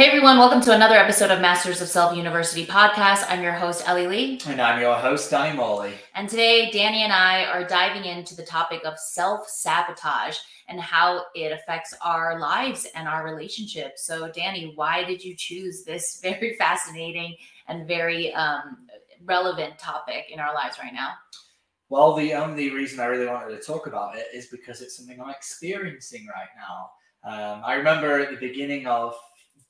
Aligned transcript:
Hey 0.00 0.06
everyone, 0.06 0.38
welcome 0.38 0.62
to 0.62 0.72
another 0.72 0.94
episode 0.94 1.30
of 1.30 1.42
Masters 1.42 1.82
of 1.82 1.88
Self 1.88 2.16
University 2.16 2.64
podcast. 2.64 3.22
I'm 3.28 3.42
your 3.42 3.52
host, 3.52 3.86
Ellie 3.86 4.06
Lee. 4.06 4.40
And 4.46 4.58
I'm 4.58 4.80
your 4.80 4.94
host, 4.94 5.30
Danny 5.30 5.54
Morley. 5.54 5.92
And 6.14 6.26
today, 6.26 6.70
Danny 6.70 7.02
and 7.02 7.12
I 7.12 7.44
are 7.44 7.64
diving 7.64 8.06
into 8.06 8.34
the 8.34 8.42
topic 8.42 8.80
of 8.86 8.98
self 8.98 9.46
sabotage 9.46 10.38
and 10.68 10.80
how 10.80 11.24
it 11.34 11.52
affects 11.52 11.92
our 12.02 12.40
lives 12.40 12.86
and 12.94 13.06
our 13.06 13.26
relationships. 13.26 14.06
So, 14.06 14.32
Danny, 14.32 14.72
why 14.74 15.04
did 15.04 15.22
you 15.22 15.36
choose 15.36 15.84
this 15.84 16.18
very 16.22 16.54
fascinating 16.54 17.36
and 17.68 17.86
very 17.86 18.32
um, 18.32 18.86
relevant 19.26 19.78
topic 19.78 20.30
in 20.32 20.40
our 20.40 20.54
lives 20.54 20.78
right 20.82 20.94
now? 20.94 21.10
Well, 21.90 22.14
the 22.14 22.32
only 22.32 22.70
reason 22.70 23.00
I 23.00 23.04
really 23.04 23.26
wanted 23.26 23.54
to 23.54 23.62
talk 23.62 23.86
about 23.86 24.16
it 24.16 24.28
is 24.32 24.46
because 24.46 24.80
it's 24.80 24.96
something 24.96 25.20
I'm 25.20 25.28
experiencing 25.28 26.26
right 26.26 26.48
now. 26.56 26.90
Um, 27.22 27.62
I 27.66 27.74
remember 27.74 28.18
at 28.18 28.30
the 28.30 28.36
beginning 28.36 28.86
of 28.86 29.14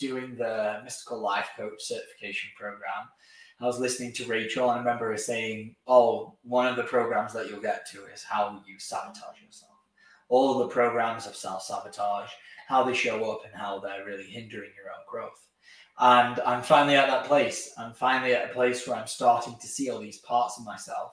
doing 0.01 0.35
the 0.35 0.81
Mystical 0.83 1.21
Life 1.21 1.51
Coach 1.57 1.81
certification 1.81 2.51
program, 2.59 3.09
I 3.61 3.67
was 3.67 3.79
listening 3.79 4.13
to 4.15 4.25
Rachel 4.25 4.71
and 4.71 4.77
I 4.77 4.79
remember 4.79 5.11
her 5.11 5.19
saying, 5.19 5.77
Oh, 5.87 6.37
one 6.43 6.67
of 6.67 6.77
the 6.77 6.83
programs 6.83 7.35
that 7.35 7.49
you'll 7.49 7.61
get 7.61 7.87
to 7.93 8.07
is 8.07 8.25
how 8.25 8.63
you 8.67 8.79
sabotage 8.79 9.43
yourself. 9.45 9.71
All 10.31 10.59
the 10.59 10.69
programs 10.69 11.27
of 11.27 11.37
self 11.37 11.63
sabotage, 11.63 12.31
how 12.69 12.83
they 12.83 12.95
show 12.95 13.31
up 13.31 13.43
and 13.45 13.55
how 13.55 13.79
they're 13.79 14.07
really 14.07 14.25
hindering 14.25 14.71
your 14.75 14.91
own 14.91 15.05
growth. 15.09 15.47
And 15.99 16.41
I'm 16.41 16.63
finally 16.63 16.97
at 16.97 17.09
that 17.09 17.27
place. 17.27 17.75
I'm 17.77 17.93
finally 17.93 18.33
at 18.33 18.51
a 18.51 18.55
place 18.55 18.87
where 18.87 18.97
I'm 18.97 19.07
starting 19.07 19.57
to 19.61 19.67
see 19.67 19.91
all 19.91 20.01
these 20.01 20.21
parts 20.21 20.59
of 20.59 20.65
myself 20.65 21.13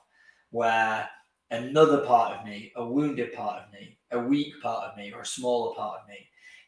where 0.51 1.09
another 1.51 2.05
part 2.05 2.37
of 2.37 2.45
me, 2.45 2.71
a 2.77 2.85
wounded 2.85 3.33
part 3.33 3.61
of 3.61 3.73
me, 3.73 3.97
a 4.11 4.19
weak 4.19 4.53
part 4.61 4.85
of 4.85 4.95
me, 4.95 5.11
or 5.11 5.21
a 5.21 5.25
smaller 5.25 5.75
part 5.75 5.99
of 6.01 6.07
me 6.07 6.15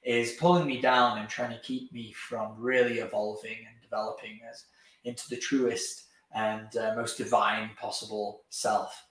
is 0.04 0.34
pulling 0.34 0.66
me 0.66 0.80
down 0.80 1.18
and 1.18 1.30
trying 1.30 1.52
to 1.52 1.60
keep 1.60 1.92
me 1.92 2.14
from 2.14 2.54
really 2.58 3.00
evolving 3.00 3.58
and 3.68 3.82
developing 3.82 4.40
as 4.50 4.66
into 5.04 5.30
the 5.30 5.38
truest 5.38 6.06
and 6.36 6.76
uh, 6.78 6.94
most 6.96 7.18
divine 7.18 7.72
possible 7.80 8.44
self. 8.50 9.06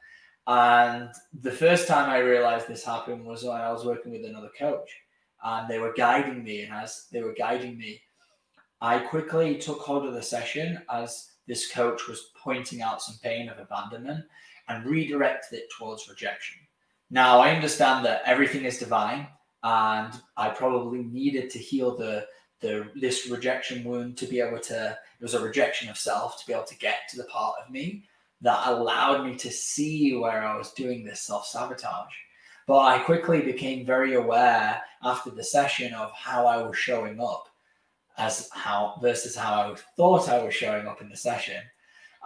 And 0.47 1.11
the 1.43 1.51
first 1.51 1.89
time 1.89 2.09
I 2.09 2.19
realized 2.19 2.69
this 2.69 2.85
happened 2.85 3.25
was 3.25 3.45
when 3.45 3.61
I 3.61 3.71
was 3.71 3.85
working 3.85 4.13
with 4.13 4.25
another 4.25 4.51
coach 4.59 4.89
and 5.45 5.69
they 5.69 5.79
were 5.79 5.93
guiding 5.93 6.43
me. 6.43 6.63
And 6.63 6.73
as 6.73 7.07
they 7.13 7.23
were 7.23 7.35
guiding 7.35 7.77
me, 7.77 8.01
I 8.81 8.99
quickly 8.99 9.59
took 9.59 9.81
hold 9.81 10.07
of 10.07 10.15
the 10.15 10.23
session 10.23 10.81
as 10.91 11.33
this 11.47 11.71
coach 11.71 12.07
was 12.09 12.31
pointing 12.37 12.81
out 12.81 13.03
some 13.03 13.17
pain 13.23 13.49
of 13.49 13.59
abandonment 13.59 14.25
and 14.69 14.87
redirected 14.87 15.59
it 15.59 15.69
towards 15.77 16.09
rejection. 16.09 16.57
Now, 17.11 17.41
I 17.41 17.55
understand 17.55 18.05
that 18.05 18.23
everything 18.25 18.65
is 18.65 18.79
divine 18.79 19.27
and 19.63 20.13
I 20.37 20.51
probably 20.51 21.03
needed 21.03 21.51
to 21.51 21.59
heal 21.59 21.97
the 21.97 22.27
the 22.61 22.91
this 22.97 23.29
rejection 23.29 23.85
wound 23.85 24.17
to 24.19 24.27
be 24.27 24.41
able 24.41 24.59
to 24.59 24.99
it 25.21 25.23
was 25.23 25.35
a 25.35 25.45
rejection 25.45 25.89
of 25.89 25.97
self 25.97 26.41
to 26.41 26.47
be 26.47 26.53
able 26.53 26.65
to 26.65 26.79
get 26.79 27.09
to 27.11 27.17
the 27.17 27.25
part 27.25 27.55
of 27.65 27.71
me 27.71 28.05
that 28.41 28.69
allowed 28.69 29.25
me 29.25 29.37
to 29.37 29.51
see 29.51 30.17
where 30.17 30.45
I 30.45 30.57
was 30.57 30.73
doing 30.73 31.05
this 31.05 31.21
self 31.21 31.47
sabotage. 31.47 32.13
But 32.67 32.81
I 32.81 32.99
quickly 32.99 33.41
became 33.41 33.87
very 33.87 34.15
aware 34.15 34.81
after 35.03 35.31
the 35.31 35.43
session 35.43 35.95
of 35.95 36.13
how 36.13 36.47
I 36.47 36.63
was 36.63 36.77
showing 36.77 37.21
up 37.21 37.49
as 38.19 38.49
how 38.53 38.99
versus 39.01 39.35
how 39.35 39.73
I 39.73 39.75
thought 39.97 40.29
I 40.29 40.43
was 40.43 40.55
showing 40.55 40.87
up 40.87 41.01
in 41.01 41.09
the 41.09 41.17
session. 41.17 41.63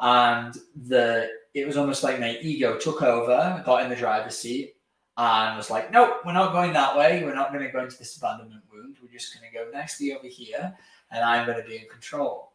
And 0.00 0.54
the 0.74 1.30
it 1.54 1.66
was 1.66 1.76
almost 1.76 2.02
like 2.02 2.18
my 2.18 2.38
ego 2.40 2.78
took 2.78 3.02
over, 3.02 3.62
got 3.64 3.82
in 3.82 3.90
the 3.90 3.96
driver's 3.96 4.38
seat, 4.38 4.74
and 5.22 5.56
was 5.56 5.70
like, 5.70 5.92
nope, 5.92 6.16
we're 6.24 6.32
not 6.32 6.52
going 6.52 6.72
that 6.72 6.96
way. 6.96 7.22
We're 7.22 7.34
not 7.34 7.52
going 7.52 7.64
to 7.64 7.70
go 7.70 7.84
into 7.84 7.96
this 7.96 8.16
abandonment 8.16 8.62
wound. 8.72 8.96
We're 9.00 9.12
just 9.12 9.38
going 9.38 9.48
to 9.50 9.56
go 9.56 9.70
nicely 9.70 10.12
over 10.12 10.26
here, 10.26 10.74
and 11.10 11.24
I'm 11.24 11.46
going 11.46 11.62
to 11.62 11.68
be 11.68 11.76
in 11.76 11.88
control. 11.88 12.52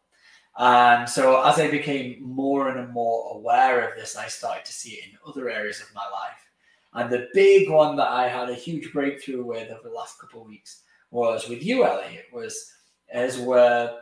And 0.58 1.08
so, 1.08 1.42
as 1.44 1.60
I 1.60 1.70
became 1.70 2.22
more 2.24 2.70
and 2.70 2.92
more 2.92 3.36
aware 3.36 3.88
of 3.88 3.96
this, 3.96 4.18
I 4.18 4.28
started 4.28 4.66
to 4.66 4.74
see 4.74 4.96
it 4.96 5.06
in 5.06 5.18
other 5.26 5.50
areas 5.50 5.80
of 5.80 5.94
my 5.96 6.02
life. 6.02 6.52
And 6.94 7.10
the 7.10 7.30
big 7.34 7.70
one 7.70 7.96
that 7.98 8.08
I 8.08 8.28
had 8.28 8.50
a 8.50 8.56
huge 8.56 8.92
breakthrough 8.92 9.46
with 9.46 9.72
over 9.72 9.88
the 9.88 9.96
last 9.96 10.20
couple 10.20 10.42
of 10.42 10.48
weeks 10.48 10.82
was 11.12 11.48
with 11.48 11.64
you, 11.64 11.86
Ellie. 11.86 12.16
It 12.16 12.34
was 12.34 12.74
as 13.10 13.38
we're 13.38 13.98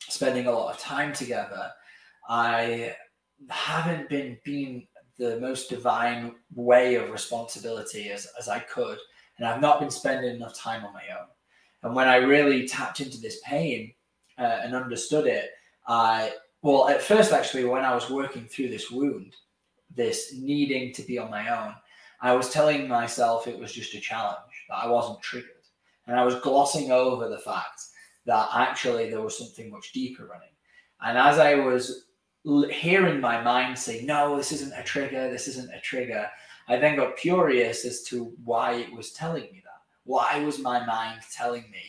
spending 0.00 0.46
a 0.46 0.52
lot 0.52 0.74
of 0.74 0.80
time 0.80 1.12
together, 1.12 1.70
I 2.28 2.94
haven't 3.48 4.08
been 4.08 4.38
being 4.44 4.86
the 5.22 5.40
most 5.40 5.70
divine 5.70 6.34
way 6.54 6.96
of 6.96 7.10
responsibility 7.10 8.10
as, 8.10 8.26
as 8.38 8.48
I 8.48 8.58
could. 8.58 8.98
And 9.38 9.46
I've 9.46 9.60
not 9.60 9.80
been 9.80 9.90
spending 9.90 10.34
enough 10.34 10.58
time 10.58 10.84
on 10.84 10.92
my 10.92 11.04
own. 11.18 11.28
And 11.84 11.94
when 11.94 12.08
I 12.08 12.16
really 12.16 12.66
tapped 12.66 13.00
into 13.00 13.20
this 13.20 13.40
pain 13.44 13.92
uh, 14.38 14.58
and 14.62 14.74
understood 14.74 15.26
it, 15.26 15.50
I, 15.86 16.32
well, 16.62 16.88
at 16.88 17.02
first, 17.02 17.32
actually, 17.32 17.64
when 17.64 17.84
I 17.84 17.94
was 17.94 18.10
working 18.10 18.46
through 18.46 18.68
this 18.68 18.90
wound, 18.90 19.34
this 19.94 20.34
needing 20.36 20.92
to 20.94 21.02
be 21.02 21.18
on 21.18 21.30
my 21.30 21.48
own, 21.48 21.74
I 22.20 22.34
was 22.34 22.50
telling 22.50 22.88
myself 22.88 23.46
it 23.46 23.58
was 23.58 23.72
just 23.72 23.94
a 23.94 24.00
challenge, 24.00 24.66
that 24.68 24.76
I 24.76 24.86
wasn't 24.88 25.22
triggered. 25.22 25.50
And 26.06 26.18
I 26.18 26.24
was 26.24 26.36
glossing 26.36 26.90
over 26.90 27.28
the 27.28 27.38
fact 27.38 27.80
that 28.26 28.48
actually 28.52 29.10
there 29.10 29.22
was 29.22 29.38
something 29.38 29.70
much 29.70 29.92
deeper 29.92 30.26
running. 30.26 30.48
And 31.00 31.16
as 31.18 31.38
I 31.38 31.54
was 31.54 32.06
hearing 32.44 33.20
my 33.20 33.40
mind 33.40 33.78
say, 33.78 34.04
no, 34.04 34.36
this 34.36 34.52
isn't 34.52 34.72
a 34.72 34.82
trigger, 34.82 35.30
this 35.30 35.46
isn't 35.48 35.72
a 35.72 35.80
trigger, 35.80 36.28
I 36.68 36.76
then 36.76 36.96
got 36.96 37.16
curious 37.16 37.84
as 37.84 38.02
to 38.04 38.32
why 38.44 38.74
it 38.74 38.92
was 38.92 39.12
telling 39.12 39.44
me 39.44 39.62
that. 39.64 39.80
Why 40.04 40.40
was 40.40 40.58
my 40.58 40.84
mind 40.84 41.20
telling 41.32 41.64
me 41.70 41.82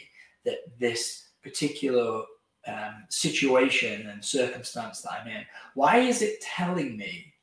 that 0.45 0.59
this 0.79 1.29
particular 1.41 2.23
um, 2.67 3.05
situation 3.09 4.07
and 4.09 4.23
circumstance 4.23 5.01
that 5.01 5.13
I'm 5.13 5.27
in, 5.27 5.45
why 5.73 5.97
is 5.97 6.21
it 6.21 6.41
telling 6.41 6.97
me 6.97 7.33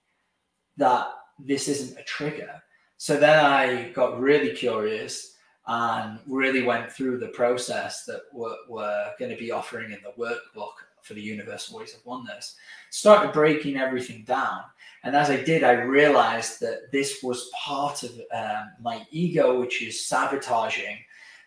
that 0.77 1.09
this 1.39 1.69
isn't 1.69 1.99
a 1.99 2.05
trigger? 2.05 2.63
So 2.97 3.17
then 3.17 3.45
I 3.45 3.91
got 3.91 4.21
really 4.21 4.53
curious 4.53 5.37
and 5.67 6.19
really 6.27 6.63
went 6.63 6.91
through 6.91 7.19
the 7.19 7.29
process 7.29 8.05
that 8.05 8.23
we're, 8.33 8.57
we're 8.69 9.13
going 9.19 9.31
to 9.31 9.37
be 9.37 9.51
offering 9.51 9.93
in 9.93 9.99
the 10.03 10.13
workbook 10.23 10.73
for 11.03 11.15
the 11.15 11.23
universal 11.23 11.79
ways 11.79 11.95
of 11.95 12.05
oneness, 12.05 12.57
started 12.91 13.33
breaking 13.33 13.77
everything 13.77 14.25
down. 14.25 14.63
And 15.03 15.17
as 15.17 15.31
I 15.31 15.43
did, 15.43 15.65
I 15.65 15.73
realized 15.73 16.61
that 16.61 16.93
this 16.93 17.23
was 17.23 17.51
part 17.57 18.03
of 18.03 18.11
um, 18.35 18.71
my 18.81 19.07
ego, 19.11 19.59
which 19.59 19.83
is 19.83 20.07
sabotaging 20.07 20.99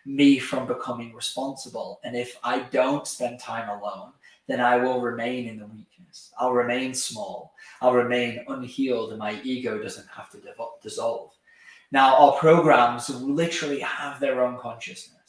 me 0.06 0.38
from 0.38 0.66
becoming 0.66 1.14
responsible. 1.14 2.00
And 2.04 2.16
if 2.16 2.36
I 2.42 2.60
don't 2.60 3.06
spend 3.06 3.38
time 3.38 3.68
alone, 3.68 4.12
then 4.46 4.60
I 4.60 4.76
will 4.76 5.00
remain 5.00 5.48
in 5.48 5.58
the 5.58 5.66
weakness. 5.66 6.32
I'll 6.38 6.52
remain 6.52 6.94
small. 6.94 7.54
I'll 7.80 7.94
remain 7.94 8.44
unhealed, 8.48 9.10
and 9.10 9.18
my 9.18 9.40
ego 9.42 9.82
doesn't 9.82 10.08
have 10.08 10.30
to 10.30 10.40
dissolve. 10.82 11.30
Now, 11.92 12.16
our 12.16 12.32
programs 12.32 13.08
literally 13.08 13.80
have 13.80 14.18
their 14.18 14.42
own 14.42 14.58
consciousness 14.58 15.23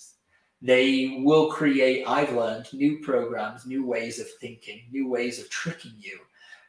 they 0.66 1.22
will 1.24 1.52
create, 1.52 2.04
I've 2.08 2.34
learned, 2.34 2.74
new 2.74 2.98
programs, 3.00 3.68
new 3.68 3.86
ways 3.86 4.20
of 4.20 4.28
thinking, 4.42 4.82
new 4.90 5.08
ways 5.08 5.40
of 5.40 5.48
tricking 5.52 5.94
you 6.00 6.18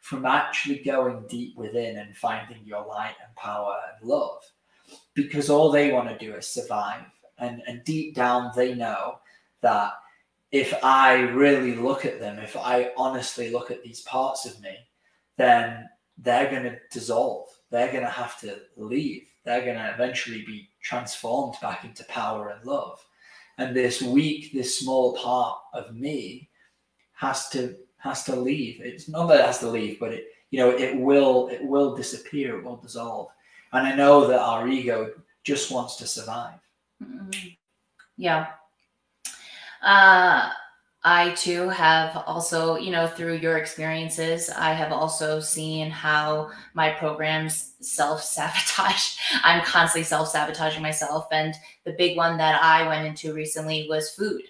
from 0.02 0.26
actually 0.26 0.80
going 0.80 1.24
deep 1.28 1.56
within 1.56 1.96
and 1.96 2.14
finding 2.14 2.62
your 2.66 2.86
light 2.86 3.14
and 3.24 3.34
power 3.36 3.74
and 3.88 4.06
love. 4.06 4.42
Because 5.14 5.48
all 5.48 5.70
they 5.70 5.92
want 5.92 6.10
to 6.10 6.18
do 6.18 6.34
is 6.34 6.46
survive. 6.46 7.04
And, 7.38 7.62
and 7.66 7.84
deep 7.84 8.14
down, 8.14 8.52
they 8.54 8.74
know 8.74 9.18
that 9.62 9.92
if 10.52 10.74
I 10.84 11.14
really 11.20 11.74
look 11.74 12.04
at 12.04 12.20
them, 12.20 12.38
if 12.38 12.54
I 12.54 12.90
honestly 12.98 13.50
look 13.50 13.70
at 13.70 13.82
these 13.82 14.02
parts 14.02 14.44
of 14.44 14.60
me, 14.60 14.76
then 15.38 15.88
they're 16.18 16.50
going 16.50 16.64
to 16.64 16.78
dissolve. 16.92 17.48
They're 17.70 17.90
going 17.90 18.04
to 18.04 18.10
have 18.10 18.38
to 18.40 18.58
leave. 18.76 19.26
They're 19.46 19.64
going 19.64 19.78
to 19.78 19.90
eventually 19.94 20.44
be 20.44 20.68
transformed 20.82 21.54
back 21.62 21.86
into 21.86 22.04
power 22.04 22.50
and 22.50 22.62
love 22.66 23.00
and 23.58 23.74
this 23.74 24.02
weak, 24.02 24.52
this 24.52 24.78
small 24.78 25.16
part 25.16 25.58
of 25.72 25.94
me 25.94 26.48
has 27.14 27.48
to 27.50 27.76
has 27.98 28.24
to 28.24 28.36
leave. 28.36 28.80
It's 28.80 29.08
not 29.08 29.26
that 29.26 29.40
it 29.40 29.46
has 29.46 29.58
to 29.60 29.70
leave, 29.70 29.98
but 29.98 30.12
it 30.12 30.28
you 30.50 30.58
know 30.58 30.70
it 30.70 30.96
will 30.96 31.48
it 31.48 31.62
will 31.62 31.96
disappear, 31.96 32.58
it 32.58 32.64
will 32.64 32.76
dissolve. 32.76 33.28
And 33.72 33.86
I 33.86 33.94
know 33.94 34.26
that 34.26 34.40
our 34.40 34.68
ego 34.68 35.12
just 35.44 35.70
wants 35.70 35.96
to 35.96 36.06
survive. 36.06 36.58
Mm-hmm. 37.02 37.48
Yeah. 38.16 38.46
Uh, 39.82 40.50
I 41.06 41.30
too 41.34 41.68
have 41.68 42.16
also, 42.26 42.74
you 42.74 42.90
know, 42.90 43.06
through 43.06 43.34
your 43.36 43.58
experiences, 43.58 44.50
I 44.50 44.72
have 44.72 44.90
also 44.90 45.38
seen 45.38 45.88
how 45.88 46.50
my 46.74 46.90
programs 46.90 47.74
self 47.78 48.24
sabotage. 48.24 49.16
I'm 49.44 49.64
constantly 49.64 50.02
self 50.02 50.28
sabotaging 50.28 50.82
myself. 50.82 51.28
And 51.30 51.54
the 51.84 51.92
big 51.92 52.16
one 52.16 52.36
that 52.38 52.60
I 52.60 52.88
went 52.88 53.06
into 53.06 53.32
recently 53.32 53.86
was 53.88 54.10
food. 54.10 54.42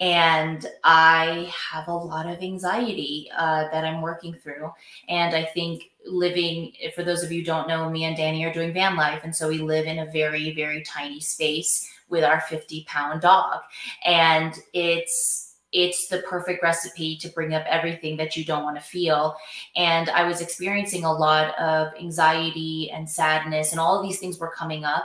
And 0.00 0.66
I 0.84 1.52
have 1.70 1.88
a 1.88 1.94
lot 1.94 2.26
of 2.26 2.42
anxiety 2.42 3.30
uh, 3.36 3.68
that 3.70 3.84
I'm 3.84 4.00
working 4.00 4.32
through. 4.32 4.72
And 5.10 5.36
I 5.36 5.44
think 5.44 5.90
living, 6.06 6.72
for 6.94 7.02
those 7.04 7.22
of 7.22 7.30
you 7.30 7.44
don't 7.44 7.68
know, 7.68 7.90
me 7.90 8.04
and 8.04 8.16
Danny 8.16 8.42
are 8.46 8.54
doing 8.54 8.72
van 8.72 8.96
life. 8.96 9.20
And 9.22 9.36
so 9.36 9.48
we 9.48 9.58
live 9.58 9.84
in 9.84 9.98
a 9.98 10.10
very, 10.10 10.54
very 10.54 10.82
tiny 10.82 11.20
space 11.20 11.90
with 12.08 12.24
our 12.24 12.40
50 12.40 12.86
pound 12.88 13.20
dog. 13.20 13.60
And 14.06 14.58
it's, 14.72 15.43
it's 15.74 16.06
the 16.06 16.18
perfect 16.20 16.62
recipe 16.62 17.16
to 17.18 17.28
bring 17.30 17.52
up 17.52 17.66
everything 17.68 18.16
that 18.16 18.36
you 18.36 18.44
don't 18.44 18.62
want 18.62 18.76
to 18.76 18.82
feel. 18.82 19.36
And 19.76 20.08
I 20.08 20.24
was 20.24 20.40
experiencing 20.40 21.04
a 21.04 21.12
lot 21.12 21.58
of 21.58 21.92
anxiety 22.00 22.90
and 22.92 23.10
sadness, 23.10 23.72
and 23.72 23.80
all 23.80 23.98
of 23.98 24.06
these 24.06 24.20
things 24.20 24.38
were 24.38 24.50
coming 24.50 24.84
up. 24.84 25.04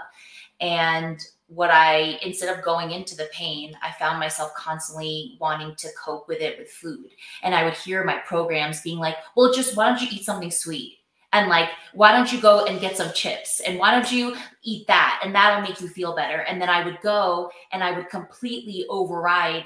And 0.61 1.19
what 1.47 1.71
I, 1.71 2.19
instead 2.21 2.55
of 2.55 2.63
going 2.63 2.91
into 2.91 3.15
the 3.15 3.27
pain, 3.33 3.75
I 3.81 3.91
found 3.93 4.19
myself 4.19 4.53
constantly 4.53 5.37
wanting 5.41 5.75
to 5.77 5.89
cope 6.01 6.27
with 6.27 6.41
it 6.41 6.59
with 6.59 6.69
food. 6.69 7.09
And 7.41 7.55
I 7.55 7.63
would 7.63 7.73
hear 7.73 8.03
my 8.03 8.19
programs 8.19 8.81
being 8.81 8.99
like, 8.99 9.15
well, 9.35 9.51
just 9.51 9.75
why 9.75 9.89
don't 9.89 10.01
you 10.01 10.07
eat 10.11 10.23
something 10.23 10.51
sweet? 10.51 10.97
And 11.31 11.49
like, 11.49 11.69
why 11.93 12.11
don't 12.11 12.31
you 12.31 12.39
go 12.39 12.65
and 12.65 12.79
get 12.79 12.97
some 12.97 13.11
chips? 13.13 13.61
And 13.61 13.79
why 13.79 13.91
don't 13.91 14.11
you 14.11 14.35
eat 14.63 14.85
that? 14.87 15.21
And 15.23 15.33
that'll 15.33 15.61
make 15.61 15.81
you 15.81 15.87
feel 15.87 16.15
better. 16.15 16.41
And 16.41 16.61
then 16.61 16.69
I 16.69 16.83
would 16.83 16.99
go 17.01 17.51
and 17.71 17.83
I 17.83 17.91
would 17.91 18.09
completely 18.09 18.85
override 18.89 19.65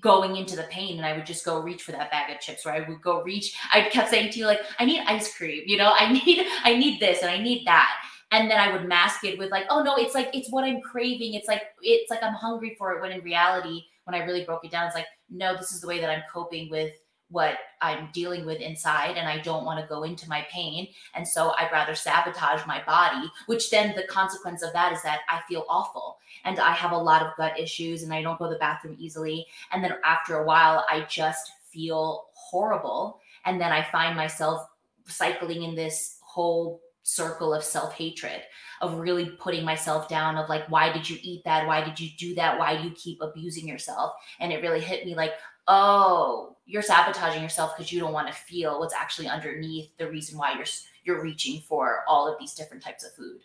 going 0.00 0.36
into 0.36 0.56
the 0.56 0.64
pain 0.64 0.96
and 0.96 1.06
I 1.06 1.14
would 1.14 1.26
just 1.26 1.44
go 1.44 1.60
reach 1.60 1.82
for 1.82 1.92
that 1.92 2.10
bag 2.10 2.34
of 2.34 2.40
chips 2.40 2.66
or 2.66 2.72
I 2.72 2.80
would 2.80 3.02
go 3.02 3.22
reach 3.22 3.56
I 3.72 3.82
kept 3.82 4.10
saying 4.10 4.32
to 4.32 4.38
you 4.38 4.46
like 4.46 4.60
I 4.78 4.84
need 4.84 5.02
ice 5.06 5.36
cream 5.36 5.62
you 5.66 5.76
know 5.76 5.92
I 5.98 6.12
need 6.12 6.46
I 6.64 6.76
need 6.76 7.00
this 7.00 7.22
and 7.22 7.30
I 7.30 7.38
need 7.38 7.66
that. 7.66 7.90
And 8.32 8.48
then 8.48 8.60
I 8.60 8.70
would 8.70 8.86
mask 8.86 9.24
it 9.24 9.38
with 9.38 9.50
like 9.50 9.64
oh 9.70 9.82
no 9.82 9.96
it's 9.96 10.14
like 10.14 10.30
it's 10.34 10.50
what 10.50 10.64
I'm 10.64 10.80
craving 10.80 11.34
it's 11.34 11.48
like 11.48 11.62
it's 11.82 12.10
like 12.10 12.22
I'm 12.22 12.34
hungry 12.34 12.76
for 12.78 12.92
it 12.92 13.00
when 13.00 13.12
in 13.12 13.22
reality 13.22 13.82
when 14.04 14.14
I 14.14 14.24
really 14.24 14.44
broke 14.44 14.64
it 14.64 14.70
down 14.70 14.86
it's 14.86 14.94
like 14.94 15.06
no 15.30 15.56
this 15.56 15.72
is 15.72 15.80
the 15.80 15.88
way 15.88 16.00
that 16.00 16.10
I'm 16.10 16.22
coping 16.32 16.70
with 16.70 16.92
what 17.30 17.58
I'm 17.80 18.08
dealing 18.12 18.44
with 18.44 18.60
inside 18.60 19.16
and 19.16 19.28
I 19.28 19.38
don't 19.38 19.64
want 19.64 19.80
to 19.80 19.86
go 19.86 20.02
into 20.02 20.28
my 20.28 20.46
pain. 20.50 20.88
And 21.14 21.26
so 21.26 21.52
I'd 21.58 21.72
rather 21.72 21.94
sabotage 21.94 22.66
my 22.66 22.82
body, 22.84 23.30
which 23.46 23.70
then 23.70 23.94
the 23.94 24.02
consequence 24.04 24.62
of 24.62 24.72
that 24.72 24.92
is 24.92 25.02
that 25.02 25.20
I 25.28 25.40
feel 25.48 25.64
awful 25.68 26.18
and 26.44 26.58
I 26.58 26.72
have 26.72 26.92
a 26.92 26.98
lot 26.98 27.22
of 27.22 27.36
gut 27.36 27.58
issues 27.58 28.02
and 28.02 28.12
I 28.12 28.22
don't 28.22 28.38
go 28.38 28.46
to 28.46 28.52
the 28.52 28.58
bathroom 28.58 28.96
easily. 28.98 29.46
And 29.72 29.82
then 29.82 29.94
after 30.04 30.38
a 30.38 30.44
while, 30.44 30.84
I 30.88 31.06
just 31.08 31.52
feel 31.70 32.26
horrible. 32.34 33.20
And 33.44 33.60
then 33.60 33.72
I 33.72 33.82
find 33.82 34.16
myself 34.16 34.66
cycling 35.06 35.62
in 35.62 35.74
this 35.74 36.18
whole 36.22 36.80
circle 37.02 37.54
of 37.54 37.64
self 37.64 37.94
hatred, 37.94 38.42
of 38.80 38.98
really 38.98 39.30
putting 39.38 39.64
myself 39.64 40.08
down, 40.08 40.36
of 40.36 40.48
like, 40.48 40.68
why 40.70 40.92
did 40.92 41.08
you 41.08 41.18
eat 41.22 41.42
that? 41.44 41.66
Why 41.66 41.82
did 41.82 41.98
you 41.98 42.10
do 42.18 42.34
that? 42.34 42.58
Why 42.58 42.76
do 42.76 42.88
you 42.88 42.94
keep 42.94 43.20
abusing 43.20 43.66
yourself? 43.66 44.12
And 44.38 44.52
it 44.52 44.62
really 44.62 44.80
hit 44.80 45.04
me 45.04 45.14
like, 45.14 45.32
oh, 45.68 46.56
you're 46.70 46.82
sabotaging 46.82 47.42
yourself 47.42 47.76
because 47.76 47.92
you 47.92 47.98
don't 47.98 48.12
want 48.12 48.28
to 48.28 48.32
feel 48.32 48.78
what's 48.78 48.94
actually 48.94 49.26
underneath 49.26 49.90
the 49.98 50.08
reason 50.08 50.38
why 50.38 50.54
you're 50.54 50.66
you're 51.04 51.22
reaching 51.22 51.60
for 51.62 52.04
all 52.06 52.30
of 52.30 52.38
these 52.38 52.54
different 52.54 52.82
types 52.82 53.04
of 53.04 53.12
food. 53.12 53.40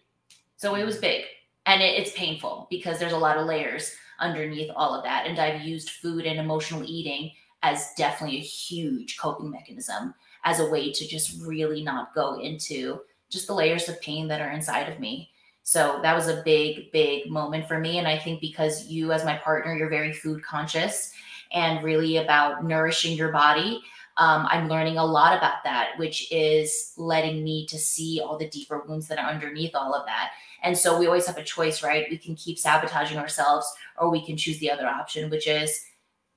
So 0.57 0.75
it 0.75 0.85
was 0.85 0.95
mm-hmm. 0.95 1.01
big 1.01 1.25
and 1.65 1.81
it, 1.81 1.99
it's 1.99 2.11
painful 2.11 2.67
because 2.69 2.99
there's 2.99 3.13
a 3.13 3.17
lot 3.17 3.37
of 3.37 3.47
layers 3.47 3.95
underneath 4.19 4.69
all 4.75 4.93
of 4.93 5.03
that. 5.03 5.25
And 5.25 5.39
I've 5.39 5.61
used 5.61 5.89
food 5.89 6.25
and 6.25 6.39
emotional 6.39 6.83
eating 6.85 7.31
as 7.63 7.93
definitely 7.97 8.37
a 8.37 8.41
huge 8.41 9.17
coping 9.17 9.49
mechanism 9.49 10.13
as 10.43 10.59
a 10.59 10.69
way 10.69 10.91
to 10.91 11.07
just 11.07 11.41
really 11.41 11.83
not 11.83 12.13
go 12.13 12.39
into 12.39 13.01
just 13.29 13.47
the 13.47 13.55
layers 13.55 13.89
of 13.89 13.99
pain 14.01 14.27
that 14.27 14.41
are 14.41 14.51
inside 14.51 14.87
of 14.87 14.99
me. 14.99 15.31
So 15.63 15.99
that 16.03 16.15
was 16.15 16.27
a 16.27 16.43
big, 16.45 16.91
big 16.91 17.31
moment 17.31 17.67
for 17.67 17.79
me. 17.79 17.97
And 17.97 18.07
I 18.07 18.19
think 18.19 18.39
because 18.39 18.85
you, 18.85 19.11
as 19.11 19.25
my 19.25 19.35
partner, 19.37 19.75
you're 19.75 19.89
very 19.89 20.13
food 20.13 20.43
conscious 20.43 21.11
and 21.51 21.83
really 21.83 22.17
about 22.17 22.63
nourishing 22.63 23.17
your 23.17 23.31
body. 23.31 23.81
Um, 24.17 24.47
I'm 24.49 24.69
learning 24.69 24.97
a 24.97 25.05
lot 25.05 25.37
about 25.37 25.63
that, 25.65 25.91
which 25.97 26.31
is 26.31 26.93
letting 26.97 27.43
me 27.43 27.65
to 27.67 27.77
see 27.77 28.21
all 28.23 28.37
the 28.37 28.49
deeper 28.49 28.83
wounds 28.87 29.07
that 29.09 29.19
are 29.19 29.29
underneath 29.29 29.75
all 29.75 29.93
of 29.93 30.05
that. 30.05 30.31
And 30.63 30.77
so 30.77 30.97
we 30.97 31.05
always 31.05 31.27
have 31.27 31.37
a 31.37 31.43
choice, 31.43 31.83
right? 31.83 32.07
We 32.09 32.17
can 32.17 32.35
keep 32.35 32.57
sabotaging 32.57 33.17
ourselves, 33.17 33.71
or 33.97 34.09
we 34.09 34.25
can 34.25 34.37
choose 34.37 34.57
the 34.59 34.71
other 34.71 34.87
option, 34.87 35.29
which 35.29 35.47
is 35.47 35.85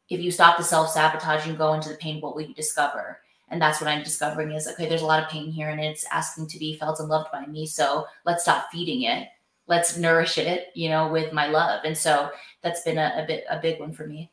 if 0.08 0.20
you 0.20 0.30
stop 0.30 0.56
the 0.56 0.64
self 0.64 0.90
sabotage 0.90 1.46
and 1.46 1.58
go 1.58 1.74
into 1.74 1.88
the 1.90 1.96
pain, 1.96 2.20
what 2.20 2.34
will 2.34 2.42
you 2.42 2.54
discover? 2.54 3.20
And 3.50 3.60
that's 3.60 3.80
what 3.80 3.88
I'm 3.88 4.02
discovering 4.02 4.52
is 4.52 4.68
okay, 4.68 4.88
there's 4.88 5.02
a 5.02 5.06
lot 5.06 5.22
of 5.22 5.30
pain 5.30 5.50
here 5.50 5.70
and 5.70 5.80
it's 5.80 6.04
asking 6.12 6.48
to 6.48 6.58
be 6.58 6.76
felt 6.76 7.00
and 7.00 7.08
loved 7.08 7.32
by 7.32 7.46
me. 7.46 7.66
So 7.66 8.06
let's 8.24 8.42
stop 8.42 8.68
feeding 8.70 9.02
it. 9.02 9.28
Let's 9.66 9.96
nourish 9.96 10.38
it, 10.38 10.68
you 10.74 10.88
know, 10.88 11.08
with 11.08 11.32
my 11.32 11.46
love. 11.46 11.82
And 11.84 11.96
so 11.96 12.30
that's 12.62 12.82
been 12.82 12.98
a, 12.98 13.22
a 13.22 13.26
bit 13.26 13.44
a 13.48 13.58
big 13.60 13.80
one 13.80 13.92
for 13.92 14.06
me. 14.06 14.30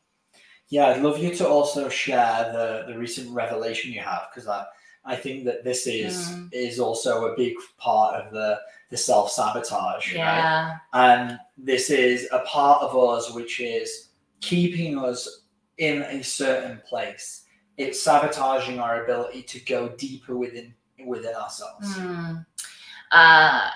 Yeah, 0.69 0.87
I'd 0.87 1.03
love 1.03 1.19
you 1.19 1.33
to 1.35 1.47
also 1.47 1.89
share 1.89 2.51
the 2.51 2.91
the 2.91 2.97
recent 2.97 3.29
revelation 3.31 3.91
you 3.91 4.01
have 4.01 4.29
because 4.33 4.47
I 4.47 4.65
I 5.05 5.15
think 5.15 5.45
that 5.45 5.63
this 5.63 5.85
is 5.85 6.29
mm. 6.29 6.49
is 6.51 6.79
also 6.79 7.27
a 7.31 7.35
big 7.35 7.53
part 7.77 8.15
of 8.15 8.31
the 8.33 8.59
the 8.89 8.97
self 8.97 9.31
sabotage, 9.31 10.13
yeah. 10.13 10.69
right? 10.69 10.79
And 10.93 11.39
this 11.57 11.89
is 11.89 12.27
a 12.31 12.39
part 12.39 12.81
of 12.81 12.95
us 12.95 13.33
which 13.33 13.59
is 13.59 14.09
keeping 14.41 14.97
us 14.97 15.43
in 15.77 16.01
a 16.03 16.23
certain 16.23 16.81
place. 16.87 17.43
It's 17.77 18.01
sabotaging 18.01 18.79
our 18.79 19.03
ability 19.03 19.43
to 19.43 19.59
go 19.65 19.89
deeper 19.89 20.37
within 20.37 20.73
within 21.05 21.35
ourselves. 21.35 21.95
Mm. 21.97 22.45
Uh, 23.11 23.69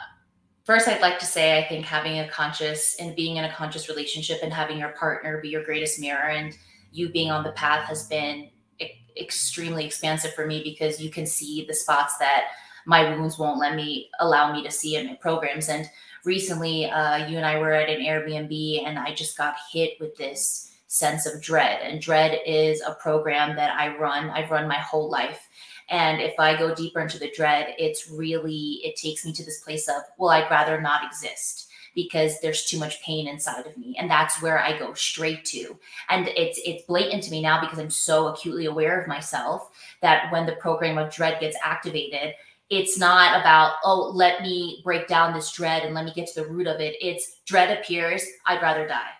first, 0.63 0.87
I'd 0.87 1.01
like 1.01 1.19
to 1.19 1.25
say 1.25 1.59
I 1.59 1.67
think 1.67 1.85
having 1.85 2.19
a 2.19 2.27
conscious 2.29 2.95
and 2.99 3.15
being 3.15 3.37
in 3.37 3.45
a 3.45 3.53
conscious 3.53 3.87
relationship 3.87 4.39
and 4.41 4.51
having 4.51 4.79
your 4.79 4.89
partner 4.89 5.39
be 5.41 5.49
your 5.49 5.63
greatest 5.63 5.99
mirror 5.99 6.29
and 6.29 6.57
you 6.91 7.09
being 7.09 7.31
on 7.31 7.43
the 7.43 7.51
path 7.51 7.87
has 7.87 8.07
been 8.07 8.49
e- 8.79 8.91
extremely 9.17 9.85
expansive 9.85 10.33
for 10.33 10.45
me 10.45 10.61
because 10.63 11.01
you 11.01 11.09
can 11.09 11.25
see 11.25 11.65
the 11.65 11.73
spots 11.73 12.17
that 12.17 12.45
my 12.85 13.15
wounds 13.15 13.37
won't 13.37 13.59
let 13.59 13.75
me 13.75 14.09
allow 14.19 14.51
me 14.51 14.63
to 14.63 14.71
see 14.71 14.95
in 14.95 15.07
my 15.07 15.15
programs. 15.15 15.69
And 15.69 15.89
recently, 16.25 16.89
uh, 16.89 17.27
you 17.27 17.37
and 17.37 17.45
I 17.45 17.59
were 17.59 17.73
at 17.73 17.89
an 17.89 18.01
Airbnb, 18.01 18.85
and 18.85 18.97
I 18.97 19.13
just 19.13 19.37
got 19.37 19.55
hit 19.71 19.93
with 19.99 20.15
this 20.17 20.71
sense 20.87 21.25
of 21.25 21.41
dread. 21.41 21.81
And 21.83 22.01
dread 22.01 22.39
is 22.45 22.81
a 22.81 22.95
program 22.95 23.55
that 23.57 23.75
I 23.79 23.95
run. 23.97 24.29
I've 24.31 24.49
run 24.49 24.67
my 24.67 24.79
whole 24.79 25.09
life. 25.09 25.47
And 25.89 26.21
if 26.21 26.39
I 26.39 26.57
go 26.57 26.73
deeper 26.73 26.99
into 26.99 27.19
the 27.19 27.31
dread, 27.35 27.73
it's 27.77 28.09
really, 28.09 28.79
it 28.83 28.95
takes 28.95 29.25
me 29.25 29.33
to 29.33 29.45
this 29.45 29.61
place 29.61 29.87
of, 29.87 30.01
well, 30.17 30.29
I'd 30.29 30.49
rather 30.49 30.79
not 30.81 31.03
exist 31.03 31.68
because 31.95 32.39
there's 32.41 32.65
too 32.65 32.77
much 32.77 33.01
pain 33.03 33.27
inside 33.27 33.65
of 33.65 33.77
me 33.77 33.95
and 33.99 34.09
that's 34.09 34.41
where 34.41 34.59
i 34.59 34.77
go 34.77 34.93
straight 34.93 35.45
to. 35.45 35.77
And 36.09 36.27
it's 36.29 36.59
it's 36.65 36.85
blatant 36.85 37.23
to 37.23 37.31
me 37.31 37.41
now 37.41 37.59
because 37.59 37.79
i'm 37.79 37.89
so 37.89 38.27
acutely 38.27 38.65
aware 38.65 38.99
of 38.99 39.07
myself 39.07 39.69
that 40.01 40.31
when 40.31 40.45
the 40.45 40.53
program 40.53 40.97
of 40.97 41.13
dread 41.13 41.39
gets 41.39 41.57
activated 41.63 42.33
it's 42.69 42.99
not 42.99 43.39
about 43.39 43.75
oh 43.83 44.11
let 44.13 44.41
me 44.41 44.81
break 44.83 45.07
down 45.07 45.33
this 45.33 45.51
dread 45.51 45.83
and 45.83 45.95
let 45.95 46.05
me 46.05 46.13
get 46.15 46.27
to 46.27 46.41
the 46.41 46.47
root 46.47 46.67
of 46.67 46.79
it. 46.79 46.95
It's 47.01 47.41
dread 47.45 47.77
appears 47.77 48.23
i'd 48.47 48.61
rather 48.61 48.87
die. 48.87 49.11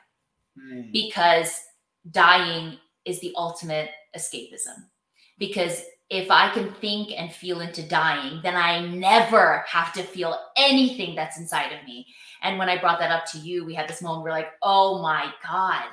Mm. 0.57 0.91
because 0.91 1.59
dying 2.11 2.77
is 3.05 3.19
the 3.19 3.33
ultimate 3.35 3.89
escapism. 4.17 4.85
Because 5.37 5.83
if 6.09 6.31
I 6.31 6.49
can 6.49 6.71
think 6.73 7.11
and 7.15 7.31
feel 7.31 7.61
into 7.61 7.87
dying, 7.87 8.39
then 8.41 8.55
I 8.55 8.87
never 8.87 9.63
have 9.67 9.93
to 9.93 10.03
feel 10.03 10.37
anything 10.57 11.15
that's 11.15 11.37
inside 11.37 11.71
of 11.71 11.85
me. 11.85 12.07
And 12.41 12.57
when 12.57 12.69
I 12.69 12.79
brought 12.79 12.99
that 12.99 13.11
up 13.11 13.25
to 13.27 13.37
you, 13.37 13.63
we 13.63 13.75
had 13.75 13.87
this 13.87 14.01
moment 14.01 14.23
where, 14.23 14.31
like, 14.31 14.49
oh 14.63 15.01
my 15.01 15.31
God, 15.47 15.83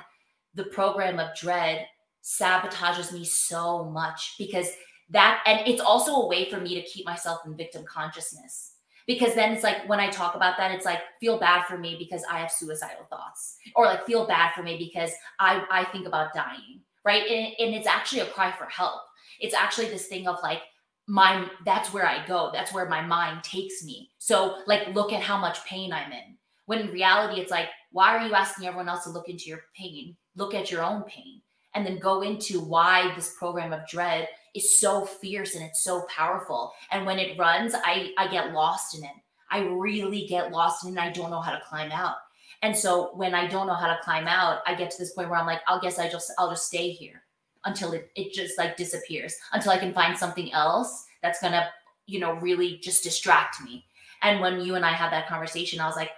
the 0.55 0.65
program 0.65 1.19
of 1.19 1.35
dread 1.37 1.85
sabotages 2.23 3.13
me 3.13 3.23
so 3.25 3.85
much 3.85 4.35
because 4.37 4.71
that, 5.09 5.41
and 5.45 5.67
it's 5.67 5.81
also 5.81 6.13
a 6.15 6.27
way 6.27 6.49
for 6.49 6.59
me 6.59 6.73
to 6.75 6.87
keep 6.87 7.05
myself 7.05 7.41
in 7.45 7.55
victim 7.55 7.85
consciousness. 7.85 8.73
Because 9.05 9.35
then 9.35 9.53
it's 9.53 9.63
like 9.63 9.87
when 9.87 10.01
I 10.01 10.09
talk 10.09 10.35
about 10.35 10.57
that, 10.57 10.71
it's 10.71 10.83
like 10.83 10.99
feel 11.21 11.39
bad 11.39 11.65
for 11.65 11.77
me 11.77 11.95
because 11.97 12.23
I 12.29 12.39
have 12.39 12.51
suicidal 12.51 13.05
thoughts, 13.09 13.57
or 13.75 13.85
like 13.85 14.05
feel 14.05 14.27
bad 14.27 14.53
for 14.53 14.63
me 14.63 14.77
because 14.77 15.11
I, 15.39 15.63
I 15.71 15.85
think 15.85 16.07
about 16.07 16.33
dying, 16.33 16.81
right? 17.05 17.23
And, 17.23 17.53
and 17.57 17.75
it's 17.75 17.87
actually 17.87 18.21
a 18.21 18.25
cry 18.25 18.51
for 18.51 18.65
help. 18.65 18.99
It's 19.39 19.55
actually 19.55 19.87
this 19.87 20.07
thing 20.07 20.27
of 20.27 20.37
like, 20.43 20.61
my 21.07 21.47
that's 21.65 21.93
where 21.93 22.05
I 22.05 22.25
go. 22.27 22.49
That's 22.53 22.73
where 22.73 22.87
my 22.87 23.01
mind 23.01 23.43
takes 23.43 23.83
me. 23.83 24.11
So 24.17 24.57
like 24.67 24.93
look 24.93 25.13
at 25.13 25.23
how 25.23 25.37
much 25.37 25.63
pain 25.65 25.93
I'm 25.93 26.11
in. 26.11 26.37
When 26.65 26.79
in 26.79 26.91
reality, 26.91 27.39
it's 27.39 27.51
like, 27.51 27.69
why 27.91 28.15
are 28.15 28.27
you 28.27 28.33
asking 28.33 28.67
everyone 28.67 28.89
else 28.89 29.05
to 29.05 29.09
look 29.09 29.29
into 29.29 29.45
your 29.45 29.61
pain? 29.75 30.17
Look 30.35 30.53
at 30.53 30.69
your 30.69 30.83
own 30.83 31.03
pain 31.03 31.41
and 31.73 31.85
then 31.85 31.97
go 31.99 32.21
into 32.21 32.59
why 32.59 33.13
this 33.15 33.35
program 33.39 33.71
of 33.71 33.87
dread 33.87 34.27
is 34.53 34.79
so 34.79 35.05
fierce 35.05 35.55
and 35.55 35.63
it's 35.63 35.83
so 35.83 36.05
powerful. 36.13 36.73
And 36.91 37.05
when 37.05 37.19
it 37.19 37.37
runs, 37.37 37.73
I, 37.73 38.11
I 38.17 38.27
get 38.27 38.51
lost 38.51 38.97
in 38.97 39.05
it. 39.05 39.11
I 39.49 39.59
really 39.59 40.25
get 40.27 40.51
lost 40.51 40.83
in 40.83 40.89
it 40.89 40.91
and 40.91 40.99
I 40.99 41.11
don't 41.11 41.31
know 41.31 41.39
how 41.39 41.51
to 41.51 41.61
climb 41.69 41.91
out. 41.91 42.15
And 42.63 42.75
so 42.75 43.15
when 43.15 43.33
I 43.33 43.47
don't 43.47 43.67
know 43.67 43.75
how 43.75 43.87
to 43.87 43.99
climb 44.03 44.27
out, 44.27 44.59
I 44.65 44.75
get 44.75 44.91
to 44.91 44.97
this 44.97 45.13
point 45.13 45.29
where 45.29 45.39
I'm 45.39 45.45
like, 45.45 45.61
I'll 45.67 45.79
guess 45.79 45.99
I 45.99 46.09
just 46.09 46.31
I'll 46.37 46.49
just 46.49 46.65
stay 46.65 46.89
here 46.89 47.21
until 47.65 47.93
it, 47.93 48.11
it 48.15 48.33
just 48.33 48.57
like 48.57 48.77
disappears, 48.77 49.35
until 49.53 49.71
I 49.71 49.77
can 49.77 49.93
find 49.93 50.17
something 50.17 50.51
else 50.53 51.05
that's 51.21 51.41
gonna, 51.41 51.69
you 52.05 52.19
know, 52.19 52.33
really 52.33 52.77
just 52.77 53.03
distract 53.03 53.61
me. 53.63 53.85
And 54.21 54.39
when 54.39 54.61
you 54.61 54.75
and 54.75 54.85
I 54.85 54.91
had 54.91 55.11
that 55.11 55.27
conversation, 55.27 55.79
I 55.79 55.87
was 55.87 55.95
like, 55.95 56.11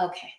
okay, 0.00 0.32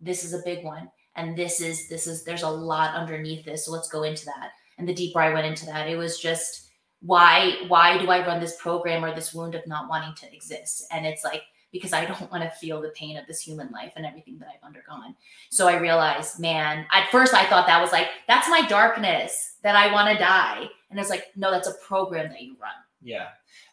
this 0.00 0.24
is 0.24 0.34
a 0.34 0.42
big 0.44 0.64
one. 0.64 0.90
And 1.16 1.36
this 1.36 1.60
is 1.60 1.88
this 1.88 2.06
is 2.06 2.24
there's 2.24 2.42
a 2.42 2.48
lot 2.48 2.94
underneath 2.94 3.44
this. 3.44 3.66
So 3.66 3.72
let's 3.72 3.88
go 3.88 4.04
into 4.04 4.24
that. 4.26 4.50
And 4.78 4.88
the 4.88 4.94
deeper 4.94 5.20
I 5.20 5.32
went 5.32 5.46
into 5.46 5.66
that, 5.66 5.88
it 5.88 5.96
was 5.96 6.18
just 6.18 6.70
why 7.00 7.56
why 7.68 7.98
do 7.98 8.10
I 8.10 8.26
run 8.26 8.40
this 8.40 8.56
program 8.60 9.04
or 9.04 9.14
this 9.14 9.34
wound 9.34 9.54
of 9.54 9.66
not 9.66 9.88
wanting 9.88 10.14
to 10.16 10.34
exist? 10.34 10.84
And 10.90 11.06
it's 11.06 11.24
like 11.24 11.42
because 11.72 11.92
I 11.92 12.04
don't 12.04 12.30
want 12.30 12.42
to 12.42 12.50
feel 12.50 12.80
the 12.80 12.88
pain 12.90 13.16
of 13.16 13.26
this 13.26 13.40
human 13.40 13.70
life 13.70 13.92
and 13.96 14.04
everything 14.04 14.38
that 14.38 14.48
I've 14.48 14.66
undergone. 14.66 15.14
So 15.50 15.68
I 15.68 15.78
realized, 15.78 16.40
man, 16.40 16.86
at 16.92 17.10
first 17.10 17.32
I 17.34 17.44
thought 17.46 17.66
that 17.66 17.80
was 17.80 17.92
like, 17.92 18.08
that's 18.26 18.48
my 18.48 18.66
darkness 18.66 19.56
that 19.62 19.76
I 19.76 19.92
want 19.92 20.10
to 20.10 20.18
die. 20.18 20.66
And 20.90 20.98
it's 20.98 21.10
like, 21.10 21.26
no, 21.36 21.50
that's 21.50 21.68
a 21.68 21.74
program 21.86 22.30
that 22.30 22.42
you 22.42 22.56
run. 22.60 22.72
Yeah. 23.02 23.28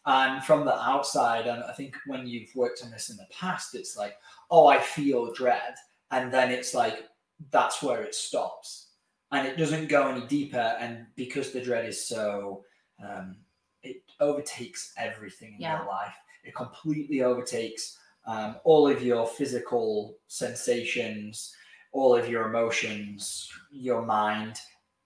And 0.05 0.43
from 0.43 0.63
the 0.63 0.75
outside, 0.79 1.47
and 1.47 1.63
I 1.63 1.73
think 1.73 1.95
when 2.05 2.27
you've 2.27 2.55
worked 2.55 2.83
on 2.83 2.91
this 2.91 3.09
in 3.09 3.17
the 3.17 3.27
past, 3.31 3.75
it's 3.75 3.97
like, 3.97 4.15
oh, 4.51 4.67
I 4.67 4.79
feel 4.79 5.33
dread. 5.33 5.75
And 6.11 6.31
then 6.31 6.51
it's 6.51 6.73
like, 6.73 7.05
that's 7.51 7.81
where 7.83 8.03
it 8.03 8.15
stops. 8.15 8.87
And 9.31 9.45
it 9.45 9.57
doesn't 9.57 9.89
go 9.89 10.07
any 10.07 10.25
deeper. 10.27 10.77
And 10.79 11.07
because 11.15 11.51
the 11.51 11.61
dread 11.61 11.85
is 11.85 12.07
so, 12.07 12.63
um, 13.03 13.37
it 13.83 14.03
overtakes 14.19 14.93
everything 14.97 15.55
in 15.55 15.61
Yeah. 15.61 15.79
your 15.79 15.87
life 15.87 16.15
it 16.47 16.55
completely 16.55 17.21
overtakes 17.23 17.97
um, 18.25 18.57
all 18.63 18.87
of 18.89 19.01
your 19.01 19.25
physical 19.25 20.17
sensations, 20.27 21.53
all 21.93 22.15
of 22.15 22.27
your 22.27 22.47
emotions, 22.49 23.49
your 23.71 24.01
mind. 24.01 24.59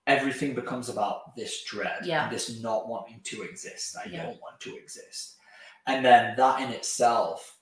Everything 0.08 0.56
becomes 0.56 0.90
about 0.90 1.36
this 1.36 1.64
dread, 1.64 2.04
Yeah. 2.06 2.30
this 2.30 2.62
not 2.62 2.88
wanting 2.88 3.22
to 3.26 3.44
exist. 3.44 3.96
I 3.96 4.10
Yeah. 4.10 4.24
don't 4.24 4.42
want 4.42 4.60
to 4.62 4.76
exist, 4.78 5.36
and 5.86 6.04
then 6.04 6.36
that 6.38 6.62
in 6.62 6.70
itself, 6.70 7.58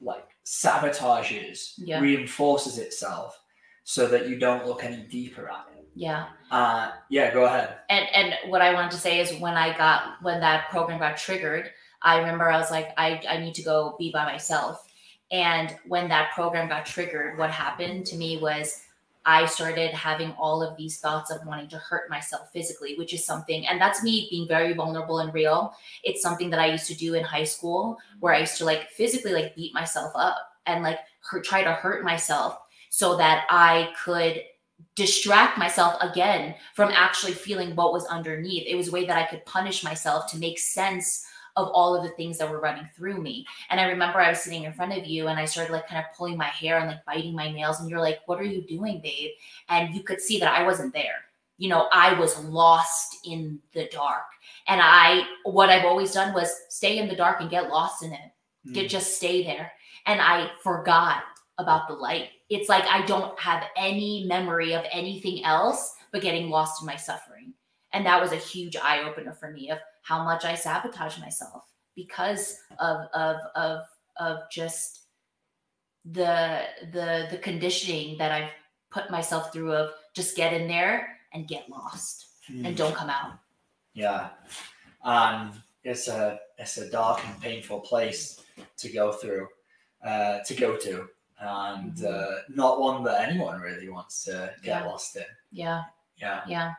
like 0.00 0.26
sabotages, 0.44 1.74
Yeah. 1.76 2.00
reinforces 2.00 2.78
itself, 2.78 3.38
so 3.84 4.06
that 4.06 4.28
you 4.28 4.38
don't 4.38 4.66
look 4.66 4.82
any 4.84 5.02
deeper 5.02 5.50
at 5.50 5.66
it. 5.76 5.86
Yeah. 5.94 6.28
Uh, 6.50 6.92
yeah, 7.10 7.30
go 7.32 7.44
ahead. 7.44 7.80
and 7.90 8.06
and 8.14 8.50
what 8.50 8.62
I 8.62 8.72
wanted 8.72 8.92
to 8.92 8.96
say 8.96 9.20
is 9.20 9.34
when 9.40 9.56
I 9.56 9.76
got 9.76 10.22
when 10.22 10.40
that 10.40 10.70
program 10.70 10.98
got 11.00 11.18
triggered, 11.18 11.70
I 12.02 12.18
remember 12.18 12.50
I 12.50 12.58
was 12.58 12.70
like, 12.70 12.92
I, 12.96 13.20
I 13.28 13.38
need 13.38 13.54
to 13.54 13.62
go 13.62 13.96
be 13.98 14.10
by 14.10 14.24
myself. 14.24 14.86
And 15.30 15.76
when 15.86 16.08
that 16.08 16.32
program 16.32 16.68
got 16.68 16.86
triggered, 16.86 17.38
what 17.38 17.50
happened 17.50 18.06
to 18.06 18.16
me 18.16 18.38
was 18.38 18.82
I 19.26 19.46
started 19.46 19.90
having 19.90 20.32
all 20.32 20.62
of 20.62 20.76
these 20.76 20.98
thoughts 20.98 21.30
of 21.30 21.44
wanting 21.46 21.68
to 21.68 21.78
hurt 21.78 22.08
myself 22.08 22.50
physically, 22.52 22.94
which 22.96 23.12
is 23.12 23.24
something, 23.24 23.66
and 23.66 23.80
that's 23.80 24.02
me 24.02 24.28
being 24.30 24.48
very 24.48 24.72
vulnerable 24.72 25.18
and 25.18 25.32
real. 25.34 25.74
It's 26.02 26.22
something 26.22 26.48
that 26.50 26.58
I 26.58 26.72
used 26.72 26.86
to 26.86 26.94
do 26.94 27.14
in 27.14 27.22
high 27.22 27.44
school 27.44 27.98
where 28.20 28.34
I 28.34 28.40
used 28.40 28.56
to 28.58 28.64
like 28.64 28.88
physically 28.90 29.32
like 29.32 29.54
beat 29.54 29.74
myself 29.74 30.12
up 30.14 30.38
and 30.66 30.82
like 30.82 30.98
hurt, 31.20 31.44
try 31.44 31.62
to 31.62 31.72
hurt 31.72 32.02
myself 32.02 32.58
so 32.88 33.16
that 33.18 33.44
I 33.50 33.92
could 34.02 34.42
distract 34.94 35.58
myself 35.58 35.96
again 36.00 36.54
from 36.74 36.90
actually 36.90 37.32
feeling 37.32 37.76
what 37.76 37.92
was 37.92 38.06
underneath. 38.06 38.66
It 38.66 38.74
was 38.74 38.88
a 38.88 38.92
way 38.92 39.04
that 39.04 39.18
I 39.18 39.26
could 39.26 39.44
punish 39.44 39.84
myself 39.84 40.30
to 40.32 40.38
make 40.38 40.58
sense 40.58 41.26
of 41.56 41.68
all 41.68 41.96
of 41.96 42.02
the 42.02 42.10
things 42.10 42.38
that 42.38 42.50
were 42.50 42.60
running 42.60 42.88
through 42.96 43.20
me. 43.20 43.46
And 43.70 43.80
I 43.80 43.84
remember 43.84 44.20
I 44.20 44.30
was 44.30 44.40
sitting 44.40 44.64
in 44.64 44.72
front 44.72 44.96
of 44.96 45.06
you 45.06 45.28
and 45.28 45.38
I 45.38 45.44
started 45.44 45.72
like 45.72 45.88
kind 45.88 46.04
of 46.04 46.16
pulling 46.16 46.36
my 46.36 46.46
hair 46.46 46.78
and 46.78 46.88
like 46.88 47.04
biting 47.04 47.34
my 47.34 47.50
nails. 47.50 47.80
And 47.80 47.88
you're 47.90 48.00
like, 48.00 48.20
What 48.26 48.40
are 48.40 48.44
you 48.44 48.62
doing, 48.62 49.00
babe? 49.02 49.30
And 49.68 49.94
you 49.94 50.02
could 50.02 50.20
see 50.20 50.38
that 50.40 50.58
I 50.58 50.64
wasn't 50.64 50.92
there. 50.92 51.24
You 51.58 51.68
know, 51.68 51.88
I 51.92 52.18
was 52.18 52.42
lost 52.44 53.18
in 53.26 53.58
the 53.74 53.86
dark. 53.92 54.24
And 54.66 54.80
I, 54.82 55.24
what 55.44 55.68
I've 55.68 55.84
always 55.84 56.12
done 56.12 56.32
was 56.32 56.54
stay 56.70 56.98
in 56.98 57.08
the 57.08 57.14
dark 57.16 57.40
and 57.40 57.50
get 57.50 57.68
lost 57.68 58.02
in 58.02 58.12
it 58.12 58.30
hmm. 58.64 58.72
get 58.72 58.88
just 58.88 59.16
stay 59.16 59.42
there 59.42 59.72
and 60.06 60.20
i 60.20 60.50
forgot 60.62 61.22
about 61.58 61.88
the 61.88 61.94
light 61.94 62.28
it's 62.48 62.68
like 62.68 62.84
i 62.84 63.04
don't 63.06 63.38
have 63.38 63.64
any 63.76 64.24
memory 64.24 64.72
of 64.74 64.84
anything 64.92 65.44
else 65.44 65.94
but 66.12 66.22
getting 66.22 66.48
lost 66.48 66.82
in 66.82 66.86
my 66.86 66.96
suffering 66.96 67.52
and 67.92 68.06
that 68.06 68.20
was 68.20 68.32
a 68.32 68.36
huge 68.36 68.76
eye 68.76 69.02
opener 69.02 69.32
for 69.32 69.50
me 69.50 69.70
of 69.70 69.78
how 70.02 70.24
much 70.24 70.44
i 70.44 70.54
sabotage 70.54 71.18
myself 71.18 71.64
because 71.94 72.58
of 72.78 73.06
of 73.14 73.36
of 73.54 73.80
of 74.18 74.38
just 74.50 75.00
the 76.04 76.62
the 76.92 77.28
the 77.30 77.38
conditioning 77.38 78.16
that 78.18 78.32
i've 78.32 78.50
put 78.90 79.10
myself 79.10 79.52
through 79.52 79.72
of 79.72 79.90
just 80.14 80.36
get 80.36 80.52
in 80.52 80.66
there 80.66 81.16
and 81.32 81.46
get 81.48 81.68
lost 81.68 82.26
Mm. 82.50 82.66
and 82.66 82.76
don't 82.76 82.96
come 82.96 83.10
out 83.10 83.34
Yeah, 83.92 84.30
and 85.04 85.52
it's 85.84 86.08
a 86.08 86.40
it's 86.58 86.78
a 86.78 86.90
dark 86.90 87.24
and 87.24 87.40
painful 87.40 87.80
place 87.80 88.40
to 88.78 88.88
go 88.90 89.12
through, 89.12 89.46
uh, 90.04 90.40
to 90.40 90.54
go 90.54 90.76
to, 90.76 91.06
and 91.38 91.94
Mhm. 91.94 92.04
uh, 92.12 92.40
not 92.48 92.80
one 92.80 93.04
that 93.04 93.28
anyone 93.28 93.60
really 93.60 93.88
wants 93.88 94.24
to 94.24 94.52
get 94.64 94.82
Yeah. 94.82 94.84
lost 94.84 95.14
in. 95.16 95.26
yeah 95.52 95.84
Yeah, 96.16 96.42
Yeah. 96.48 96.74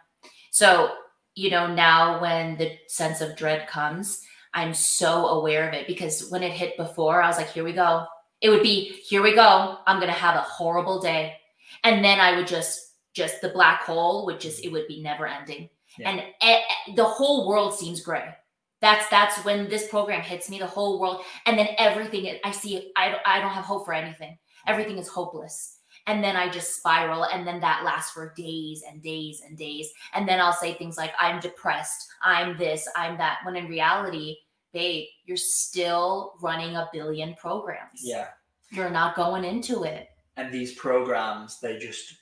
So, 0.51 0.97
you 1.35 1.49
know, 1.49 1.73
now 1.73 2.21
when 2.21 2.57
the 2.57 2.77
sense 2.87 3.21
of 3.21 3.35
dread 3.35 3.67
comes, 3.67 4.21
I'm 4.53 4.73
so 4.73 5.27
aware 5.27 5.67
of 5.67 5.73
it 5.73 5.87
because 5.87 6.29
when 6.29 6.43
it 6.43 6.51
hit 6.51 6.77
before, 6.77 7.21
I 7.21 7.27
was 7.27 7.37
like, 7.37 7.49
here 7.49 7.63
we 7.63 7.73
go. 7.73 8.05
It 8.41 8.49
would 8.49 8.63
be, 8.63 9.01
here 9.07 9.21
we 9.21 9.33
go. 9.33 9.77
I'm 9.87 9.97
going 9.97 10.11
to 10.11 10.17
have 10.17 10.35
a 10.35 10.41
horrible 10.41 10.99
day. 10.99 11.35
And 11.83 12.03
then 12.03 12.19
I 12.19 12.35
would 12.35 12.47
just, 12.47 12.95
just 13.13 13.41
the 13.41 13.49
black 13.49 13.83
hole 13.83 14.25
would 14.25 14.39
just, 14.39 14.63
it 14.65 14.71
would 14.71 14.87
be 14.87 15.01
never 15.01 15.27
ending. 15.27 15.69
Yeah. 15.97 16.09
And 16.09 16.23
e- 16.43 16.95
the 16.95 17.05
whole 17.05 17.47
world 17.47 17.73
seems 17.73 18.01
gray. 18.01 18.35
That's 18.81 19.07
that's 19.09 19.37
when 19.45 19.69
this 19.69 19.87
program 19.89 20.21
hits 20.21 20.49
me. 20.49 20.57
The 20.57 20.65
whole 20.65 20.99
world, 20.99 21.21
and 21.45 21.55
then 21.55 21.67
everything 21.77 22.39
I 22.43 22.49
see, 22.49 22.91
I 22.95 23.15
I 23.27 23.39
don't 23.39 23.51
have 23.51 23.63
hope 23.63 23.85
for 23.85 23.93
anything. 23.93 24.39
Everything 24.65 24.97
is 24.97 25.07
hopeless 25.07 25.80
and 26.07 26.23
then 26.23 26.35
I 26.35 26.49
just 26.49 26.75
spiral, 26.75 27.25
and 27.25 27.45
then 27.45 27.59
that 27.61 27.83
lasts 27.83 28.11
for 28.11 28.33
days 28.35 28.83
and 28.87 29.01
days 29.01 29.41
and 29.45 29.57
days. 29.57 29.91
And 30.13 30.27
then 30.27 30.39
I'll 30.39 30.53
say 30.53 30.73
things 30.73 30.97
like, 30.97 31.13
I'm 31.19 31.39
depressed, 31.39 32.07
I'm 32.23 32.57
this, 32.57 32.87
I'm 32.95 33.17
that. 33.17 33.39
When 33.43 33.55
in 33.55 33.67
reality, 33.67 34.37
babe, 34.73 35.07
you're 35.25 35.37
still 35.37 36.33
running 36.41 36.75
a 36.75 36.89
billion 36.91 37.35
programs. 37.35 38.01
yeah. 38.01 38.27
You're 38.73 38.89
not 38.89 39.17
going 39.17 39.43
into 39.43 39.83
it. 39.83 40.07
And 40.37 40.49
these 40.49 40.73
programs, 40.75 41.59
they 41.59 41.77
just 41.77 42.15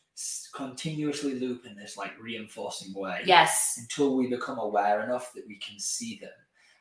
continuously 0.54 1.40
loop 1.40 1.66
in 1.66 1.76
this 1.76 1.96
like 1.96 2.12
reinforcing 2.20 2.94
way. 2.94 3.22
Yes. 3.24 3.78
until 3.80 4.18
we 4.18 4.28
become 4.28 4.58
aware 4.58 5.04
enough 5.04 5.32
that 5.34 5.48
we 5.48 5.58
can 5.58 5.80
see 5.80 6.18
them. 6.20 6.32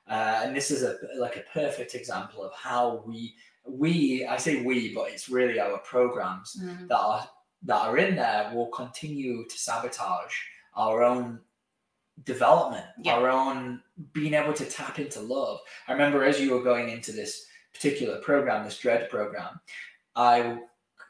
Uh, 0.09 0.41
and 0.43 0.57
this 0.57 0.71
is 0.71 0.83
a 0.83 0.97
like 1.19 1.37
a 1.37 1.45
perfect 1.53 1.95
example 1.95 2.43
of 2.43 2.53
how 2.55 3.03
we 3.07 3.35
we 3.69 4.25
I 4.27 4.37
say 4.37 4.63
we, 4.63 4.95
but 4.95 5.11
it's 5.11 5.29
really 5.29 5.61
our 5.61 5.79
programs 5.79 6.57
Mhm. 6.61 6.89
that 6.89 6.99
are 6.99 7.29
that 7.63 7.81
are 7.87 7.99
in 7.99 8.15
there 8.17 8.51
will 8.55 8.69
continue 8.69 9.45
to 9.49 9.59
sabotage 9.59 10.35
our 10.77 11.03
own 11.03 11.41
development, 12.25 12.87
Yeah. 13.03 13.15
our 13.17 13.29
own 13.29 13.83
being 14.13 14.35
able 14.35 14.53
to 14.55 14.65
tap 14.65 14.99
into 14.99 15.21
love. 15.21 15.61
I 15.89 15.93
remember 15.93 16.25
as 16.25 16.41
you 16.41 16.53
were 16.53 16.63
going 16.63 16.89
into 16.89 17.13
this 17.13 17.47
particular 17.73 18.21
program, 18.21 18.65
this 18.65 18.79
dread 18.79 19.09
program, 19.11 19.61
I 20.17 20.61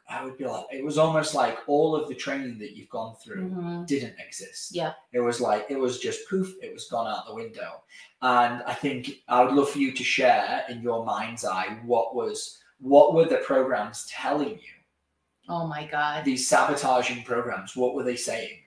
I 0.09 0.23
would 0.23 0.37
be 0.37 0.45
like, 0.45 0.65
it 0.71 0.83
was 0.83 0.97
almost 0.97 1.35
like 1.35 1.59
all 1.67 1.95
of 1.95 2.09
the 2.09 2.15
training 2.15 2.57
that 2.59 2.75
you've 2.75 2.89
gone 2.89 3.15
through 3.23 3.49
Mhm. 3.49 3.85
didn't 3.87 4.15
exist. 4.19 4.73
Yeah. 4.73 4.93
It 5.13 5.19
was 5.19 5.39
like 5.39 5.67
it 5.69 5.77
was 5.77 5.99
just 5.99 6.27
poof, 6.27 6.55
it 6.61 6.73
was 6.73 6.87
gone 6.89 7.07
out 7.07 7.27
the 7.27 7.35
window. 7.35 7.83
And 8.21 8.63
I 8.63 8.73
think 8.73 9.21
I 9.27 9.43
would 9.43 9.53
love 9.53 9.69
for 9.69 9.79
you 9.79 9.91
to 9.91 10.03
share 10.03 10.65
in 10.69 10.81
your 10.81 11.05
mind's 11.05 11.45
eye 11.45 11.79
what 11.85 12.15
was 12.15 12.57
what 12.81 13.13
were 13.13 13.25
the 13.25 13.37
programs 13.37 14.07
telling 14.09 14.51
you? 14.51 14.75
Oh 15.49 15.67
my 15.67 15.85
God. 15.85 16.23
These 16.23 16.47
sabotaging 16.47 17.23
programs, 17.23 17.75
what 17.75 17.93
were 17.93 18.03
they 18.03 18.15
saying? 18.15 18.57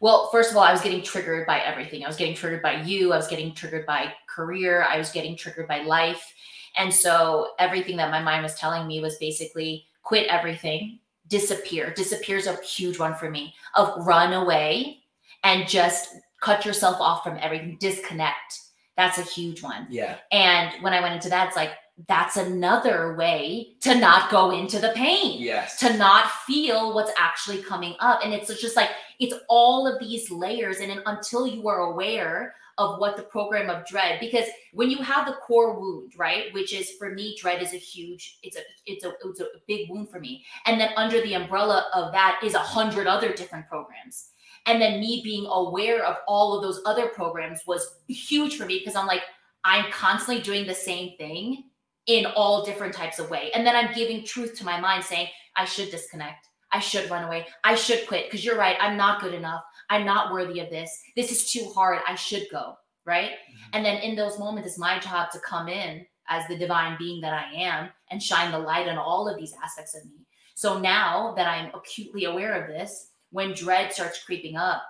Well, 0.00 0.28
first 0.32 0.50
of 0.50 0.56
all, 0.56 0.62
I 0.64 0.72
was 0.72 0.80
getting 0.80 1.02
triggered 1.02 1.46
by 1.46 1.60
everything. 1.60 2.02
I 2.04 2.08
was 2.08 2.16
getting 2.16 2.34
triggered 2.34 2.62
by 2.62 2.82
you. 2.82 3.12
I 3.12 3.16
was 3.16 3.28
getting 3.28 3.54
triggered 3.54 3.86
by 3.86 4.12
career. 4.28 4.82
I 4.82 4.96
was 4.98 5.12
getting 5.12 5.36
triggered 5.36 5.68
by 5.68 5.82
life. 5.82 6.34
And 6.76 6.92
so 6.92 7.50
everything 7.58 7.96
that 7.98 8.10
my 8.10 8.20
mind 8.22 8.42
was 8.42 8.54
telling 8.54 8.86
me 8.86 9.00
was 9.00 9.18
basically 9.18 9.86
quit 10.02 10.26
everything, 10.28 10.98
disappear. 11.28 11.92
Disappear 11.94 12.36
is 12.38 12.46
a 12.46 12.56
huge 12.62 12.98
one 12.98 13.14
for 13.14 13.30
me 13.30 13.54
of 13.76 13.94
run 14.06 14.32
away 14.32 14.98
and 15.44 15.68
just 15.68 16.16
cut 16.40 16.64
yourself 16.64 16.96
off 17.00 17.22
from 17.22 17.38
everything, 17.40 17.76
disconnect. 17.80 18.58
That's 18.96 19.18
a 19.18 19.22
huge 19.22 19.62
one. 19.62 19.86
Yeah. 19.88 20.16
And 20.32 20.82
when 20.82 20.92
I 20.92 21.00
went 21.00 21.14
into 21.14 21.28
that, 21.30 21.46
it's 21.48 21.56
like, 21.56 21.72
that's 22.08 22.36
another 22.36 23.14
way 23.16 23.74
to 23.80 23.94
not 23.94 24.30
go 24.30 24.52
into 24.52 24.78
the 24.78 24.92
pain 24.96 25.40
Yes. 25.40 25.78
to 25.80 25.96
not 25.98 26.30
feel 26.46 26.94
what's 26.94 27.12
actually 27.18 27.62
coming 27.62 27.94
up. 28.00 28.20
And 28.24 28.32
it's 28.32 28.48
just 28.60 28.76
like, 28.76 28.90
it's 29.18 29.34
all 29.48 29.86
of 29.86 29.98
these 30.00 30.30
layers. 30.30 30.78
And 30.78 30.90
then 30.90 31.02
until 31.06 31.46
you 31.46 31.68
are 31.68 31.80
aware 31.92 32.54
of 32.78 32.98
what 32.98 33.16
the 33.16 33.22
program 33.22 33.70
of 33.70 33.86
dread 33.86 34.18
because 34.20 34.46
when 34.72 34.90
you 34.90 34.98
have 34.98 35.26
the 35.26 35.36
core 35.46 35.78
wound 35.78 36.12
right 36.16 36.52
which 36.52 36.72
is 36.72 36.92
for 36.92 37.12
me 37.12 37.36
dread 37.40 37.62
is 37.62 37.72
a 37.72 37.78
huge 37.78 38.38
it's 38.42 38.56
a 38.56 38.60
it's 38.86 39.04
a 39.04 39.12
it's 39.24 39.40
a 39.40 39.46
big 39.66 39.88
wound 39.90 40.10
for 40.10 40.20
me 40.20 40.44
and 40.66 40.80
then 40.80 40.90
under 40.96 41.20
the 41.22 41.34
umbrella 41.34 41.86
of 41.94 42.12
that 42.12 42.40
is 42.42 42.54
a 42.54 42.58
hundred 42.58 43.06
other 43.06 43.32
different 43.32 43.66
programs 43.68 44.30
and 44.66 44.80
then 44.80 45.00
me 45.00 45.20
being 45.24 45.46
aware 45.50 46.04
of 46.04 46.16
all 46.26 46.56
of 46.56 46.62
those 46.62 46.80
other 46.86 47.08
programs 47.08 47.60
was 47.66 48.00
huge 48.08 48.56
for 48.56 48.66
me 48.66 48.78
because 48.78 48.96
i'm 48.96 49.06
like 49.06 49.22
i'm 49.64 49.90
constantly 49.90 50.42
doing 50.42 50.66
the 50.66 50.74
same 50.74 51.16
thing 51.16 51.64
in 52.06 52.26
all 52.26 52.64
different 52.64 52.94
types 52.94 53.18
of 53.18 53.30
way 53.30 53.50
and 53.54 53.66
then 53.66 53.76
i'm 53.76 53.94
giving 53.94 54.24
truth 54.24 54.56
to 54.56 54.64
my 54.64 54.80
mind 54.80 55.04
saying 55.04 55.28
i 55.56 55.64
should 55.64 55.90
disconnect 55.90 56.46
I 56.72 56.78
should 56.78 57.10
run 57.10 57.24
away. 57.24 57.46
I 57.64 57.74
should 57.74 58.06
quit 58.06 58.26
because 58.26 58.44
you're 58.44 58.56
right. 58.56 58.76
I'm 58.80 58.96
not 58.96 59.20
good 59.20 59.34
enough. 59.34 59.62
I'm 59.90 60.06
not 60.06 60.32
worthy 60.32 60.60
of 60.60 60.70
this. 60.70 60.98
This 61.16 61.30
is 61.30 61.50
too 61.50 61.70
hard. 61.74 62.00
I 62.06 62.14
should 62.14 62.46
go. 62.50 62.74
Right. 63.04 63.30
Mm-hmm. 63.30 63.70
And 63.74 63.84
then 63.84 63.96
in 63.98 64.16
those 64.16 64.38
moments, 64.38 64.68
it's 64.68 64.78
my 64.78 64.98
job 64.98 65.30
to 65.32 65.40
come 65.40 65.68
in 65.68 66.06
as 66.28 66.46
the 66.46 66.56
divine 66.56 66.96
being 66.98 67.20
that 67.22 67.32
I 67.32 67.52
am 67.54 67.88
and 68.10 68.22
shine 68.22 68.52
the 68.52 68.58
light 68.58 68.88
on 68.88 68.98
all 68.98 69.28
of 69.28 69.36
these 69.38 69.54
aspects 69.62 69.96
of 69.96 70.04
me. 70.04 70.26
So 70.54 70.78
now 70.78 71.34
that 71.36 71.48
I'm 71.48 71.72
acutely 71.74 72.24
aware 72.24 72.62
of 72.62 72.68
this, 72.68 73.08
when 73.30 73.54
dread 73.54 73.92
starts 73.92 74.22
creeping 74.22 74.56
up, 74.56 74.82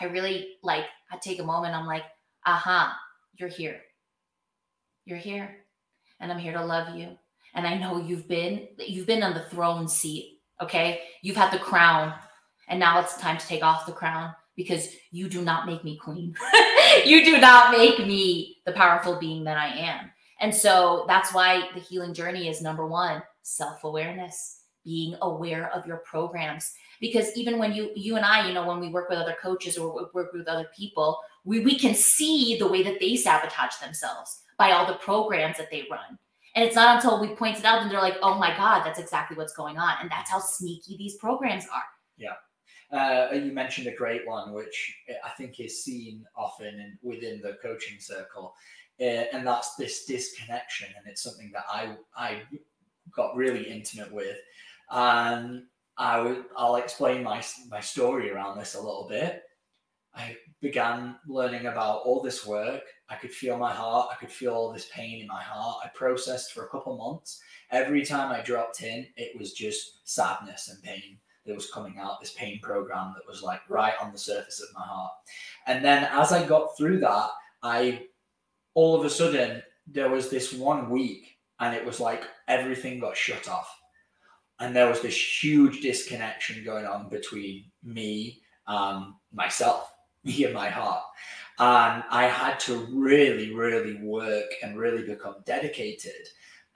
I 0.00 0.06
really 0.06 0.54
like, 0.62 0.84
I 1.12 1.18
take 1.18 1.40
a 1.40 1.44
moment. 1.44 1.74
I'm 1.74 1.86
like, 1.86 2.04
aha, 2.46 2.96
you're 3.34 3.48
here. 3.48 3.80
You're 5.04 5.18
here. 5.18 5.56
And 6.20 6.32
I'm 6.32 6.38
here 6.38 6.52
to 6.52 6.64
love 6.64 6.96
you. 6.96 7.18
And 7.54 7.66
I 7.66 7.76
know 7.76 7.98
you've 7.98 8.28
been, 8.28 8.68
you've 8.78 9.06
been 9.06 9.22
on 9.22 9.34
the 9.34 9.44
throne 9.50 9.88
seat 9.88 10.40
Okay. 10.60 11.00
You've 11.22 11.36
had 11.36 11.52
the 11.52 11.58
crown, 11.58 12.14
and 12.70 12.80
now 12.80 12.98
it's 13.00 13.16
time 13.18 13.36
to 13.36 13.46
take 13.46 13.62
off 13.62 13.84
the 13.84 13.92
crown 13.92 14.34
because 14.56 14.94
you 15.10 15.28
do 15.28 15.42
not 15.42 15.66
make 15.66 15.84
me 15.84 15.96
queen. 15.96 16.34
you 17.04 17.24
do 17.24 17.38
not 17.38 17.76
make 17.76 17.98
me 17.98 18.56
the 18.64 18.72
powerful 18.72 19.18
being 19.18 19.44
that 19.44 19.58
I 19.58 19.68
am. 19.68 20.10
And 20.40 20.54
so 20.54 21.04
that's 21.06 21.34
why 21.34 21.68
the 21.74 21.80
healing 21.80 22.14
journey 22.14 22.48
is 22.48 22.62
number 22.62 22.86
one 22.86 23.22
self 23.42 23.84
awareness, 23.84 24.62
being 24.84 25.16
aware 25.20 25.70
of 25.72 25.86
your 25.86 25.98
programs. 25.98 26.72
Because 27.00 27.36
even 27.36 27.58
when 27.58 27.72
you, 27.74 27.90
you 27.94 28.16
and 28.16 28.24
I, 28.24 28.46
you 28.46 28.54
know, 28.54 28.66
when 28.66 28.80
we 28.80 28.88
work 28.88 29.08
with 29.10 29.18
other 29.18 29.36
coaches 29.40 29.76
or 29.76 30.08
work 30.14 30.32
with 30.32 30.48
other 30.48 30.68
people, 30.76 31.18
we, 31.44 31.60
we 31.60 31.78
can 31.78 31.94
see 31.94 32.56
the 32.58 32.68
way 32.68 32.82
that 32.82 33.00
they 33.00 33.16
sabotage 33.16 33.76
themselves 33.76 34.40
by 34.58 34.72
all 34.72 34.86
the 34.86 34.98
programs 34.98 35.56
that 35.56 35.70
they 35.70 35.86
run 35.90 36.18
and 36.54 36.64
it's 36.64 36.74
not 36.74 36.96
until 36.96 37.20
we 37.20 37.28
point 37.28 37.58
it 37.58 37.64
out 37.64 37.82
and 37.82 37.90
they're 37.90 38.00
like, 38.00 38.16
oh 38.22 38.34
my 38.34 38.56
God, 38.56 38.82
that's 38.84 38.98
exactly 38.98 39.36
what's 39.36 39.52
going 39.52 39.78
on. 39.78 39.94
And 40.00 40.10
that's 40.10 40.30
how 40.30 40.40
sneaky 40.40 40.96
these 40.96 41.14
programs 41.16 41.64
are. 41.72 41.84
Yeah. 42.16 42.34
Uh, 42.92 43.28
you 43.32 43.52
mentioned 43.52 43.86
a 43.86 43.94
great 43.94 44.26
one, 44.26 44.52
which 44.52 44.96
I 45.24 45.30
think 45.30 45.60
is 45.60 45.84
seen 45.84 46.24
often 46.36 46.66
in, 46.66 46.98
within 47.02 47.40
the 47.40 47.56
coaching 47.62 48.00
circle, 48.00 48.54
uh, 49.00 49.24
and 49.32 49.46
that's 49.46 49.76
this 49.76 50.04
disconnection. 50.06 50.88
And 50.96 51.06
it's 51.06 51.22
something 51.22 51.52
that 51.54 51.64
I 51.72 51.96
I 52.16 52.42
got 53.14 53.36
really 53.36 53.62
intimate 53.62 54.12
with, 54.12 54.38
and 54.90 55.62
I 55.96 56.20
would 56.20 56.44
I'll 56.56 56.76
explain 56.76 57.22
my 57.22 57.44
my 57.68 57.80
story 57.80 58.30
around 58.30 58.58
this 58.58 58.74
a 58.74 58.80
little 58.80 59.06
bit. 59.08 59.42
I 60.12 60.36
began 60.60 61.14
learning 61.28 61.66
about 61.66 62.02
all 62.04 62.20
this 62.20 62.44
work. 62.44 62.82
I 63.08 63.14
could 63.14 63.30
feel 63.30 63.56
my 63.56 63.72
heart. 63.72 64.08
I 64.10 64.16
could 64.16 64.32
feel 64.32 64.52
all 64.54 64.72
this 64.72 64.88
pain 64.92 65.20
in 65.20 65.28
my 65.28 65.42
heart. 65.42 65.82
I 65.84 65.88
processed 65.94 66.52
for 66.52 66.64
a 66.64 66.68
couple 66.68 66.96
months. 66.96 67.40
Every 67.70 68.04
time 68.04 68.32
I 68.32 68.42
dropped 68.42 68.82
in, 68.82 69.06
it 69.16 69.38
was 69.38 69.52
just 69.52 70.00
sadness 70.04 70.68
and 70.68 70.82
pain 70.82 71.18
that 71.50 71.56
was 71.56 71.70
coming 71.70 71.98
out. 71.98 72.20
This 72.20 72.32
pain 72.32 72.60
program 72.62 73.14
that 73.16 73.26
was 73.28 73.42
like 73.42 73.60
right 73.68 73.94
on 74.00 74.12
the 74.12 74.18
surface 74.18 74.60
of 74.60 74.68
my 74.74 74.86
heart. 74.86 75.12
And 75.66 75.84
then 75.84 76.08
as 76.12 76.32
I 76.32 76.46
got 76.46 76.76
through 76.78 77.00
that, 77.00 77.28
I 77.62 78.06
all 78.74 78.98
of 78.98 79.04
a 79.04 79.10
sudden 79.10 79.62
there 79.86 80.08
was 80.08 80.30
this 80.30 80.52
one 80.52 80.88
week, 80.88 81.36
and 81.58 81.74
it 81.74 81.84
was 81.84 82.00
like 82.00 82.24
everything 82.48 83.00
got 83.00 83.16
shut 83.16 83.48
off. 83.48 83.68
And 84.60 84.74
there 84.76 84.88
was 84.88 85.00
this 85.00 85.42
huge 85.42 85.80
disconnection 85.80 86.64
going 86.64 86.86
on 86.86 87.08
between 87.08 87.64
me 87.82 88.40
and 88.66 89.12
myself 89.32 89.92
me 90.24 90.44
and 90.44 90.54
my 90.54 90.68
heart. 90.68 91.02
And 91.58 92.04
I 92.10 92.24
had 92.24 92.58
to 92.60 92.86
really, 92.90 93.54
really 93.54 94.02
work 94.02 94.46
and 94.62 94.78
really 94.78 95.02
become 95.02 95.36
dedicated 95.44 96.26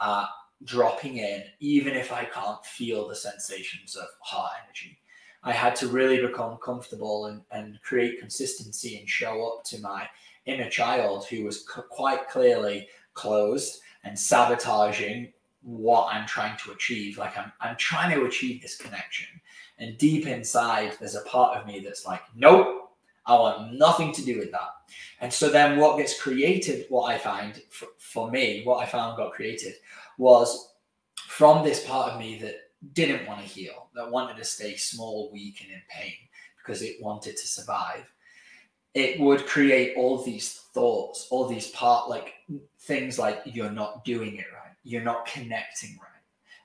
at 0.01 0.27
dropping 0.63 1.19
in, 1.19 1.43
even 1.61 1.95
if 1.95 2.13
I 2.13 2.25
can't 2.25 2.65
feel 2.65 3.09
the 3.09 3.17
sensations 3.17 3.97
of 3.97 4.07
heart 4.21 4.53
energy. 4.65 4.99
I 5.43 5.53
had 5.53 5.77
to 5.77 5.89
really 5.89 6.25
become 6.27 6.57
comfortable 6.65 7.27
and, 7.27 7.43
and 7.51 7.79
create 7.83 8.21
consistency 8.21 8.99
and 8.99 9.09
show 9.09 9.47
up 9.47 9.65
to 9.65 9.81
my 9.81 10.09
inner 10.47 10.71
child 10.71 11.27
who 11.27 11.45
was 11.45 11.61
c- 11.61 11.83
quite 11.91 12.29
clearly 12.29 12.89
closed 13.13 13.81
and 14.05 14.19
sabotaging 14.19 15.33
what 15.63 16.15
I'm 16.15 16.27
trying 16.27 16.57
to 16.59 16.73
achieve. 16.73 17.19
Like 17.19 17.37
I'm, 17.37 17.53
I'm 17.61 17.77
trying 17.77 18.15
to 18.19 18.25
achieve 18.27 18.63
this 18.63 18.77
connection. 18.77 19.29
And 19.79 19.99
deep 19.99 20.27
inside, 20.27 20.97
there's 20.99 21.15
a 21.15 21.23
part 21.23 21.59
of 21.59 21.67
me 21.67 21.81
that's 21.81 22.07
like, 22.07 22.23
nope, 22.35 22.93
I 23.27 23.35
want 23.35 23.75
nothing 23.75 24.13
to 24.13 24.25
do 24.25 24.39
with 24.39 24.51
that. 24.53 24.71
And 25.21 25.33
so 25.33 25.49
then 25.49 25.79
what 25.79 25.97
gets 25.97 26.21
created, 26.21 26.87
what 26.91 27.11
I 27.11 27.19
find 27.19 27.61
for, 27.71 27.89
for 27.99 28.31
me, 28.31 28.63
what 28.65 28.83
I 28.83 28.87
found 28.87 29.17
got 29.17 29.33
created 29.33 29.75
was 30.19 30.73
from 31.17 31.65
this 31.65 31.85
part 31.87 32.13
of 32.13 32.21
me 32.21 32.39
that 32.39 32.57
didn't 32.93 33.27
want 33.27 33.41
to 33.41 33.47
heal, 33.47 33.89
that 33.95 34.11
wanted 34.11 34.37
to 34.37 34.45
stay 34.45 34.77
small, 34.77 35.31
weak, 35.33 35.61
and 35.63 35.71
in 35.71 35.83
pain 35.89 36.15
because 36.59 36.83
it 36.83 37.03
wanted 37.03 37.37
to 37.37 37.47
survive. 37.47 38.05
It 38.95 39.19
would 39.19 39.47
create 39.47 39.97
all 39.97 40.23
these 40.23 40.53
thoughts, 40.73 41.27
all 41.31 41.49
these 41.49 41.69
part 41.71 42.09
like 42.09 42.35
things 42.81 43.19
like 43.19 43.43
you're 43.45 43.71
not 43.71 44.05
doing 44.05 44.37
it 44.37 44.47
right, 44.53 44.77
you're 44.85 45.03
not 45.03 45.27
connecting 45.27 45.99
right. 46.01 46.11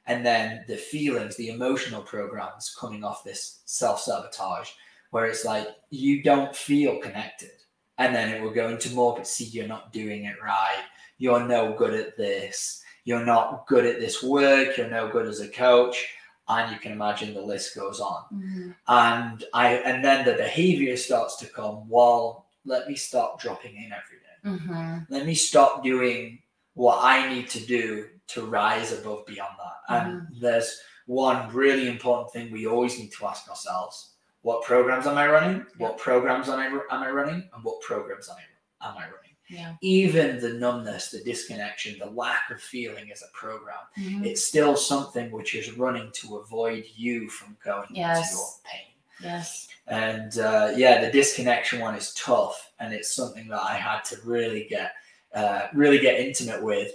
And 0.05 0.25
then 0.25 0.63
the 0.67 0.77
feelings, 0.77 1.35
the 1.35 1.49
emotional 1.49 2.01
programs 2.01 2.75
coming 2.79 3.03
off 3.03 3.23
this 3.23 3.61
self 3.65 4.01
sabotage 4.01 4.69
where 5.11 5.25
it's 5.25 5.45
like 5.45 5.67
you 5.89 6.23
don't 6.23 6.55
feel 6.55 6.99
connected. 6.99 7.51
And 7.97 8.15
then 8.15 8.29
it 8.29 8.41
will 8.41 8.51
go 8.51 8.69
into 8.69 8.93
more, 8.93 9.15
but 9.15 9.27
see, 9.27 9.45
you're 9.45 9.67
not 9.67 9.91
doing 9.91 10.25
it 10.25 10.41
right. 10.41 10.83
You're 11.17 11.45
no 11.45 11.75
good 11.77 11.93
at 11.93 12.15
this. 12.15 12.81
You're 13.05 13.25
not 13.25 13.67
good 13.67 13.85
at 13.85 13.99
this 13.99 14.21
work. 14.23 14.77
You're 14.77 14.89
no 14.89 15.09
good 15.09 15.27
as 15.27 15.39
a 15.39 15.47
coach. 15.47 16.07
And 16.47 16.71
you 16.71 16.79
can 16.79 16.91
imagine 16.91 17.33
the 17.33 17.41
list 17.41 17.75
goes 17.75 17.99
on. 17.99 18.23
Mm-hmm. 18.33 18.71
And 18.87 19.43
I 19.53 19.75
and 19.75 20.03
then 20.03 20.25
the 20.25 20.33
behavior 20.33 20.97
starts 20.97 21.37
to 21.37 21.45
come, 21.45 21.87
well, 21.87 22.47
let 22.65 22.87
me 22.87 22.95
stop 22.95 23.39
dropping 23.39 23.75
in 23.75 23.91
every 23.91 24.17
day. 24.17 24.63
Mm-hmm. 24.63 25.13
Let 25.13 25.25
me 25.25 25.35
stop 25.35 25.83
doing 25.83 26.39
what 26.73 26.99
I 27.01 27.31
need 27.31 27.49
to 27.49 27.65
do 27.65 28.07
to 28.29 28.45
rise 28.45 28.93
above 28.93 29.25
beyond 29.27 29.55
that. 29.59 29.93
Mm-hmm. 29.93 30.09
And 30.09 30.27
there's 30.41 30.79
one 31.05 31.51
really 31.53 31.87
important 31.87 32.31
thing 32.31 32.51
we 32.51 32.67
always 32.67 32.97
need 32.97 33.11
to 33.13 33.25
ask 33.25 33.49
ourselves 33.49 34.13
what 34.41 34.63
programs 34.63 35.05
am 35.05 35.17
I 35.17 35.27
running? 35.27 35.65
What 35.77 35.97
programs 35.97 36.47
am 36.49 36.59
I, 36.59 36.67
am 36.67 36.81
I 36.91 37.09
running? 37.09 37.49
And 37.53 37.63
what 37.63 37.81
programs 37.81 38.29
am 38.29 38.35
I, 38.37 38.87
am 38.89 38.97
I 38.97 39.01
running? 39.01 39.28
Yeah. 39.49 39.73
Even 39.81 40.39
the 40.39 40.53
numbness, 40.53 41.09
the 41.09 41.23
disconnection, 41.23 41.97
the 41.97 42.11
lack 42.11 42.51
of 42.51 42.61
feeling 42.61 43.11
as 43.11 43.23
a 43.23 43.37
program, 43.37 43.79
mm-hmm. 43.97 44.23
it's 44.23 44.43
still 44.43 44.75
something 44.75 45.31
which 45.31 45.55
is 45.55 45.75
running 45.77 46.11
to 46.13 46.37
avoid 46.37 46.85
you 46.95 47.29
from 47.29 47.57
going 47.63 47.87
yes. 47.91 48.17
into 48.19 48.37
your 48.37 48.47
pain. 48.63 48.89
Yes. 49.21 49.67
And 49.87 50.37
uh, 50.37 50.71
yeah, 50.75 51.03
the 51.03 51.11
disconnection 51.11 51.79
one 51.79 51.95
is 51.95 52.13
tough, 52.13 52.71
and 52.79 52.93
it's 52.93 53.13
something 53.13 53.47
that 53.47 53.61
I 53.61 53.73
had 53.73 54.03
to 54.05 54.17
really 54.23 54.67
get, 54.69 54.93
uh, 55.33 55.67
really 55.73 55.99
get 55.99 56.19
intimate 56.19 56.63
with. 56.63 56.91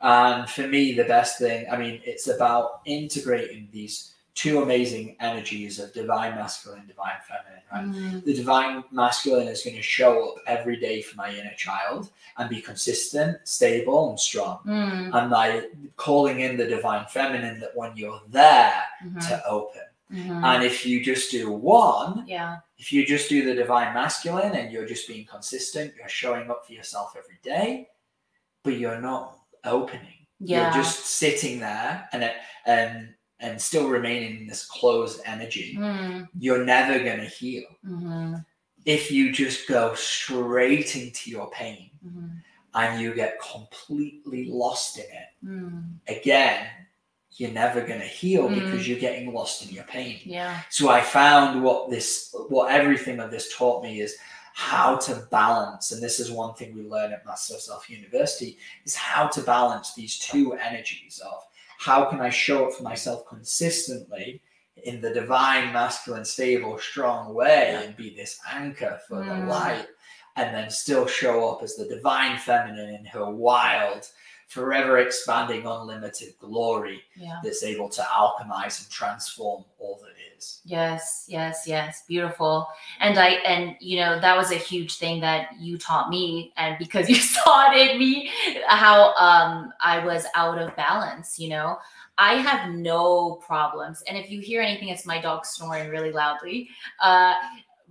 And 0.00 0.48
for 0.48 0.68
me, 0.68 0.92
the 0.92 1.04
best 1.04 1.38
thing, 1.38 1.66
I 1.70 1.76
mean, 1.76 2.00
it's 2.04 2.28
about 2.28 2.82
integrating 2.86 3.68
these 3.72 4.14
two 4.38 4.62
amazing 4.62 5.16
energies 5.18 5.80
of 5.80 5.92
divine 5.92 6.36
masculine, 6.36 6.86
divine 6.86 7.16
feminine, 7.26 7.62
right? 7.72 8.12
Mm. 8.12 8.24
The 8.24 8.34
divine 8.34 8.84
masculine 8.92 9.48
is 9.48 9.64
going 9.64 9.74
to 9.74 9.82
show 9.82 10.28
up 10.28 10.36
every 10.46 10.76
day 10.76 11.02
for 11.02 11.16
my 11.16 11.28
inner 11.28 11.54
child 11.56 12.12
and 12.36 12.48
be 12.48 12.60
consistent, 12.60 13.36
stable, 13.42 14.10
and 14.10 14.20
strong. 14.20 14.60
Mm. 14.64 15.12
And 15.12 15.28
by 15.28 15.66
calling 15.96 16.38
in 16.38 16.56
the 16.56 16.68
divine 16.68 17.06
feminine, 17.08 17.58
that 17.58 17.74
when 17.74 17.96
you're 17.96 18.20
there 18.28 18.80
mm-hmm. 19.04 19.18
to 19.18 19.44
open. 19.44 19.82
Mm-hmm. 20.12 20.44
And 20.44 20.62
if 20.62 20.86
you 20.86 21.04
just 21.04 21.32
do 21.32 21.50
one, 21.50 22.24
yeah. 22.28 22.58
If 22.78 22.92
you 22.92 23.04
just 23.04 23.28
do 23.28 23.44
the 23.44 23.56
divine 23.56 23.92
masculine 23.92 24.54
and 24.54 24.70
you're 24.70 24.86
just 24.86 25.08
being 25.08 25.26
consistent, 25.26 25.94
you're 25.98 26.08
showing 26.08 26.48
up 26.48 26.64
for 26.64 26.74
yourself 26.74 27.16
every 27.18 27.40
day, 27.42 27.88
but 28.62 28.74
you're 28.78 29.00
not 29.00 29.36
opening. 29.64 30.26
Yeah. 30.38 30.66
You're 30.66 30.84
just 30.84 31.06
sitting 31.06 31.58
there 31.58 32.08
and 32.12 32.30
and 32.66 33.14
and 33.40 33.60
still 33.60 33.88
remaining 33.88 34.40
in 34.40 34.46
this 34.46 34.66
closed 34.66 35.20
energy, 35.24 35.76
mm. 35.78 36.28
you're 36.38 36.64
never 36.64 36.98
going 36.98 37.20
to 37.20 37.26
heal. 37.26 37.64
Mm-hmm. 37.86 38.34
If 38.84 39.10
you 39.10 39.32
just 39.32 39.68
go 39.68 39.94
straight 39.94 40.96
into 40.96 41.30
your 41.30 41.50
pain 41.50 41.90
mm-hmm. 42.04 42.28
and 42.74 43.00
you 43.00 43.14
get 43.14 43.40
completely 43.40 44.48
lost 44.50 44.98
in 44.98 45.04
it, 45.04 45.46
mm. 45.46 45.84
again, 46.08 46.66
you're 47.32 47.50
never 47.50 47.80
going 47.82 48.00
to 48.00 48.06
heal 48.06 48.48
mm. 48.48 48.54
because 48.54 48.88
you're 48.88 48.98
getting 48.98 49.32
lost 49.32 49.66
in 49.66 49.74
your 49.74 49.84
pain. 49.84 50.18
Yeah. 50.24 50.60
So 50.70 50.88
I 50.88 51.00
found 51.00 51.62
what 51.62 51.90
this, 51.90 52.34
what 52.48 52.72
everything 52.72 53.20
of 53.20 53.30
this 53.30 53.56
taught 53.56 53.84
me 53.84 54.00
is 54.00 54.16
how 54.54 54.96
to 54.96 55.24
balance, 55.30 55.92
and 55.92 56.02
this 56.02 56.18
is 56.18 56.32
one 56.32 56.52
thing 56.54 56.74
we 56.74 56.82
learn 56.82 57.12
at 57.12 57.24
Master 57.24 57.54
of 57.54 57.60
Self 57.60 57.88
University, 57.88 58.58
is 58.84 58.96
how 58.96 59.28
to 59.28 59.40
balance 59.42 59.94
these 59.94 60.18
two 60.18 60.54
energies 60.54 61.20
of 61.24 61.44
how 61.78 62.04
can 62.06 62.20
I 62.20 62.28
show 62.30 62.66
up 62.66 62.74
for 62.74 62.82
myself 62.82 63.26
consistently 63.28 64.42
in 64.84 65.00
the 65.00 65.12
divine, 65.14 65.72
masculine, 65.72 66.24
stable, 66.24 66.78
strong 66.78 67.34
way 67.34 67.80
and 67.84 67.96
be 67.96 68.14
this 68.14 68.38
anchor 68.50 69.00
for 69.08 69.18
the 69.18 69.30
Mm. 69.30 69.48
light, 69.48 69.86
and 70.36 70.54
then 70.54 70.70
still 70.70 71.06
show 71.06 71.48
up 71.50 71.62
as 71.62 71.76
the 71.76 71.86
divine 71.86 72.38
feminine 72.38 72.94
in 72.94 73.04
her 73.06 73.30
wild, 73.30 74.08
forever 74.48 74.98
expanding, 74.98 75.66
unlimited 75.66 76.36
glory 76.38 77.02
Yeah. 77.16 77.38
that's 77.44 77.62
able 77.62 77.88
to 77.90 78.02
alchemize 78.02 78.80
and 78.82 78.90
transform 78.90 79.64
all 79.78 80.00
that 80.02 80.17
is. 80.38 80.60
Yes, 80.64 81.24
yes, 81.28 81.64
yes. 81.66 82.02
Beautiful. 82.06 82.68
And 83.00 83.18
I 83.18 83.28
and 83.46 83.76
you 83.80 83.98
know, 83.98 84.20
that 84.20 84.36
was 84.36 84.50
a 84.50 84.56
huge 84.56 84.96
thing 84.98 85.20
that 85.20 85.48
you 85.58 85.78
taught 85.78 86.10
me 86.10 86.52
and 86.56 86.76
because 86.78 87.08
you 87.14 87.16
saw 87.16 87.72
it 87.72 87.90
in 87.90 87.98
me 87.98 88.30
how 88.66 89.14
um 89.14 89.72
I 89.80 90.04
was 90.04 90.26
out 90.34 90.58
of 90.58 90.74
balance, 90.76 91.38
you 91.38 91.48
know. 91.48 91.78
I 92.20 92.34
have 92.34 92.74
no 92.74 93.36
problems. 93.46 94.02
And 94.08 94.18
if 94.18 94.30
you 94.30 94.40
hear 94.40 94.60
anything 94.60 94.88
it's 94.88 95.06
my 95.06 95.20
dog 95.20 95.46
snoring 95.46 95.88
really 95.88 96.12
loudly. 96.12 96.68
Uh 97.00 97.34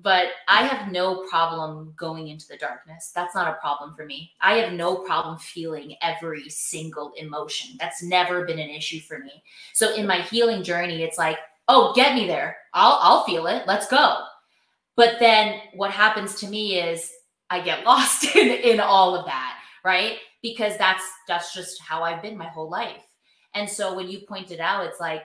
but 0.04 0.28
I 0.48 0.62
have 0.64 0.92
no 0.92 1.24
problem 1.28 1.92
going 1.98 2.28
into 2.28 2.48
the 2.48 2.58
darkness. 2.58 3.12
That's 3.16 3.34
not 3.34 3.48
a 3.48 3.60
problem 3.60 3.96
for 3.96 4.06
me. 4.06 4.32
I 4.42 4.58
have 4.58 4.74
no 4.74 4.98
problem 4.98 5.40
feeling 5.40 5.96
every 6.04 6.48
single 6.50 7.14
emotion. 7.18 7.76
That's 7.80 8.04
never 8.04 8.46
been 8.46 8.60
an 8.60 8.70
issue 8.70 9.00
for 9.00 9.18
me. 9.18 9.44
So 9.74 9.96
in 9.96 10.06
my 10.06 10.22
healing 10.22 10.62
journey, 10.62 11.02
it's 11.02 11.18
like 11.18 11.40
oh 11.68 11.94
get 11.96 12.16
me 12.16 12.28
there. 12.28 12.58
I'll 12.74 13.00
i'll 13.02 13.24
feel 13.24 13.48
it. 13.48 13.64
Let's 13.68 13.88
go. 13.88 14.24
But 14.96 15.18
then 15.20 15.62
what 15.76 15.92
happens 15.92 16.36
to 16.36 16.48
me 16.48 16.80
is 16.80 17.12
i 17.50 17.62
get 17.62 17.86
lost 17.86 18.36
in 18.36 18.48
in 18.48 18.80
all 18.80 19.16
of 19.16 19.26
that 19.26 19.54
right? 19.86 20.18
Because 20.42 20.78
that's 20.78 21.04
that's 21.28 21.54
just 21.54 21.82
how 21.82 22.04
i've 22.04 22.22
been 22.22 22.38
my 22.38 22.48
whole 22.48 22.70
life. 22.70 23.04
And 23.54 23.70
so 23.70 23.96
when 23.96 24.10
you 24.10 24.20
pointed 24.28 24.60
out 24.60 24.86
it's 24.86 25.00
like 25.00 25.24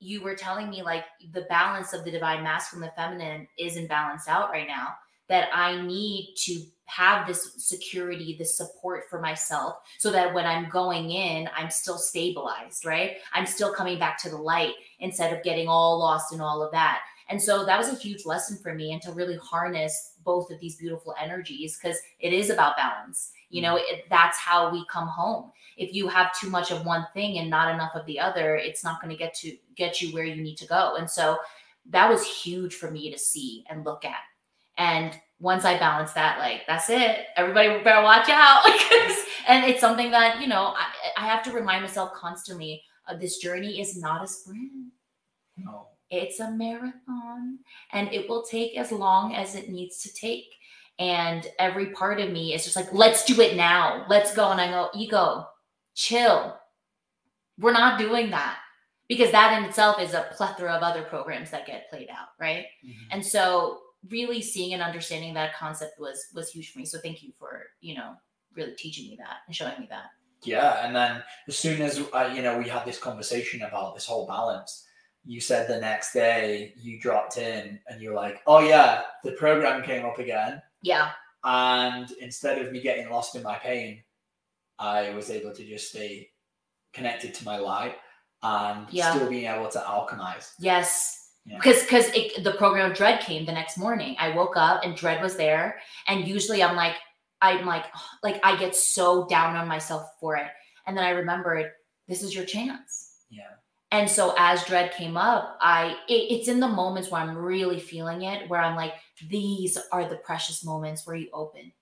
you 0.00 0.22
were 0.22 0.34
telling 0.34 0.70
me 0.70 0.82
like 0.82 1.04
the 1.32 1.46
balance 1.48 1.92
of 1.92 2.04
the 2.04 2.10
divine 2.10 2.42
masculine 2.42 2.84
and 2.84 2.92
the 2.92 3.00
feminine 3.00 3.48
isn't 3.58 3.88
balanced 3.88 4.28
out 4.28 4.50
right 4.50 4.68
now 4.68 4.88
that 5.28 5.48
i 5.54 5.80
need 5.80 6.34
to 6.36 6.60
have 6.86 7.26
this 7.26 7.54
security 7.56 8.36
this 8.38 8.56
support 8.56 9.04
for 9.08 9.20
myself 9.20 9.76
so 9.98 10.10
that 10.10 10.32
when 10.34 10.44
i'm 10.44 10.68
going 10.68 11.10
in 11.10 11.48
i'm 11.56 11.70
still 11.70 11.98
stabilized 11.98 12.84
right? 12.84 13.16
I'm 13.32 13.46
still 13.46 13.72
coming 13.72 13.98
back 13.98 14.20
to 14.22 14.30
the 14.30 14.36
light 14.36 14.74
instead 15.00 15.32
of 15.32 15.42
getting 15.42 15.68
all 15.68 15.98
lost 15.98 16.32
in 16.32 16.40
all 16.40 16.62
of 16.62 16.72
that. 16.72 17.00
And 17.28 17.40
so 17.40 17.64
that 17.64 17.78
was 17.78 17.88
a 17.88 17.94
huge 17.94 18.26
lesson 18.26 18.58
for 18.62 18.74
me 18.74 18.92
and 18.92 19.00
to 19.02 19.12
really 19.12 19.36
harness 19.36 20.12
both 20.24 20.50
of 20.50 20.60
these 20.60 20.76
beautiful 20.76 21.14
energies 21.20 21.78
because 21.78 21.98
it 22.20 22.32
is 22.32 22.50
about 22.50 22.76
balance. 22.76 23.32
You 23.50 23.62
know 23.62 23.76
it, 23.76 24.04
that's 24.10 24.38
how 24.38 24.70
we 24.70 24.84
come 24.90 25.08
home. 25.08 25.52
If 25.76 25.94
you 25.94 26.08
have 26.08 26.38
too 26.38 26.50
much 26.50 26.70
of 26.70 26.84
one 26.84 27.06
thing 27.14 27.38
and 27.38 27.48
not 27.48 27.72
enough 27.72 27.92
of 27.94 28.06
the 28.06 28.20
other 28.20 28.56
it's 28.56 28.84
not 28.84 29.00
going 29.00 29.10
to 29.10 29.18
get 29.18 29.34
to 29.36 29.56
get 29.76 30.02
you 30.02 30.12
where 30.12 30.24
you 30.24 30.42
need 30.42 30.56
to 30.56 30.66
go. 30.66 30.96
And 30.96 31.10
so 31.10 31.38
that 31.90 32.08
was 32.08 32.26
huge 32.26 32.74
for 32.74 32.90
me 32.90 33.10
to 33.10 33.18
see 33.18 33.64
and 33.68 33.84
look 33.84 34.04
at. 34.04 34.22
And 34.76 35.18
once 35.40 35.64
I 35.64 35.78
balance 35.78 36.12
that, 36.12 36.38
like 36.38 36.62
that's 36.66 36.88
it. 36.90 37.26
Everybody 37.36 37.82
better 37.82 38.02
watch 38.02 38.28
out. 38.28 38.64
and 39.48 39.64
it's 39.64 39.80
something 39.80 40.10
that, 40.10 40.40
you 40.40 40.46
know, 40.46 40.74
I, 40.76 40.86
I 41.16 41.26
have 41.26 41.42
to 41.44 41.52
remind 41.52 41.82
myself 41.82 42.12
constantly 42.14 42.82
uh, 43.08 43.16
this 43.16 43.38
journey 43.38 43.80
is 43.80 43.96
not 43.96 44.24
a 44.24 44.26
sprint. 44.26 44.70
No. 45.56 45.88
It's 46.10 46.40
a 46.40 46.50
marathon 46.50 47.58
and 47.92 48.12
it 48.12 48.28
will 48.28 48.42
take 48.42 48.76
as 48.76 48.92
long 48.92 49.34
as 49.34 49.54
it 49.54 49.68
needs 49.68 49.98
to 50.02 50.12
take. 50.12 50.46
And 50.98 51.46
every 51.58 51.86
part 51.86 52.20
of 52.20 52.30
me 52.30 52.54
is 52.54 52.62
just 52.62 52.76
like, 52.76 52.92
let's 52.92 53.24
do 53.24 53.40
it 53.40 53.56
now. 53.56 54.06
Let's 54.08 54.34
go. 54.34 54.50
And 54.50 54.60
I 54.60 54.68
go, 54.68 54.90
ego, 54.94 55.46
chill. 55.94 56.56
We're 57.58 57.72
not 57.72 57.98
doing 57.98 58.30
that 58.30 58.58
because 59.08 59.32
that 59.32 59.58
in 59.58 59.64
itself 59.64 60.00
is 60.00 60.14
a 60.14 60.28
plethora 60.36 60.72
of 60.72 60.82
other 60.82 61.02
programs 61.02 61.50
that 61.50 61.66
get 61.66 61.90
played 61.90 62.08
out. 62.10 62.28
Right. 62.38 62.66
And 63.10 63.24
so 63.24 63.80
really 64.10 64.42
seeing 64.42 64.74
and 64.74 64.82
understanding 64.82 65.34
that 65.34 65.54
concept 65.54 65.98
was 65.98 66.26
was 66.34 66.50
huge 66.50 66.72
for 66.72 66.78
me. 66.78 66.84
So 66.84 66.98
thank 66.98 67.22
you 67.22 67.32
for, 67.38 67.62
you 67.80 67.94
know, 67.94 68.14
really 68.54 68.74
teaching 68.74 69.08
me 69.08 69.16
that 69.18 69.38
and 69.46 69.54
showing 69.56 69.78
me 69.80 69.86
that. 69.90 70.06
Yeah, 70.42 70.86
and 70.86 70.94
then 70.94 71.22
as 71.48 71.56
soon 71.56 71.80
as 71.80 72.00
uh, 72.12 72.30
you 72.34 72.42
know 72.42 72.58
we 72.58 72.68
had 72.68 72.84
this 72.84 72.98
conversation 72.98 73.62
about 73.62 73.94
this 73.94 74.04
whole 74.06 74.26
balance, 74.26 74.86
you 75.24 75.40
said 75.40 75.68
the 75.68 75.80
next 75.80 76.12
day 76.12 76.74
you 76.76 77.00
dropped 77.00 77.38
in 77.38 77.80
and 77.88 78.02
you're 78.02 78.14
like, 78.14 78.42
"Oh 78.46 78.60
yeah, 78.60 79.02
the 79.22 79.32
program 79.32 79.82
came 79.82 80.04
up 80.04 80.18
again," 80.18 80.60
Yeah. 80.82 81.12
and 81.44 82.10
instead 82.20 82.58
of 82.58 82.72
me 82.72 82.82
getting 82.82 83.08
lost 83.08 83.36
in 83.36 83.42
my 83.42 83.54
pain, 83.56 84.02
I 84.78 85.10
was 85.10 85.30
able 85.30 85.52
to 85.54 85.64
just 85.64 85.88
stay 85.90 86.30
connected 86.92 87.32
to 87.34 87.44
my 87.44 87.56
light 87.56 87.96
and 88.42 88.86
Yeah. 88.90 89.14
still 89.14 89.30
being 89.30 89.46
able 89.46 89.68
to 89.70 89.78
alchemize. 89.78 90.52
Yes. 90.58 91.23
Yeah. 91.46 91.58
Because 91.58 91.82
because 91.82 92.10
the 92.42 92.54
program 92.56 92.90
of 92.90 92.96
dread 92.96 93.20
came 93.20 93.44
the 93.44 93.52
next 93.52 93.76
morning. 93.76 94.16
I 94.18 94.34
woke 94.34 94.56
up 94.56 94.82
and 94.82 94.96
dread 94.96 95.22
was 95.22 95.36
there. 95.36 95.78
And 96.08 96.26
usually 96.26 96.62
I'm 96.62 96.76
like, 96.76 96.94
I'm 97.42 97.66
like, 97.66 97.84
like 98.22 98.40
I 98.44 98.56
get 98.56 98.74
so 98.74 99.26
down 99.26 99.56
on 99.56 99.68
myself 99.68 100.10
for 100.20 100.36
it. 100.36 100.48
And 100.86 100.96
then 100.96 101.04
I 101.04 101.10
remembered 101.10 101.70
this 102.08 102.22
is 102.22 102.34
your 102.34 102.44
chance. 102.44 103.12
Yeah, 103.30 103.50
And 103.90 104.08
so 104.08 104.34
as 104.38 104.64
dread 104.64 104.92
came 104.92 105.16
up, 105.16 105.58
I 105.60 105.96
it, 106.08 106.32
it's 106.32 106.48
in 106.48 106.60
the 106.60 106.68
moments 106.68 107.10
where 107.10 107.20
I'm 107.20 107.36
really 107.36 107.80
feeling 107.80 108.22
it, 108.22 108.48
where 108.48 108.60
I'm 108.60 108.76
like, 108.76 108.94
these 109.28 109.78
are 109.92 110.08
the 110.08 110.16
precious 110.16 110.64
moments 110.64 111.06
where 111.06 111.16
you 111.16 111.28
open. 111.32 111.72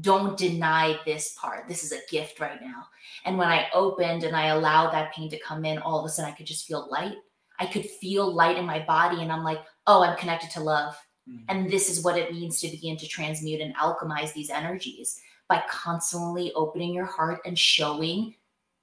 Don't 0.00 0.36
deny 0.36 0.98
this 1.04 1.36
part. 1.40 1.68
This 1.68 1.82
is 1.82 1.92
a 1.92 2.00
gift 2.10 2.38
right 2.38 2.60
now. 2.60 2.86
And 3.24 3.38
when 3.38 3.48
I 3.48 3.68
opened 3.72 4.24
and 4.24 4.36
I 4.36 4.48
allowed 4.48 4.92
that 4.92 5.12
pain 5.14 5.30
to 5.30 5.38
come 5.38 5.64
in, 5.64 5.78
all 5.78 5.98
of 5.98 6.04
a 6.04 6.08
sudden 6.08 6.30
I 6.30 6.34
could 6.34 6.46
just 6.46 6.66
feel 6.66 6.88
light. 6.90 7.16
I 7.58 7.66
could 7.66 7.84
feel 7.88 8.32
light 8.32 8.56
in 8.58 8.64
my 8.66 8.80
body, 8.80 9.22
and 9.22 9.32
I'm 9.32 9.44
like, 9.44 9.60
oh, 9.86 10.02
I'm 10.02 10.16
connected 10.16 10.50
to 10.52 10.60
love. 10.60 10.96
Mhm. 11.28 11.44
And 11.48 11.70
this 11.70 11.88
is 11.88 12.04
what 12.04 12.18
it 12.18 12.32
means 12.32 12.60
to 12.60 12.68
begin 12.68 12.96
to 12.98 13.06
transmute 13.08 13.60
and 13.60 13.74
alchemize 13.76 14.32
these 14.32 14.50
energies 14.50 15.20
by 15.48 15.62
constantly 15.68 16.52
opening 16.54 16.92
your 16.94 17.06
heart 17.06 17.40
and 17.46 17.58
showing 17.58 18.34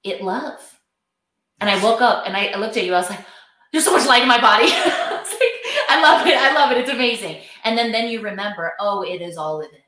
it 0.02 0.22
love. 0.22 0.80
And 1.60 1.70
I 1.70 1.82
woke 1.82 2.00
up 2.02 2.26
and 2.26 2.36
I, 2.36 2.46
I 2.48 2.56
looked 2.58 2.76
at 2.76 2.84
you. 2.84 2.94
I 2.94 2.98
was 2.98 3.10
like, 3.10 3.24
there's 3.72 3.84
so 3.84 3.92
much 3.92 4.06
light 4.06 4.22
in 4.22 4.28
my 4.28 4.40
body. 4.40 4.66
I, 4.68 5.18
was 5.22 5.30
like, 5.30 5.88
I 5.90 6.02
love 6.02 6.26
it. 6.26 6.36
I 6.36 6.52
love 6.54 6.70
it. 6.72 6.78
It's 6.78 6.90
amazing. 6.90 7.40
And 7.64 7.76
then 7.78 7.92
then 7.92 8.08
you 8.08 8.20
remember, 8.20 8.72
oh, 8.80 9.02
it 9.02 9.20
is 9.22 9.36
all 9.36 9.58
within. 9.58 9.80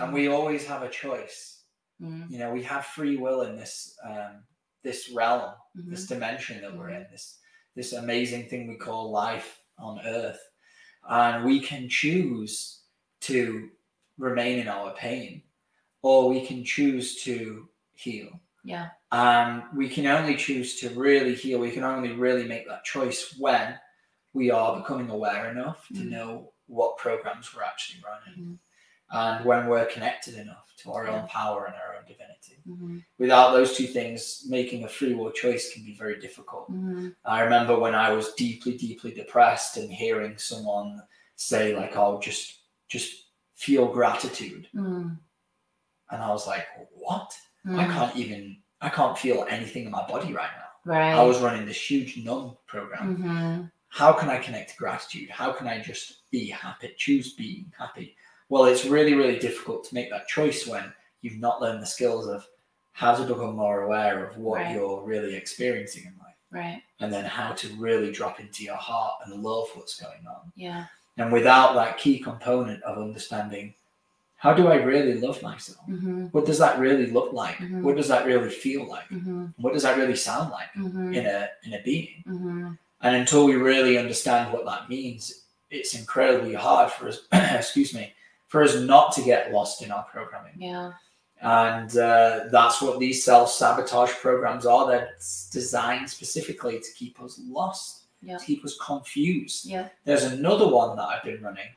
and 0.00 0.12
we 0.12 0.28
always 0.28 0.64
have 0.66 0.82
a 0.82 0.88
choice. 0.88 1.62
Mhm, 2.00 2.30
You 2.30 2.38
know, 2.38 2.50
we 2.52 2.62
have 2.64 2.86
free 2.86 3.16
will 3.16 3.42
in 3.42 3.56
this 3.56 3.96
um, 4.04 4.44
this 4.82 5.10
realm. 5.10 5.52
this 5.74 6.06
dimension 6.06 6.60
that 6.60 6.76
we're 6.76 6.90
in, 6.90 7.06
this 7.10 7.38
this 7.74 7.92
amazing 7.92 8.48
thing 8.48 8.66
we 8.68 8.76
call 8.76 9.10
life 9.10 9.62
on 9.78 10.00
Earth, 10.04 10.40
and 11.08 11.44
we 11.44 11.60
can 11.60 11.88
choose 11.88 12.80
to 13.20 13.70
remain 14.18 14.58
in 14.58 14.68
our 14.68 14.92
pain, 14.94 15.42
or 16.02 16.28
we 16.28 16.44
can 16.44 16.64
choose 16.64 17.22
to 17.24 17.68
heal. 17.94 18.40
Yeah. 18.64 18.90
And 19.10 19.64
we 19.74 19.88
can 19.88 20.06
only 20.06 20.36
choose 20.36 20.78
to 20.80 20.90
really 20.90 21.34
heal. 21.34 21.58
We 21.58 21.72
can 21.72 21.84
only 21.84 22.12
really 22.12 22.44
make 22.44 22.68
that 22.68 22.84
choice 22.84 23.34
when 23.38 23.78
we 24.34 24.50
are 24.50 24.78
becoming 24.78 25.10
aware 25.10 25.50
enough 25.50 25.86
to 25.88 26.00
Mhm. 26.00 26.10
know 26.10 26.52
what 26.66 26.96
programs 26.96 27.54
we're 27.54 27.64
actually 27.64 28.02
running, 28.02 28.44
Mhm. 28.52 28.58
And 29.12 29.44
when 29.44 29.66
we're 29.66 29.86
connected 29.86 30.34
enough 30.34 30.72
to 30.78 30.92
our 30.92 31.04
Yeah. 31.06 31.22
own 31.22 31.28
power 31.28 31.66
and 31.66 31.74
our 31.76 31.96
own 31.96 32.04
divinity 32.06 32.58
mhm, 32.66 33.04
without 33.18 33.52
those 33.52 33.76
two 33.76 33.86
things, 33.86 34.44
making 34.48 34.84
a 34.84 34.88
free 34.88 35.14
will 35.14 35.30
choice 35.30 35.72
can 35.72 35.84
be 35.84 35.94
very 35.94 36.18
difficult. 36.18 36.70
mhm, 36.72 37.14
I 37.24 37.40
remember 37.42 37.78
when 37.78 37.94
I 37.94 38.10
was 38.12 38.32
deeply, 38.34 38.76
deeply 38.76 39.12
depressed 39.12 39.76
and 39.76 39.90
hearing 39.92 40.36
someone 40.38 41.02
say, 41.36 41.76
like, 41.76 41.96
oh, 41.96 42.18
just 42.20 42.60
just 42.88 43.26
feel 43.54 43.86
gratitude. 43.92 44.68
mhm, 44.74 45.18
And 46.10 46.22
I 46.22 46.28
was 46.30 46.46
like, 46.46 46.66
what? 46.92 47.36
I 47.64 47.84
mhm. 47.84 47.92
can't 47.94 48.16
even 48.16 48.62
I 48.80 48.88
can't 48.88 49.16
feel 49.16 49.46
anything 49.48 49.84
in 49.84 49.92
my 49.92 50.04
body 50.08 50.32
right 50.32 50.50
now. 50.56 50.92
Right. 50.92 51.14
I 51.14 51.22
was 51.22 51.40
running 51.40 51.64
this 51.66 51.80
huge 51.90 52.16
numb 52.16 52.56
program. 52.66 53.16
Mhm, 53.16 53.72
How 53.88 54.12
can 54.12 54.28
I 54.30 54.38
connect 54.38 54.70
to 54.70 54.76
gratitude? 54.76 55.28
How 55.30 55.52
can 55.52 55.68
I 55.68 55.78
just 55.78 56.28
be 56.30 56.48
happy? 56.48 56.92
Choose 56.96 57.34
being 57.34 57.70
happy. 57.78 58.16
Well, 58.52 58.66
it's 58.66 58.84
really, 58.84 59.14
really 59.14 59.38
difficult 59.38 59.82
to 59.84 59.94
make 59.94 60.10
that 60.10 60.28
choice 60.28 60.66
when 60.66 60.92
you've 61.22 61.38
not 61.38 61.62
learned 61.62 61.80
the 61.80 61.86
skills 61.86 62.26
of 62.28 62.46
how 62.92 63.14
to 63.14 63.24
become 63.24 63.56
more 63.56 63.84
aware 63.84 64.26
of 64.26 64.36
what 64.36 64.60
Right. 64.60 64.74
you're 64.74 65.00
really 65.02 65.34
experiencing 65.34 66.04
in 66.04 66.14
life. 66.18 66.28
Right. 66.50 66.82
and 67.00 67.10
then 67.10 67.24
how 67.24 67.52
to 67.54 67.68
really 67.76 68.12
drop 68.12 68.38
into 68.38 68.62
your 68.62 68.76
heart 68.76 69.14
and 69.24 69.42
love 69.42 69.68
what's 69.74 69.98
going 69.98 70.26
on. 70.26 70.52
Yeah. 70.54 70.84
And 71.16 71.32
without 71.32 71.72
that 71.76 71.96
key 71.96 72.18
component 72.18 72.82
of 72.82 72.98
understanding, 72.98 73.72
how 74.36 74.52
do 74.52 74.68
I 74.68 74.74
really 74.74 75.14
love 75.18 75.42
myself? 75.42 75.80
Mhm, 75.88 76.30
What 76.34 76.44
does 76.44 76.58
that 76.58 76.78
really 76.78 77.06
look 77.06 77.32
like? 77.32 77.56
Mhm. 77.56 77.80
What 77.80 77.96
does 77.96 78.08
that 78.08 78.26
really 78.26 78.50
feel 78.50 78.86
like? 78.86 79.08
mhm, 79.08 79.54
What 79.56 79.72
does 79.72 79.84
that 79.84 79.96
really 79.96 80.14
sound 80.14 80.50
like 80.50 80.70
mhm, 80.74 81.16
in 81.16 81.24
a 81.24 81.48
in 81.64 81.72
a 81.72 81.82
being? 81.82 82.22
mhm. 82.26 82.76
And 83.00 83.16
until 83.16 83.46
we 83.46 83.54
really 83.56 83.96
understand 83.96 84.52
what 84.52 84.66
that 84.66 84.90
means, 84.90 85.22
it's 85.70 85.94
incredibly 85.94 86.52
hard 86.52 86.90
for 86.92 87.08
us, 87.08 87.18
excuse 87.32 87.94
me, 87.94 88.12
for 88.52 88.62
us 88.62 88.76
not 88.78 89.12
to 89.12 89.22
get 89.22 89.50
lost 89.50 89.80
in 89.82 89.90
our 89.90 90.04
programming. 90.04 90.52
Yeah. 90.58 90.92
And 91.40 91.96
uh, 91.96 92.40
that's 92.52 92.82
what 92.82 92.98
these 93.00 93.24
self 93.24 93.50
sabotage 93.50 94.12
programs 94.20 94.66
are. 94.66 94.86
They're 94.86 95.08
designed 95.50 96.10
specifically 96.10 96.78
to 96.78 96.92
keep 96.94 97.18
us 97.22 97.40
lost, 97.42 98.08
Yeah. 98.20 98.36
to 98.36 98.44
keep 98.44 98.62
us 98.62 98.76
confused. 98.76 99.64
Yeah. 99.64 99.88
There's 100.04 100.24
another 100.24 100.68
one 100.68 100.96
that 100.96 101.04
I've 101.04 101.24
been 101.24 101.42
running 101.42 101.72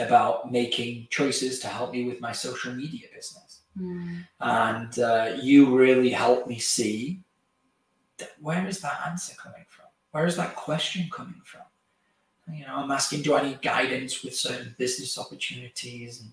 about 0.00 0.50
making 0.50 1.06
choices 1.08 1.60
to 1.60 1.68
help 1.68 1.92
me 1.92 2.04
with 2.04 2.20
my 2.20 2.32
social 2.32 2.74
media 2.74 3.06
business. 3.14 3.60
Mm. 3.78 4.26
And 4.40 4.98
uh, 4.98 5.36
you 5.40 5.72
really 5.78 6.10
helped 6.10 6.48
me 6.48 6.58
see 6.58 7.20
that 8.18 8.30
where 8.40 8.66
is 8.66 8.80
that 8.80 9.02
answer 9.06 9.36
coming 9.36 9.66
from? 9.68 9.86
Where 10.10 10.26
is 10.26 10.36
that 10.36 10.56
question 10.56 11.08
coming 11.12 11.40
from? 11.44 11.65
You 12.52 12.64
know, 12.66 12.76
I'm 12.76 12.90
asking, 12.90 13.22
do 13.22 13.34
I 13.34 13.42
need 13.42 13.60
guidance 13.62 14.22
with 14.22 14.34
certain 14.36 14.74
business 14.78 15.18
opportunities? 15.18 16.20
And 16.20 16.32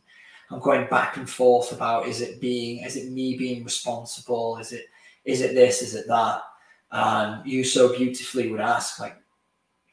I'm 0.51 0.59
going 0.59 0.87
back 0.87 1.17
and 1.17 1.27
forth 1.29 1.71
about 1.71 2.07
is 2.07 2.21
it 2.21 2.39
being, 2.39 2.83
is 2.83 2.95
it 2.95 3.11
me 3.11 3.37
being 3.37 3.63
responsible? 3.63 4.57
Is 4.57 4.71
it, 4.73 4.85
is 5.25 5.41
it 5.41 5.55
this? 5.55 5.81
Is 5.81 5.95
it 5.95 6.07
that? 6.07 6.43
And 6.91 7.45
you 7.49 7.63
so 7.63 7.95
beautifully 7.97 8.51
would 8.51 8.59
ask, 8.59 8.99
like, 8.99 9.15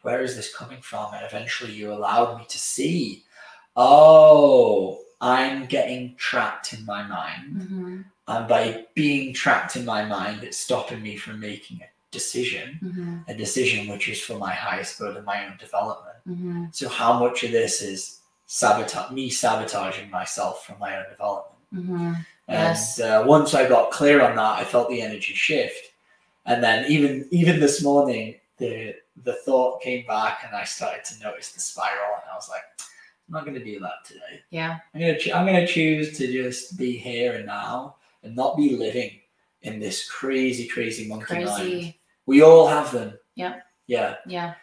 where 0.03 0.23
is 0.23 0.37
this 0.37 0.55
coming 0.55 0.83
from? 0.83 1.15
And 1.15 1.25
eventually 1.25 1.73
you 1.73 1.93
allowed 1.93 2.39
me 2.39 2.45
to 2.49 2.59
see, 2.59 3.25
oh, 3.77 5.03
I'm 5.21 5.67
getting 5.67 6.15
trapped 6.17 6.73
in 6.73 6.85
my 6.85 7.03
mind. 7.03 7.57
Mhm. 7.63 8.05
And 8.29 8.49
by 8.49 8.87
being 8.95 9.33
trapped 9.35 9.77
in 9.77 9.85
my 9.85 10.05
mind, 10.05 10.45
it's 10.45 10.59
stopping 10.59 11.03
me 11.03 11.17
from 11.17 11.41
making 11.41 11.81
a 11.83 11.89
decision, 12.11 12.79
Mhm. 12.83 13.29
a 13.29 13.35
decision 13.35 13.89
which 13.89 14.09
is 14.09 14.21
for 14.21 14.35
my 14.39 14.53
highest 14.55 14.99
good 14.99 15.17
and 15.17 15.27
my 15.27 15.47
own 15.47 15.57
development. 15.59 16.10
Mhm. 16.27 16.75
So, 16.75 16.89
how 16.89 17.19
much 17.19 17.43
of 17.45 17.53
this 17.53 17.83
is 17.83 18.21
sabotage 18.47 19.11
me 19.13 19.31
sabotaging 19.31 20.11
myself 20.11 20.65
from 20.67 20.79
my 20.79 20.97
own 20.97 21.05
development? 21.11 21.57
Mhm. 21.75 22.27
And 22.49 22.59
Yes. 22.59 22.99
uh, 22.99 23.23
once 23.27 23.55
I 23.55 23.69
got 23.69 23.91
clear 23.93 24.23
on 24.23 24.35
that, 24.37 24.59
I 24.59 24.65
felt 24.65 24.89
the 24.91 25.01
energy 25.03 25.35
shift. 25.35 25.93
And 26.47 26.63
then 26.63 26.91
even 26.91 27.29
even 27.31 27.61
this 27.61 27.83
morning, 27.83 28.41
the 28.59 28.97
the 29.25 29.35
thought 29.45 29.83
came 29.83 30.07
back, 30.07 30.43
and 30.45 30.55
I 30.57 30.65
started 30.65 31.05
to 31.05 31.23
notice 31.23 31.53
the 31.53 31.61
spiral, 31.61 32.15
and 32.15 32.31
I 32.33 32.35
was 32.35 32.49
like, 32.49 32.63
I'm 32.79 33.35
not 33.35 33.45
going 33.45 33.59
to 33.59 33.65
do 33.65 33.79
that 33.81 34.05
today. 34.05 34.41
Yeah. 34.51 34.79
I'm 34.95 35.01
gonna 35.01 35.19
ch- 35.19 35.31
I'm 35.33 35.47
gonna 35.47 35.67
choose 35.67 36.17
to 36.19 36.27
just 36.27 36.77
be 36.79 36.97
here 36.97 37.35
and 37.35 37.47
now 37.47 37.97
and 38.25 38.35
not 38.35 38.57
be 38.57 38.77
living 38.77 39.21
in 39.63 39.79
this 39.79 40.09
crazy, 40.11 40.67
crazy 40.67 41.07
monkey 41.07 41.35
mind. 41.45 41.95
We 42.27 42.43
all 42.43 42.67
have 42.67 42.91
them. 42.93 43.19
Yeah. 43.35 43.61
Yeah. 43.87 44.17
Yeah. 44.27 44.55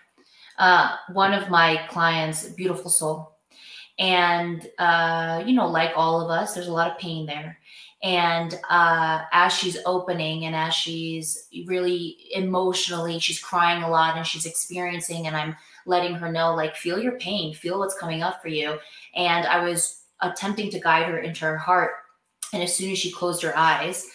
Uh, 0.58 0.96
one 1.14 1.34
of 1.34 1.50
my 1.50 1.86
clients, 1.90 2.48
beautiful 2.50 2.90
soul. 2.90 3.36
And, 4.00 4.68
uh, 4.78 5.44
you 5.46 5.54
know, 5.54 5.68
like 5.68 5.92
all 5.96 6.22
of 6.22 6.30
us, 6.30 6.54
there's 6.54 6.68
a 6.68 6.74
lot 6.74 6.92
of 6.92 6.98
pain 6.98 7.26
there. 7.26 7.58
And 8.04 8.60
uh, 8.70 9.24
as 9.32 9.54
she's 9.54 9.80
opening 9.86 10.46
and 10.46 10.56
as 10.56 10.76
she's 10.76 11.48
really 11.66 12.18
emotionally, 12.36 13.18
she's 13.18 13.40
crying 13.40 13.82
a 13.82 13.90
lot 13.90 14.16
and 14.16 14.26
she's 14.26 14.46
experiencing, 14.46 15.26
and 15.26 15.36
I'm 15.36 15.56
letting 15.88 16.14
her 16.14 16.32
know, 16.32 16.54
like, 16.54 16.76
feel 16.76 17.00
your 17.00 17.18
pain, 17.18 17.56
feel 17.56 17.80
what's 17.80 17.98
coming 17.98 18.22
up 18.22 18.40
for 18.40 18.50
you. 18.50 18.78
And 19.16 19.48
I 19.48 19.64
was 19.64 20.04
attempting 20.22 20.70
to 20.72 20.80
guide 20.80 21.08
her 21.08 21.20
into 21.20 21.46
her 21.46 21.58
heart. 21.58 21.92
And 22.54 22.62
as 22.62 22.76
soon 22.76 22.92
as 22.92 23.00
she 23.00 23.12
closed 23.12 23.42
her 23.42 23.58
eyes, 23.58 24.08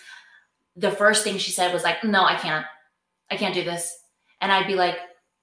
the 0.77 0.93
first 0.93 1.25
thing 1.25 1.39
she 1.39 1.51
said 1.51 1.73
was 1.73 1.83
like, 1.83 2.05
no, 2.05 2.25
I 2.25 2.37
can't. 2.37 2.65
I 3.33 3.37
can't 3.37 3.55
do 3.55 3.65
this. 3.65 3.99
And 4.41 4.53
I'd 4.53 4.69
be 4.69 4.77
like, 4.77 4.99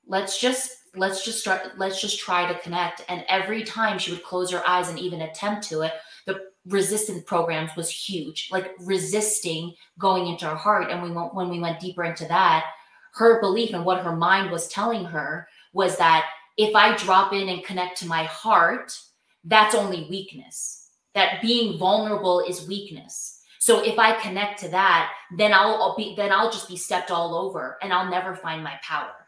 let's 0.08 0.40
just 0.40 0.78
let's 0.95 1.23
just 1.23 1.39
start 1.39 1.78
let's 1.78 2.02
just 2.02 2.19
try 2.19 2.52
to 2.52 2.60
connect. 2.60 3.04
And 3.10 3.25
every 3.30 3.63
time 3.63 3.97
she 3.97 4.12
would 4.12 4.23
close 4.23 4.52
her 4.52 4.67
eyes 4.67 4.89
and 4.89 4.99
even 4.99 5.21
attempt 5.21 5.67
to 5.69 5.82
it 5.82 5.93
the 6.25 6.41
resistance 6.65 7.23
programs 7.25 7.71
was 7.75 7.89
huge 7.89 8.49
like 8.52 8.71
resisting 8.80 9.73
going 9.97 10.28
into 10.28 10.45
her 10.45 10.56
heart. 10.56 10.89
And 10.91 11.02
we 11.02 11.12
went 11.12 11.34
when 11.34 11.49
we 11.49 11.60
went 11.60 11.80
deeper 11.80 12.04
into 12.04 12.25
that 12.28 12.65
her 13.13 13.39
belief 13.41 13.73
and 13.73 13.86
what 13.86 14.04
her 14.04 14.15
mind 14.15 14.52
was 14.52 14.67
telling 14.67 15.04
her 15.06 15.47
was 15.73 15.97
that 15.97 16.25
if 16.58 16.75
i 16.75 16.95
drop 16.97 17.34
in 17.34 17.49
and 17.49 17.63
connect 17.63 17.97
to 17.97 18.08
my 18.08 18.23
heart 18.25 18.97
that's 19.45 19.75
only 19.75 20.08
weakness. 20.10 20.89
That 21.15 21.41
being 21.41 21.78
vulnerable 21.78 22.41
is 22.41 22.67
weakness. 22.67 23.41
So 23.60 23.84
if 23.84 23.97
i 23.99 24.19
connect 24.21 24.60
to 24.62 24.69
that 24.69 25.12
then 25.38 25.54
I'll, 25.54 25.75
I'll 25.75 25.95
be 25.95 26.15
then 26.15 26.32
i'll 26.32 26.52
just 26.52 26.69
be 26.69 26.78
stepped 26.78 27.12
all 27.12 27.36
over 27.36 27.78
and 27.82 27.93
i'll 27.93 28.10
never 28.10 28.36
find 28.36 28.63
my 28.63 28.80
power 28.82 29.19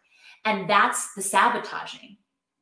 and 0.45 0.69
that's 0.69 1.13
the 1.15 1.21
sabotaging 1.21 2.17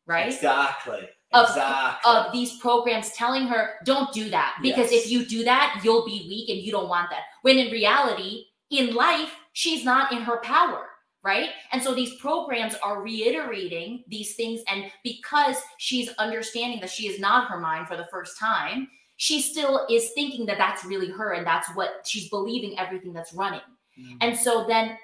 right 0.06 0.28
Exactly. 0.34 1.08
Of- 1.32 1.48
Exactly. 1.50 2.12
of 2.12 2.32
these 2.32 2.58
programs 2.58 3.12
telling 3.12 3.46
her 3.48 3.76
don't 3.86 4.12
do 4.14 4.30
that 4.32 4.58
because 4.64 4.92
Yes. 4.92 5.06
if 5.06 5.12
you 5.12 5.26
do 5.26 5.44
that 5.44 5.80
you'll 5.84 6.06
be 6.06 6.26
weak 6.28 6.50
and 6.50 6.60
you 6.60 6.72
don't 6.72 6.90
want 6.90 7.10
that 7.12 7.24
when 7.44 7.58
in 7.58 7.72
reality 7.72 8.46
in 8.72 8.94
life 8.96 9.34
she's 9.54 9.84
not 9.86 10.12
in 10.12 10.22
her 10.22 10.38
power 10.42 10.88
right 11.24 11.50
and 11.72 11.82
so 11.84 11.94
these 11.94 12.16
programs 12.16 12.74
are 12.76 13.02
reiterating 13.02 14.04
these 14.08 14.36
things 14.36 14.62
and 14.72 14.92
because 15.04 15.58
she's 15.78 16.10
understanding 16.18 16.80
that 16.80 16.90
she 16.90 17.08
is 17.08 17.20
not 17.20 17.48
her 17.48 17.60
mind 17.60 17.88
for 17.88 17.96
the 17.98 18.08
first 18.12 18.38
time 18.40 18.88
she 19.18 19.42
still 19.42 19.86
is 19.90 20.12
thinking 20.12 20.46
that 20.46 20.58
that's 20.58 20.86
really 20.86 21.10
her 21.12 21.34
and 21.34 21.46
that's 21.46 21.68
what 21.76 22.02
she's 22.08 22.30
believing 22.30 22.78
everything 22.80 23.12
that's 23.14 23.34
running 23.34 23.62
Mhm. 24.00 24.18
and 24.22 24.38
so 24.38 24.66
then 24.66 24.98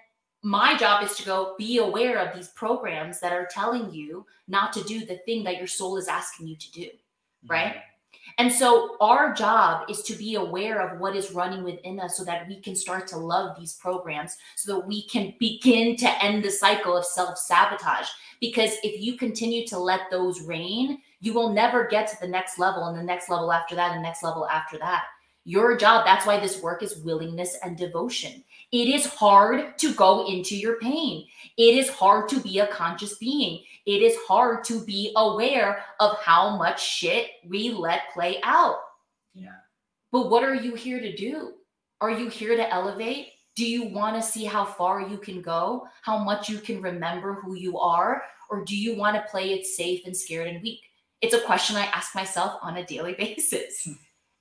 my 0.45 0.77
job 0.77 1.03
is 1.03 1.17
to 1.17 1.25
go 1.25 1.55
be 1.57 1.79
aware 1.79 2.19
of 2.19 2.35
these 2.35 2.49
programs 2.49 3.19
that 3.19 3.33
are 3.33 3.47
telling 3.49 3.91
you 3.91 4.23
not 4.47 4.71
to 4.71 4.83
do 4.83 5.03
the 5.03 5.17
thing 5.25 5.43
that 5.43 5.57
your 5.57 5.65
soul 5.65 5.97
is 5.97 6.07
asking 6.07 6.47
you 6.47 6.55
to 6.55 6.71
do. 6.71 6.81
Mm-hmm. 6.81 7.51
right? 7.51 7.75
And 8.37 8.51
so 8.51 8.95
our 9.01 9.33
job 9.33 9.89
is 9.89 10.03
to 10.03 10.13
be 10.13 10.35
aware 10.35 10.87
of 10.87 10.99
what 10.99 11.15
is 11.15 11.31
running 11.31 11.63
within 11.63 11.99
us 11.99 12.17
so 12.17 12.23
that 12.25 12.47
we 12.47 12.59
can 12.61 12.75
start 12.75 13.07
to 13.07 13.17
love 13.17 13.57
these 13.57 13.73
programs 13.73 14.37
so 14.55 14.75
that 14.75 14.87
we 14.87 15.07
can 15.07 15.33
begin 15.39 15.95
to 15.97 16.23
end 16.23 16.43
the 16.43 16.51
cycle 16.51 16.95
of 16.95 17.05
self 17.05 17.39
sabotage. 17.39 18.07
Because 18.39 18.73
if 18.83 19.01
you 19.01 19.17
continue 19.17 19.65
to 19.67 19.79
let 19.79 20.11
those 20.11 20.41
reign, 20.41 20.99
you 21.21 21.33
will 21.33 21.53
never 21.53 21.87
get 21.87 22.07
to 22.09 22.17
the 22.21 22.27
next 22.27 22.59
level 22.59 22.85
and 22.85 22.97
the 22.97 23.03
next 23.03 23.29
level 23.29 23.51
after 23.51 23.73
that 23.75 23.93
and 23.93 24.03
next 24.03 24.21
level 24.21 24.47
after 24.47 24.77
that. 24.77 25.05
Your 25.43 25.75
job, 25.75 26.05
that's 26.05 26.27
why 26.27 26.39
this 26.39 26.61
work 26.61 26.83
is 26.83 26.97
willingness 26.97 27.57
and 27.63 27.75
devotion. 27.77 28.43
It 28.75 28.89
is 28.89 29.05
hard 29.05 29.77
to 29.77 29.93
go 29.93 30.27
into 30.27 30.53
your 30.53 30.77
pain. 30.79 31.25
It 31.57 31.77
is 31.77 31.87
hard 31.87 32.27
to 32.27 32.41
be 32.41 32.59
a 32.59 32.67
conscious 32.67 33.17
being. 33.17 33.63
It 33.85 34.01
is 34.01 34.17
hard 34.27 34.65
to 34.65 34.83
be 34.83 35.13
aware 35.15 35.85
of 36.01 36.17
how 36.17 36.57
much 36.57 36.85
shit 36.85 37.29
we 37.47 37.69
let 37.69 38.11
play 38.13 38.41
out. 38.43 38.79
Yeah. 39.33 39.55
But 40.11 40.29
what 40.29 40.43
are 40.43 40.55
you 40.55 40.75
here 40.75 40.99
to 40.99 41.15
do? 41.15 41.53
Are 42.01 42.11
you 42.11 42.27
here 42.27 42.57
to 42.57 42.69
elevate? 42.69 43.29
Do 43.55 43.65
you 43.65 43.85
want 43.85 44.17
to 44.17 44.21
see 44.21 44.43
how 44.43 44.65
far 44.65 44.99
you 45.07 45.19
can 45.19 45.41
go? 45.41 45.87
How 46.01 46.17
much 46.17 46.49
you 46.49 46.57
can 46.57 46.81
remember 46.81 47.35
who 47.35 47.55
you 47.55 47.79
are? 47.79 48.23
Or 48.49 48.65
do 48.65 48.75
you 48.75 48.97
want 48.97 49.15
to 49.15 49.31
play 49.31 49.53
it 49.53 49.65
safe 49.65 50.01
and 50.05 50.17
scared 50.17 50.49
and 50.49 50.61
weak? 50.61 50.81
It's 51.21 51.33
a 51.33 51.39
question 51.39 51.77
I 51.77 51.85
ask 51.93 52.13
myself 52.13 52.59
on 52.61 52.75
a 52.75 52.85
daily 52.85 53.13
basis. 53.17 53.87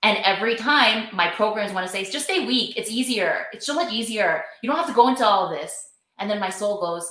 And 0.04 0.18
every 0.18 0.54
time 0.54 1.08
my 1.14 1.30
programs 1.30 1.72
want 1.72 1.86
to 1.86 1.90
say, 1.90 2.04
just 2.04 2.26
stay 2.26 2.44
weak. 2.46 2.76
It's 2.76 2.90
easier. 2.90 3.46
It's 3.54 3.64
so 3.64 3.74
much 3.74 3.90
easier. 3.90 4.44
You 4.62 4.68
don't 4.68 4.76
have 4.76 4.86
to 4.86 4.92
go 4.92 5.08
into 5.08 5.24
all 5.24 5.46
of 5.46 5.58
this. 5.58 5.92
And 6.18 6.30
then 6.30 6.38
my 6.38 6.50
soul 6.50 6.78
goes, 6.78 7.10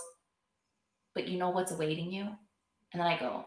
but 1.15 1.27
you 1.27 1.39
know 1.39 1.49
what's 1.49 1.71
awaiting 1.71 2.11
you? 2.11 2.21
And 2.21 3.01
then 3.01 3.07
I 3.07 3.17
go, 3.17 3.45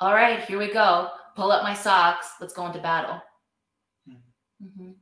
all 0.00 0.12
right, 0.12 0.40
here 0.40 0.58
we 0.58 0.72
go. 0.72 1.10
Pull 1.36 1.52
up 1.52 1.62
my 1.62 1.74
socks. 1.74 2.32
Let's 2.40 2.52
go 2.52 2.66
into 2.66 2.80
battle. 2.80 3.22
Mhm. 4.60 4.96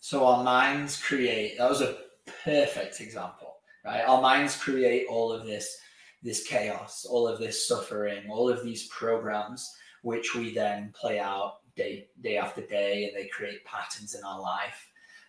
So 0.00 0.26
our 0.26 0.42
minds 0.42 1.00
create. 1.00 1.58
That 1.58 1.70
was 1.70 1.80
a 1.80 1.98
perfect 2.44 3.00
example, 3.00 3.58
right? 3.84 4.02
Our 4.02 4.20
minds 4.20 4.56
create 4.56 5.06
all 5.08 5.32
of 5.32 5.46
this, 5.46 5.78
this 6.24 6.44
chaos, 6.44 7.04
all 7.04 7.28
of 7.28 7.38
this 7.38 7.68
suffering, 7.68 8.28
all 8.28 8.48
of 8.48 8.64
these 8.64 8.88
programs, 8.88 9.72
which 10.02 10.34
we 10.34 10.52
then 10.52 10.92
play 10.92 11.20
out 11.20 11.61
day 11.76 12.08
day 12.20 12.36
after 12.36 12.60
day, 12.62 13.06
and 13.08 13.16
they 13.16 13.28
create 13.28 13.64
patterns 13.64 14.14
in 14.14 14.24
our 14.24 14.40
life. 14.40 14.88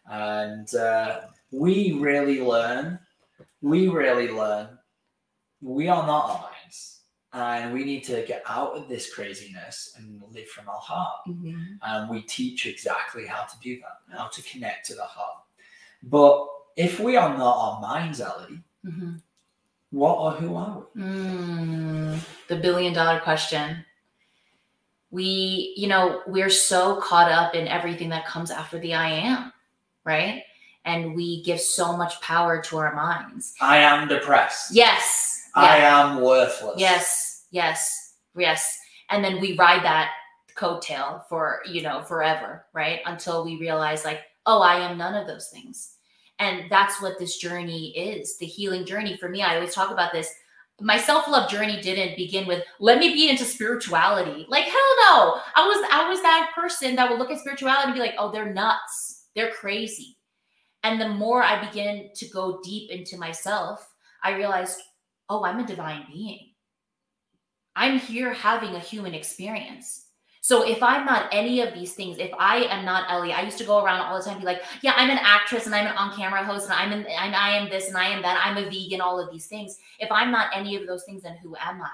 And 0.09 0.73
uh, 0.75 1.21
we 1.51 1.93
really 1.93 2.41
learn. 2.41 2.99
We 3.61 3.87
really 3.87 4.29
learn. 4.29 4.77
We 5.61 5.87
are 5.87 6.05
not 6.05 6.29
our 6.29 6.49
minds, 6.51 7.01
and 7.31 7.73
we 7.73 7.85
need 7.85 8.03
to 8.05 8.23
get 8.27 8.43
out 8.47 8.73
of 8.75 8.89
this 8.89 9.13
craziness 9.13 9.93
and 9.97 10.21
live 10.31 10.47
from 10.49 10.67
our 10.67 10.81
heart 10.81 11.21
Mhm. 11.27 11.77
and 11.81 12.09
we 12.09 12.21
teach 12.23 12.65
exactly 12.65 13.25
how 13.25 13.43
to 13.45 13.55
do 13.61 13.79
that, 13.79 14.17
how 14.17 14.27
to 14.27 14.41
connect 14.43 14.85
to 14.87 14.95
the 14.95 15.05
heart. 15.05 15.37
But 16.03 16.47
if 16.75 16.99
we 16.99 17.15
are 17.15 17.37
not 17.37 17.55
our 17.57 17.79
minds, 17.79 18.19
Ellie, 18.19 18.61
Mhm. 18.83 19.21
what 19.91 20.15
or 20.17 20.31
who 20.33 20.55
are 20.57 20.83
we? 20.95 21.01
Mm, 21.01 22.47
the 22.49 22.57
billion 22.57 22.93
dollar 22.93 23.19
question. 23.21 23.85
We, 25.13 25.75
you 25.77 25.87
know, 25.87 26.23
we're 26.25 26.49
so 26.49 26.99
caught 26.99 27.31
up 27.31 27.53
in 27.53 27.67
everything 27.67 28.09
that 28.09 28.25
comes 28.25 28.49
after 28.49 28.79
the 28.79 28.95
I 28.95 29.09
am, 29.09 29.53
right? 30.03 30.41
And 30.85 31.15
we 31.15 31.43
give 31.43 31.61
so 31.61 31.95
much 31.95 32.19
power 32.21 32.61
to 32.63 32.77
our 32.77 32.95
minds. 32.95 33.53
I 33.61 33.77
am 33.77 34.07
depressed. 34.07 34.73
Yes. 34.73 35.49
I 35.55 35.77
yeah. 35.77 36.09
am 36.09 36.21
worthless. 36.21 36.79
Yes. 36.79 37.45
Yes. 37.51 38.15
Yes. 38.35 38.79
And 39.11 39.23
then 39.23 39.39
we 39.39 39.55
ride 39.55 39.83
that 39.83 40.09
coattail 40.55 41.27
for 41.27 41.61
you 41.69 41.81
know 41.81 42.03
forever 42.03 42.65
right 42.73 42.99
until 43.05 43.43
we 43.43 43.59
realize 43.59 44.05
like 44.05 44.21
oh 44.45 44.61
i 44.61 44.75
am 44.75 44.97
none 44.97 45.15
of 45.15 45.25
those 45.25 45.47
things 45.49 45.95
and 46.39 46.69
that's 46.69 47.01
what 47.01 47.17
this 47.17 47.37
journey 47.37 47.89
is 47.97 48.37
the 48.37 48.45
healing 48.45 48.85
journey 48.85 49.17
for 49.17 49.29
me 49.29 49.41
i 49.41 49.55
always 49.55 49.73
talk 49.73 49.89
about 49.89 50.11
this 50.11 50.31
my 50.81 50.97
self-love 50.97 51.49
journey 51.49 51.79
didn't 51.81 52.17
begin 52.17 52.47
with 52.47 52.63
let 52.79 52.99
me 52.99 53.13
be 53.13 53.29
into 53.29 53.45
spirituality. 53.45 54.45
Like 54.49 54.65
hell 54.65 54.95
no. 55.09 55.39
I 55.55 55.67
was 55.67 55.87
i 55.91 56.09
was 56.09 56.21
that 56.21 56.51
person 56.55 56.95
that 56.95 57.09
would 57.09 57.19
look 57.19 57.31
at 57.31 57.39
spirituality 57.39 57.85
and 57.85 57.93
be 57.93 57.99
like 57.99 58.15
oh 58.17 58.31
they're 58.31 58.53
nuts. 58.53 59.27
They're 59.35 59.51
crazy. 59.51 60.17
And 60.83 60.99
the 60.99 61.09
more 61.09 61.43
i 61.43 61.63
begin 61.63 62.09
to 62.15 62.27
go 62.29 62.59
deep 62.63 62.91
into 62.91 63.17
myself 63.17 63.87
i 64.23 64.35
realized 64.35 64.81
oh 65.29 65.45
i'm 65.45 65.59
a 65.59 65.67
divine 65.67 66.05
being. 66.11 66.49
I'm 67.75 67.99
here 67.99 68.33
having 68.33 68.75
a 68.75 68.79
human 68.79 69.13
experience 69.13 70.02
so 70.43 70.67
if 70.67 70.83
I'm 70.83 71.05
not 71.05 71.29
any 71.31 71.61
of 71.61 71.73
these 71.73 71.93
things, 71.93 72.17
if 72.17 72.29
I 72.37 72.65
am 72.65 72.83
not 72.83 73.09
Ellie, 73.09 73.31
I 73.31 73.43
used 73.43 73.57
to 73.59 73.63
go 73.63 73.81
around 73.81 74.01
all 74.01 74.17
the 74.17 74.25
time, 74.25 74.39
be 74.39 74.45
like, 74.45 74.61
yeah, 74.81 74.91
I'm 74.97 75.09
an 75.09 75.19
actress 75.21 75.67
and 75.67 75.73
I'm 75.73 75.87
an 75.87 75.95
on-camera 75.95 76.43
host 76.43 76.65
and 76.65 76.73
I'm 76.73 76.91
in, 76.91 77.05
and 77.05 77.33
I 77.33 77.51
am 77.51 77.69
this 77.69 77.87
and 77.87 77.95
I 77.95 78.09
am 78.09 78.21
that. 78.23 78.41
I'm 78.45 78.57
a 78.57 78.69
vegan, 78.69 78.99
all 78.99 79.21
of 79.21 79.31
these 79.31 79.47
things. 79.47 79.77
If 79.99 80.11
I'm 80.11 80.31
not 80.31 80.49
any 80.53 80.75
of 80.75 80.85
those 80.85 81.05
things, 81.05 81.23
then 81.23 81.37
who 81.41 81.55
am 81.61 81.81
I? 81.81 81.87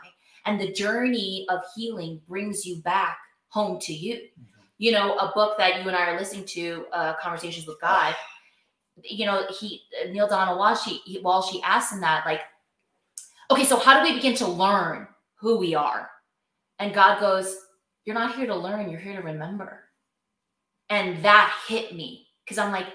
And 0.47 0.59
the 0.59 0.71
journey 0.71 1.45
of 1.49 1.61
healing 1.75 2.21
brings 2.27 2.65
you 2.65 2.77
back 2.77 3.19
home 3.49 3.79
to 3.81 3.93
you. 3.93 4.15
Mm-hmm. 4.15 4.61
You 4.79 4.93
know, 4.93 5.15
a 5.17 5.31
book 5.35 5.55
that 5.59 5.83
you 5.83 5.87
and 5.87 5.95
I 5.95 6.09
are 6.09 6.17
listening 6.17 6.45
to, 6.45 6.87
uh, 6.91 7.13
Conversations 7.21 7.67
with 7.67 7.79
God. 7.79 8.15
You 9.03 9.27
know, 9.27 9.45
he 9.59 9.83
Neale 10.09 10.27
Donald 10.27 10.59
Walsch, 10.59 10.85
he, 10.85 10.97
he 11.05 11.61
asked 11.63 11.93
him 11.93 12.01
that, 12.01 12.25
like, 12.25 12.41
okay, 13.51 13.63
so 13.63 13.77
how 13.77 14.01
do 14.01 14.09
we 14.09 14.15
begin 14.15 14.33
to 14.37 14.47
learn 14.47 15.07
who 15.35 15.59
we 15.59 15.75
are? 15.75 16.09
And 16.79 16.95
God 16.95 17.19
goes, 17.19 17.55
you're 18.09 18.17
not 18.17 18.35
here 18.35 18.47
to 18.47 18.55
learn, 18.55 18.89
you're 18.89 18.99
here 18.99 19.21
to 19.21 19.21
remember. 19.21 19.83
And 20.89 21.23
that 21.23 21.55
hit 21.67 21.93
me 21.93 22.25
because 22.43 22.57
I'm 22.57 22.71
like, 22.71 22.87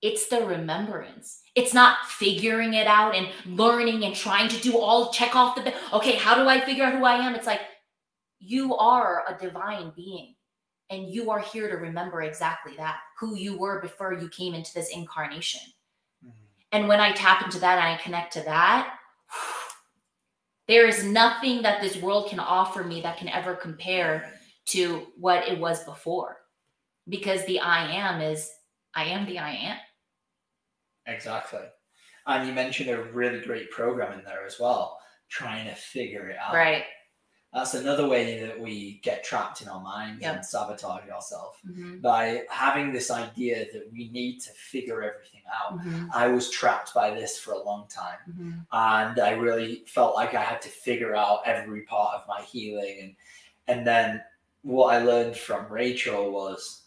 it's 0.00 0.28
the 0.28 0.40
remembrance. 0.40 1.42
It's 1.54 1.74
not 1.74 2.06
figuring 2.06 2.72
it 2.72 2.86
out 2.86 3.14
and 3.14 3.28
learning 3.44 4.06
and 4.06 4.14
trying 4.14 4.48
to 4.48 4.60
do 4.62 4.78
all 4.78 5.12
check 5.12 5.36
off 5.36 5.54
the 5.54 5.74
okay, 5.92 6.12
how 6.12 6.34
do 6.34 6.48
I 6.48 6.62
figure 6.62 6.82
out 6.82 6.94
who 6.94 7.04
I 7.04 7.16
am? 7.16 7.34
It's 7.34 7.46
like 7.46 7.60
you 8.40 8.74
are 8.76 9.24
a 9.28 9.38
divine 9.38 9.92
being 9.94 10.34
and 10.88 11.10
you 11.10 11.30
are 11.30 11.40
here 11.40 11.68
to 11.68 11.76
remember 11.76 12.22
exactly 12.22 12.72
that, 12.78 12.96
who 13.20 13.36
you 13.36 13.58
were 13.58 13.82
before 13.82 14.14
you 14.14 14.30
came 14.30 14.54
into 14.54 14.72
this 14.72 14.88
incarnation. 14.88 15.60
Mm-hmm. 16.24 16.32
And 16.72 16.88
when 16.88 17.00
I 17.00 17.12
tap 17.12 17.44
into 17.44 17.58
that 17.58 17.78
and 17.78 17.86
I 17.86 18.02
connect 18.02 18.32
to 18.32 18.40
that, 18.44 18.94
there 20.68 20.88
is 20.88 21.04
nothing 21.04 21.60
that 21.60 21.82
this 21.82 21.98
world 21.98 22.30
can 22.30 22.38
offer 22.38 22.82
me 22.82 23.02
that 23.02 23.18
can 23.18 23.28
ever 23.28 23.54
compare 23.54 24.30
to 24.66 25.06
what 25.18 25.46
it 25.48 25.58
was 25.58 25.84
before 25.84 26.38
because 27.08 27.44
the 27.46 27.60
I 27.60 27.92
am 27.92 28.20
is 28.20 28.50
I 28.94 29.04
am 29.04 29.26
the 29.26 29.38
I 29.38 29.50
am. 29.50 29.76
Exactly. 31.06 31.60
And 32.26 32.48
you 32.48 32.54
mentioned 32.54 32.90
a 32.90 33.02
really 33.02 33.40
great 33.40 33.70
program 33.70 34.18
in 34.18 34.24
there 34.24 34.46
as 34.46 34.58
well, 34.58 34.98
trying 35.28 35.66
to 35.66 35.74
figure 35.74 36.28
it 36.28 36.38
out. 36.38 36.54
Right. 36.54 36.84
That's 37.52 37.74
another 37.74 38.08
way 38.08 38.40
that 38.40 38.58
we 38.58 39.00
get 39.04 39.22
trapped 39.22 39.62
in 39.62 39.68
our 39.68 39.80
minds 39.80 40.22
yep. 40.22 40.34
and 40.34 40.44
sabotage 40.44 41.08
ourselves 41.08 41.58
mm-hmm. 41.64 42.00
by 42.00 42.42
having 42.50 42.92
this 42.92 43.12
idea 43.12 43.66
that 43.72 43.88
we 43.92 44.10
need 44.10 44.40
to 44.40 44.50
figure 44.50 45.04
everything 45.04 45.42
out. 45.54 45.78
Mm-hmm. 45.78 46.06
I 46.12 46.26
was 46.26 46.50
trapped 46.50 46.92
by 46.94 47.10
this 47.10 47.38
for 47.38 47.52
a 47.52 47.62
long 47.62 47.86
time, 47.88 48.18
mm-hmm. 48.28 48.50
and 48.72 49.20
I 49.20 49.32
really 49.32 49.84
felt 49.86 50.16
like 50.16 50.34
I 50.34 50.42
had 50.42 50.60
to 50.62 50.68
figure 50.68 51.14
out 51.14 51.42
every 51.46 51.82
part 51.82 52.16
of 52.16 52.26
my 52.26 52.42
healing, 52.42 52.98
and 53.00 53.14
and 53.68 53.86
then 53.86 54.20
what 54.64 54.94
I 54.94 54.98
learned 54.98 55.36
from 55.36 55.70
Rachel 55.70 56.32
was 56.32 56.84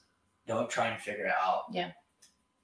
don't 0.48 0.70
try 0.70 0.88
and 0.88 1.02
figure 1.02 1.28
it 1.28 1.34
out. 1.42 1.66
Yeah. 1.72 1.92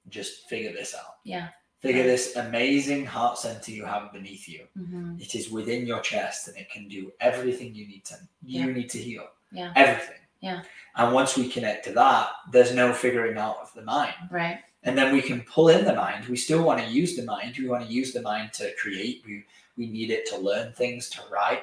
Just 0.08 0.48
figure 0.48 0.72
this 0.72 0.94
out. 0.94 1.16
Yeah. 1.24 1.48
Figure 1.80 2.02
this 2.02 2.36
amazing 2.36 3.06
heart 3.06 3.38
center 3.38 3.70
you 3.70 3.84
have 3.84 4.12
beneath 4.12 4.48
you. 4.48 4.64
Mm-hmm. 4.76 5.20
It 5.20 5.34
is 5.34 5.50
within 5.50 5.86
your 5.86 6.00
chest 6.00 6.48
and 6.48 6.56
it 6.56 6.70
can 6.70 6.88
do 6.88 7.12
everything 7.20 7.74
you 7.74 7.86
need 7.86 8.04
to 8.06 8.14
you 8.42 8.66
yeah. 8.66 8.72
need 8.72 8.90
to 8.90 8.98
heal. 8.98 9.26
Yeah. 9.52 9.72
Everything. 9.76 10.20
Yeah. 10.40 10.62
And 10.96 11.14
once 11.14 11.36
we 11.36 11.48
connect 11.48 11.84
to 11.86 11.92
that, 11.92 12.30
there's 12.50 12.74
no 12.74 12.92
figuring 12.92 13.38
out 13.38 13.58
of 13.62 13.72
the 13.74 13.82
mind. 13.82 14.14
Right. 14.30 14.58
And 14.82 14.98
then 14.98 15.14
we 15.14 15.22
can 15.22 15.42
pull 15.42 15.68
in 15.68 15.84
the 15.84 15.94
mind. 15.94 16.26
We 16.26 16.36
still 16.36 16.62
want 16.62 16.80
to 16.80 16.86
use 16.86 17.16
the 17.16 17.24
mind. 17.24 17.56
We 17.56 17.68
want 17.68 17.86
to 17.86 17.92
use 17.92 18.12
the 18.12 18.20
mind 18.20 18.52
to 18.54 18.72
create. 18.80 19.22
We 19.26 19.44
we 19.76 19.86
need 19.88 20.10
it 20.10 20.26
to 20.30 20.38
learn 20.38 20.72
things, 20.72 21.08
to 21.10 21.20
write. 21.30 21.62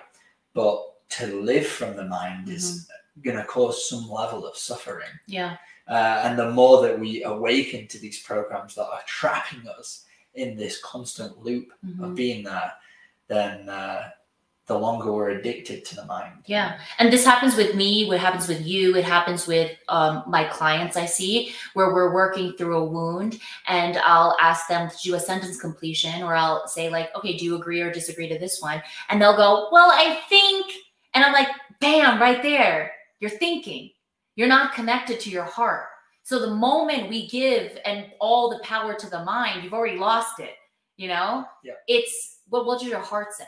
But 0.54 0.84
to 1.12 1.28
live 1.42 1.68
from 1.68 1.96
the 1.96 2.06
mind 2.06 2.48
mm-hmm. 2.48 2.56
is 2.56 2.88
going 3.24 3.38
to 3.38 3.46
cause 3.46 3.90
some 3.90 4.10
level 4.10 4.46
of 4.46 4.58
suffering. 4.58 5.10
Yeah. 5.28 5.58
Uh, 5.88 6.22
and 6.24 6.38
the 6.38 6.52
more 6.52 6.82
that 6.82 7.00
we 7.00 7.24
awaken 7.24 7.88
to 7.88 8.00
these 8.00 8.22
programs 8.22 8.76
that 8.76 8.86
are 8.86 9.02
trapping 9.08 9.68
us 9.68 10.06
in 10.36 10.56
this 10.56 10.82
constant 10.82 11.38
loop 11.44 11.74
mm-hmm. 11.86 12.04
of 12.04 12.16
being 12.16 12.44
there, 12.44 12.72
then 13.28 13.68
uh, 13.68 14.10
the 14.68 14.78
longer 14.78 15.12
we're 15.12 15.32
addicted 15.32 15.84
to 15.84 15.96
the 15.96 16.06
mind. 16.06 16.34
Yeah. 16.46 16.80
And 17.00 17.12
this 17.12 17.26
happens 17.26 17.58
with 17.58 17.76
me, 17.76 18.08
what 18.08 18.20
happens 18.20 18.48
with 18.48 18.66
you, 18.66 18.96
it 18.96 19.04
happens 19.04 19.48
with 19.48 19.76
um, 19.90 20.24
my 20.28 20.46
clients 20.46 20.96
I 20.96 21.06
see 21.06 21.54
where 21.74 21.94
we're 21.94 22.14
working 22.14 22.54
through 22.54 22.78
a 22.78 22.86
wound 22.86 23.40
and 23.68 23.98
I'll 23.98 24.38
ask 24.40 24.70
them 24.70 24.90
to 24.90 24.98
do 25.04 25.16
a 25.16 25.20
sentence 25.20 25.60
completion 25.60 26.24
or 26.24 26.36
I'll 26.36 26.68
say, 26.68 26.90
like, 26.90 27.14
okay, 27.18 27.36
do 27.36 27.44
you 27.44 27.56
agree 27.56 27.82
or 27.82 27.92
disagree 27.92 28.30
to 28.30 28.38
this 28.38 28.62
one? 28.62 28.82
And 29.10 29.22
they'll 29.22 29.36
go, 29.36 29.68
well, 29.74 29.92
I 29.92 30.22
think, 30.30 30.72
and 31.14 31.26
I'm 31.26 31.34
like, 31.34 31.50
bam, 31.82 32.22
right 32.22 32.42
there 32.42 32.94
you're 33.22 33.30
thinking. 33.30 33.92
You're 34.36 34.48
not 34.48 34.74
connected 34.74 35.20
to 35.22 35.30
your 35.30 35.44
heart. 35.44 35.86
So 36.24 36.40
the 36.40 36.56
moment 36.56 37.10
we 37.10 37.28
give 37.28 37.78
and 37.86 38.08
all 38.20 38.50
the 38.50 38.64
power 38.64 38.94
to 38.94 39.10
the 39.10 39.24
mind, 39.24 39.64
you've 39.64 39.74
already 39.74 39.98
lost 39.98 40.40
it. 40.40 40.56
You 40.98 41.08
know? 41.08 41.46
Yeah. 41.64 41.74
It's 41.88 42.40
well, 42.50 42.66
what 42.66 42.80
does 42.80 42.90
your 42.90 43.00
heart 43.00 43.34
say? 43.34 43.46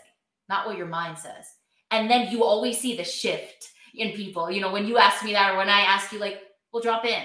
Not 0.49 0.65
what 0.65 0.77
your 0.77 0.87
mind 0.87 1.17
says. 1.17 1.45
And 1.91 2.09
then 2.09 2.31
you 2.31 2.43
always 2.43 2.79
see 2.79 2.95
the 2.95 3.03
shift 3.03 3.69
in 3.93 4.15
people. 4.15 4.49
You 4.49 4.61
know, 4.61 4.71
when 4.71 4.87
you 4.87 4.97
ask 4.97 5.23
me 5.23 5.33
that 5.33 5.53
or 5.53 5.57
when 5.57 5.69
I 5.69 5.81
ask 5.81 6.11
you, 6.11 6.19
like, 6.19 6.41
well, 6.71 6.81
drop 6.81 7.05
in. 7.05 7.23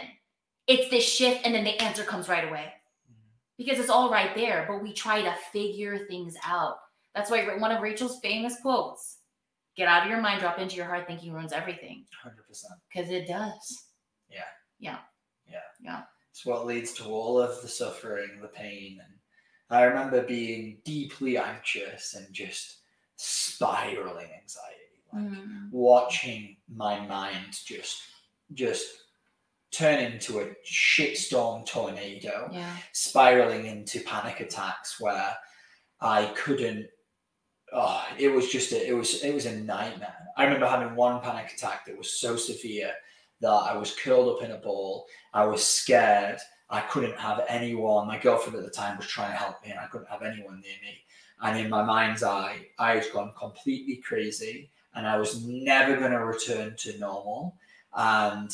It's 0.66 0.90
this 0.90 1.04
shift, 1.04 1.46
and 1.46 1.54
then 1.54 1.64
the 1.64 1.80
answer 1.82 2.02
comes 2.04 2.28
right 2.28 2.46
away. 2.46 2.72
Mm-hmm. 3.10 3.22
Because 3.56 3.78
it's 3.78 3.88
all 3.88 4.10
right 4.10 4.34
there, 4.34 4.66
but 4.68 4.82
we 4.82 4.92
try 4.92 5.22
to 5.22 5.34
figure 5.52 6.06
things 6.06 6.36
out. 6.44 6.76
That's 7.14 7.30
why 7.30 7.56
one 7.56 7.72
of 7.72 7.80
Rachel's 7.80 8.20
famous 8.20 8.56
quotes 8.60 9.18
Get 9.78 9.86
out 9.86 10.02
of 10.02 10.10
your 10.10 10.20
mind, 10.20 10.40
drop 10.40 10.58
into 10.58 10.74
your 10.74 10.86
heart. 10.86 11.06
Thinking 11.06 11.32
ruins 11.32 11.52
everything. 11.52 12.04
Hundred 12.20 12.46
percent. 12.48 12.74
Because 12.92 13.10
it 13.10 13.28
does. 13.28 13.86
Yeah. 14.28 14.40
Yeah. 14.80 14.98
Yeah. 15.48 15.60
Yeah. 15.80 16.02
It's 16.32 16.44
what 16.44 16.66
leads 16.66 16.92
to 16.94 17.04
all 17.04 17.40
of 17.40 17.62
the 17.62 17.68
suffering, 17.68 18.40
the 18.42 18.48
pain, 18.48 18.98
and 19.00 19.14
I 19.70 19.84
remember 19.84 20.22
being 20.22 20.78
deeply 20.84 21.38
anxious 21.38 22.14
and 22.14 22.26
just 22.34 22.78
spiraling 23.16 24.28
anxiety, 24.40 25.02
like 25.12 25.22
mm. 25.22 25.70
watching 25.70 26.56
my 26.74 27.04
mind 27.06 27.56
just 27.64 28.02
just 28.54 28.86
turn 29.70 30.00
into 30.00 30.40
a 30.40 30.46
shitstorm 30.66 31.66
tornado, 31.66 32.48
yeah. 32.52 32.74
spiraling 32.92 33.66
into 33.66 34.00
panic 34.00 34.40
attacks 34.40 35.00
where 35.00 35.34
I 36.00 36.26
couldn't 36.36 36.86
oh, 37.72 38.04
it 38.18 38.28
was 38.28 38.48
just 38.48 38.72
a, 38.72 38.88
it 38.88 38.92
was 38.92 39.22
it 39.22 39.34
was 39.34 39.46
a 39.46 39.56
nightmare. 39.60 40.14
I 40.36 40.44
remember 40.44 40.66
having 40.66 40.94
one 40.94 41.20
panic 41.20 41.52
attack 41.52 41.86
that 41.86 41.98
was 41.98 42.10
so 42.10 42.36
severe 42.36 42.92
that 43.40 43.48
I 43.48 43.76
was 43.76 43.94
curled 43.96 44.36
up 44.36 44.44
in 44.44 44.52
a 44.52 44.58
ball. 44.58 45.06
I 45.32 45.44
was 45.44 45.64
scared. 45.64 46.38
I 46.70 46.80
couldn't 46.82 47.18
have 47.18 47.44
anyone. 47.48 48.06
My 48.06 48.18
girlfriend 48.18 48.58
at 48.58 48.64
the 48.64 48.70
time 48.70 48.96
was 48.96 49.06
trying 49.06 49.32
to 49.32 49.38
help 49.38 49.64
me, 49.64 49.70
and 49.70 49.80
I 49.80 49.86
couldn't 49.86 50.10
have 50.10 50.22
anyone 50.22 50.60
near 50.60 50.76
me. 50.82 50.98
And 51.40 51.58
in 51.58 51.70
my 51.70 51.82
mind's 51.82 52.22
eye, 52.22 52.66
I 52.78 52.96
was 52.96 53.06
gone 53.08 53.32
completely 53.38 53.96
crazy, 53.96 54.70
and 54.94 55.06
I 55.06 55.16
was 55.16 55.44
never 55.44 55.96
going 55.96 56.12
to 56.12 56.24
return 56.24 56.74
to 56.76 56.98
normal. 56.98 57.56
And 57.96 58.50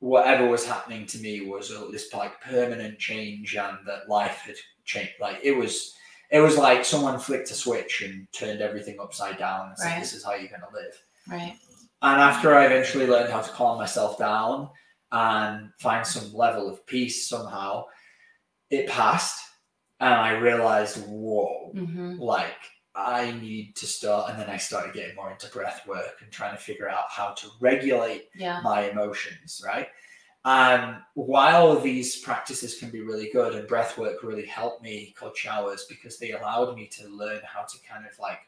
whatever 0.00 0.46
was 0.46 0.66
happening 0.66 1.06
to 1.06 1.18
me 1.18 1.46
was 1.46 1.70
this 1.90 2.12
like 2.12 2.40
permanent 2.40 2.98
change, 2.98 3.56
and 3.56 3.78
that 3.86 4.08
life 4.08 4.42
had 4.46 4.56
changed. 4.84 5.14
Like 5.20 5.38
it 5.42 5.52
was 5.56 5.94
it 6.30 6.40
was 6.40 6.56
like 6.56 6.84
someone 6.84 7.18
flicked 7.18 7.50
a 7.50 7.54
switch 7.54 8.02
and 8.02 8.26
turned 8.32 8.60
everything 8.60 8.98
upside 9.00 9.38
down 9.38 9.68
and 9.68 9.78
said, 9.78 9.90
right. 9.90 10.00
"This 10.00 10.14
is 10.14 10.24
how 10.24 10.34
you're 10.34 10.48
going 10.48 10.60
to 10.60 10.74
live." 10.74 11.02
Right. 11.28 11.56
And 12.02 12.20
after 12.20 12.54
I 12.54 12.66
eventually 12.66 13.06
learned 13.06 13.32
how 13.32 13.40
to 13.40 13.50
calm 13.52 13.78
myself 13.78 14.18
down 14.18 14.68
and 15.10 15.70
find 15.78 16.06
some 16.06 16.34
level 16.34 16.68
of 16.68 16.86
peace 16.86 17.28
somehow, 17.28 17.84
it 18.70 18.88
passed, 18.88 19.42
and 20.00 20.12
I 20.12 20.32
realized, 20.32 20.98
"Whoa!" 21.06 21.72
Mm-hmm. 21.74 22.18
Like 22.18 22.56
I 22.94 23.32
need 23.32 23.74
to 23.76 23.86
start. 23.86 24.30
And 24.30 24.38
then 24.38 24.50
I 24.50 24.56
started 24.56 24.94
getting 24.94 25.16
more 25.16 25.30
into 25.30 25.48
breath 25.48 25.86
work 25.86 26.16
and 26.22 26.30
trying 26.30 26.56
to 26.56 26.62
figure 26.62 26.88
out 26.88 27.04
how 27.08 27.30
to 27.30 27.48
regulate 27.60 28.28
yeah. 28.34 28.60
my 28.62 28.90
emotions. 28.90 29.62
Right. 29.64 29.88
And 30.44 30.96
while 31.14 31.78
these 31.78 32.16
practices 32.20 32.78
can 32.78 32.90
be 32.90 33.00
really 33.00 33.30
good 33.32 33.54
and 33.54 33.66
breath 33.66 33.96
work 33.96 34.22
really 34.22 34.44
helped 34.44 34.82
me 34.82 35.14
cold 35.18 35.36
showers 35.36 35.86
because 35.88 36.18
they 36.18 36.32
allowed 36.32 36.76
me 36.76 36.86
to 36.88 37.08
learn 37.08 37.40
how 37.46 37.62
to 37.62 37.78
kind 37.88 38.04
of 38.04 38.18
like 38.18 38.40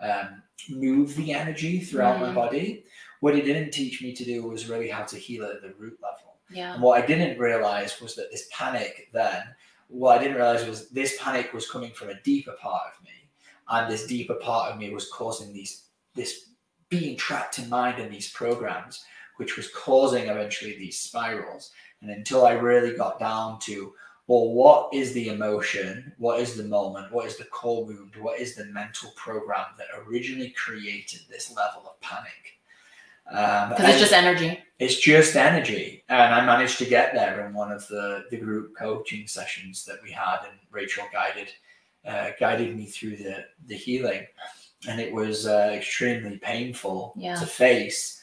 um, 0.00 0.42
move 0.68 1.14
the 1.16 1.32
energy 1.32 1.80
throughout 1.80 2.20
my 2.20 2.28
Mm. 2.30 2.34
body. 2.34 2.84
What 3.20 3.36
it 3.36 3.44
didn't 3.44 3.70
teach 3.72 4.02
me 4.02 4.12
to 4.14 4.24
do 4.24 4.42
was 4.48 4.68
really 4.68 4.88
how 4.88 5.04
to 5.04 5.16
heal 5.16 5.44
at 5.44 5.62
the 5.62 5.74
root 5.78 5.98
level. 6.02 6.36
Yeah. 6.50 6.74
And 6.74 6.82
what 6.82 7.02
I 7.02 7.06
didn't 7.06 7.38
realize 7.38 8.00
was 8.00 8.14
that 8.16 8.30
this 8.30 8.48
panic 8.52 9.08
then, 9.12 9.42
what 9.88 10.18
I 10.18 10.22
didn't 10.22 10.36
realize 10.36 10.66
was 10.66 10.88
this 10.90 11.16
panic 11.20 11.52
was 11.52 11.70
coming 11.70 11.92
from 11.92 12.10
a 12.10 12.20
deeper 12.22 12.52
part 12.60 12.82
of 12.96 13.02
me. 13.04 13.10
And 13.68 13.90
this 13.90 14.06
deeper 14.06 14.34
part 14.34 14.72
of 14.72 14.78
me 14.78 14.90
was 14.90 15.10
causing 15.10 15.52
these, 15.52 15.84
this 16.14 16.50
being 16.88 17.16
trapped 17.16 17.58
in 17.58 17.68
mind 17.68 17.98
in 18.00 18.10
these 18.10 18.30
programs, 18.30 19.04
which 19.38 19.56
was 19.56 19.68
causing 19.70 20.28
eventually 20.28 20.76
these 20.78 21.00
spirals. 21.00 21.72
And 22.02 22.10
until 22.10 22.46
I 22.46 22.52
really 22.52 22.94
got 22.96 23.18
down 23.18 23.58
to, 23.60 23.92
well, 24.28 24.50
what 24.52 24.92
is 24.94 25.12
the 25.14 25.30
emotion? 25.30 26.12
What 26.18 26.38
is 26.40 26.56
the 26.56 26.64
moment? 26.64 27.10
What 27.12 27.26
is 27.26 27.36
the 27.36 27.44
core 27.46 27.84
wound? 27.84 28.14
What 28.20 28.38
is 28.38 28.54
the 28.54 28.66
mental 28.66 29.10
program 29.16 29.66
that 29.78 29.86
originally 30.06 30.50
created 30.50 31.22
this 31.28 31.52
level 31.56 31.82
of 31.88 32.00
panic? 32.00 32.58
Um, 33.30 33.70
Because 33.70 33.90
it's 33.90 34.00
just 34.00 34.12
energy. 34.12 34.58
it's 34.78 34.96
just 34.96 35.36
energy 35.36 36.02
and 36.08 36.32
i 36.34 36.42
managed 36.46 36.78
to 36.78 36.86
get 36.86 37.12
there 37.12 37.46
in 37.46 37.52
one 37.52 37.70
of 37.70 37.86
the 37.88 38.24
the 38.30 38.38
group 38.38 38.74
coaching 38.74 39.26
sessions 39.26 39.84
that 39.84 39.98
we 40.02 40.10
had 40.10 40.38
and 40.48 40.58
rachel 40.70 41.04
guided 41.12 41.48
uh, 42.06 42.30
guided 42.40 42.74
me 42.74 42.86
through 42.86 43.16
the 43.18 43.44
the 43.66 43.74
healing 43.74 44.26
and 44.88 44.98
it 44.98 45.12
was 45.12 45.46
uh, 45.46 45.70
extremely 45.74 46.38
painful 46.38 47.12
Yeah. 47.18 47.34
to 47.34 47.44
face 47.44 48.17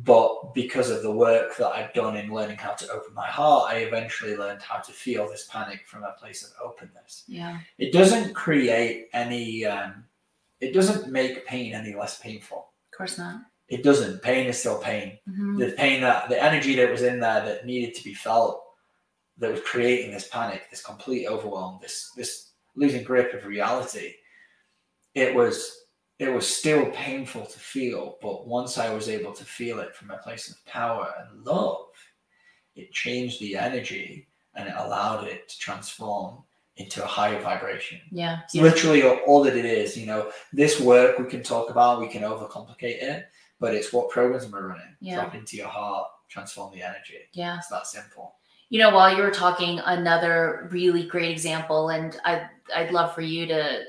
but 0.00 0.52
because 0.52 0.90
of 0.90 1.02
the 1.02 1.10
work 1.10 1.56
that 1.56 1.68
i've 1.68 1.92
done 1.94 2.16
in 2.18 2.30
learning 2.32 2.56
how 2.58 2.72
to 2.72 2.86
open 2.90 3.14
my 3.14 3.26
heart 3.26 3.72
i 3.72 3.76
eventually 3.78 4.36
learned 4.36 4.60
how 4.60 4.78
to 4.78 4.92
feel 4.92 5.26
this 5.26 5.48
panic 5.50 5.86
from 5.86 6.02
a 6.04 6.12
place 6.20 6.44
of 6.44 6.50
openness 6.62 7.24
Yeah. 7.26 7.58
it 7.78 7.92
doesn't 7.92 8.34
create 8.34 9.08
any 9.14 9.64
um, 9.64 10.04
it 10.60 10.72
doesn't 10.74 11.10
make 11.10 11.46
pain 11.46 11.72
any 11.74 11.94
less 11.94 12.20
painful 12.20 12.68
Of 12.92 12.96
course 12.98 13.16
not. 13.16 13.40
it 13.68 13.82
doesn't 13.82 14.20
pain 14.22 14.46
is 14.48 14.58
still 14.58 14.78
pain 14.78 15.18
Mhm. 15.28 15.58
the 15.58 15.72
pain 15.72 16.02
that 16.02 16.28
the 16.28 16.42
energy 16.42 16.74
that 16.76 16.90
was 16.90 17.02
in 17.02 17.18
there 17.18 17.42
that 17.46 17.64
needed 17.64 17.94
to 17.94 18.04
be 18.04 18.12
felt 18.12 18.62
that 19.38 19.50
was 19.50 19.60
creating 19.62 20.10
this 20.10 20.28
panic 20.28 20.68
this 20.70 20.82
complete 20.82 21.26
overwhelm 21.26 21.78
this 21.80 22.10
this 22.16 22.50
losing 22.74 23.02
grip 23.02 23.32
of 23.32 23.46
reality 23.46 24.12
it 25.14 25.34
was 25.34 25.85
it 26.18 26.32
was 26.32 26.46
still 26.46 26.86
painful 26.92 27.44
to 27.46 27.58
feel 27.58 28.16
but 28.22 28.46
once 28.46 28.78
i 28.78 28.88
was 28.92 29.08
able 29.08 29.32
to 29.32 29.44
feel 29.44 29.80
it 29.80 29.94
from 29.94 30.10
a 30.10 30.16
place 30.18 30.48
of 30.50 30.64
power 30.64 31.12
and 31.18 31.44
love 31.44 31.86
it 32.74 32.90
changed 32.92 33.40
the 33.40 33.56
energy 33.56 34.26
and 34.54 34.68
it 34.68 34.74
allowed 34.76 35.24
it 35.26 35.48
to 35.48 35.58
transform 35.58 36.42
into 36.76 37.02
a 37.02 37.06
higher 37.06 37.40
vibration 37.40 38.00
Yeah. 38.10 38.40
Yeah. 38.52 38.62
literally 38.62 39.02
all, 39.02 39.16
all 39.26 39.42
that 39.44 39.56
it 39.56 39.64
is. 39.64 39.96
You 39.96 40.04
know, 40.06 40.30
this 40.52 40.78
work 40.78 41.18
we 41.18 41.24
can 41.24 41.42
talk 41.42 41.70
about, 41.70 42.00
we 42.00 42.08
can 42.08 42.22
overcomplicate 42.22 43.02
it, 43.02 43.26
but 43.58 43.74
it's 43.74 43.94
what 43.94 44.10
programs 44.10 44.46
we're 44.50 44.68
running. 44.68 44.94
Yeah. 45.00 45.16
Drop 45.16 45.34
into 45.34 45.56
your 45.56 45.68
heart, 45.68 46.08
transform 46.28 46.74
the 46.74 46.82
energy. 46.82 47.20
Yeah. 47.32 47.56
It's 47.56 47.68
that 47.68 47.86
simple. 47.86 48.34
You 48.68 48.80
know, 48.80 48.90
while 48.90 49.16
you 49.16 49.22
were 49.22 49.30
talking, 49.30 49.78
another 49.84 50.68
really 50.72 51.04
great 51.04 51.30
example, 51.30 51.90
and 51.90 52.18
I, 52.24 52.48
I'd 52.74 52.90
love 52.90 53.14
for 53.14 53.20
you 53.20 53.46
to 53.46 53.84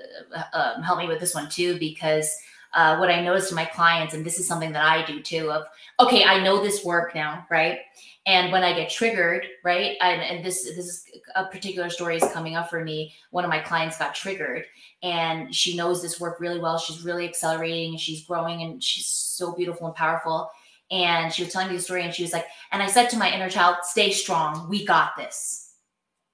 um, 0.54 0.84
help 0.84 1.00
me 1.00 1.08
with 1.08 1.20
this 1.20 1.34
one 1.34 1.50
too, 1.50 1.80
because 1.80 2.30
uh, 2.74 2.98
what 2.98 3.10
I 3.10 3.22
noticed 3.22 3.50
in 3.50 3.56
my 3.56 3.66
clients, 3.66 4.14
and 4.14 4.24
this 4.24 4.38
is 4.38 4.48
something 4.48 4.72
that 4.74 4.86
I 4.86 5.04
do 5.04 5.20
too, 5.20 5.52
of 5.52 5.64
okay, 6.00 6.26
I 6.26 6.44
know 6.44 6.62
this 6.62 6.86
work 6.86 7.16
now, 7.16 7.48
right? 7.50 7.80
And 8.28 8.52
when 8.52 8.64
I 8.64 8.74
get 8.74 8.90
triggered, 8.90 9.48
right, 9.64 9.98
and, 10.00 10.22
and 10.22 10.46
this 10.46 10.64
this 10.64 10.78
is 10.78 11.06
a 11.36 11.46
particular 11.46 11.90
story 11.90 12.18
is 12.18 12.32
coming 12.32 12.56
up 12.56 12.70
for 12.70 12.84
me. 12.84 13.16
One 13.32 13.46
of 13.46 13.50
my 13.50 13.60
clients 13.60 13.98
got 13.98 14.14
triggered, 14.14 14.66
and 15.02 15.56
she 15.56 15.76
knows 15.76 16.04
this 16.04 16.20
work 16.20 16.40
really 16.40 16.60
well. 16.60 16.78
She's 16.78 17.04
really 17.04 17.28
accelerating, 17.28 17.98
she's 17.98 18.26
growing, 18.26 18.62
and 18.62 18.84
she's 18.84 19.08
so 19.08 19.56
beautiful 19.56 19.88
and 19.88 19.96
powerful. 19.96 20.52
And 20.90 21.34
she 21.34 21.44
was 21.44 21.52
telling 21.52 21.70
me 21.70 21.76
the 21.76 21.82
story, 21.82 22.04
and 22.04 22.14
she 22.14 22.24
was 22.24 22.34
like, 22.34 22.46
and 22.72 22.82
I 22.82 22.88
said 22.88 23.10
to 23.10 23.18
my 23.18 23.34
inner 23.34 23.50
child, 23.50 23.78
stay 23.84 24.12
strong. 24.12 24.70
We 24.70 24.86
got 24.86 25.18
this. 25.18 25.74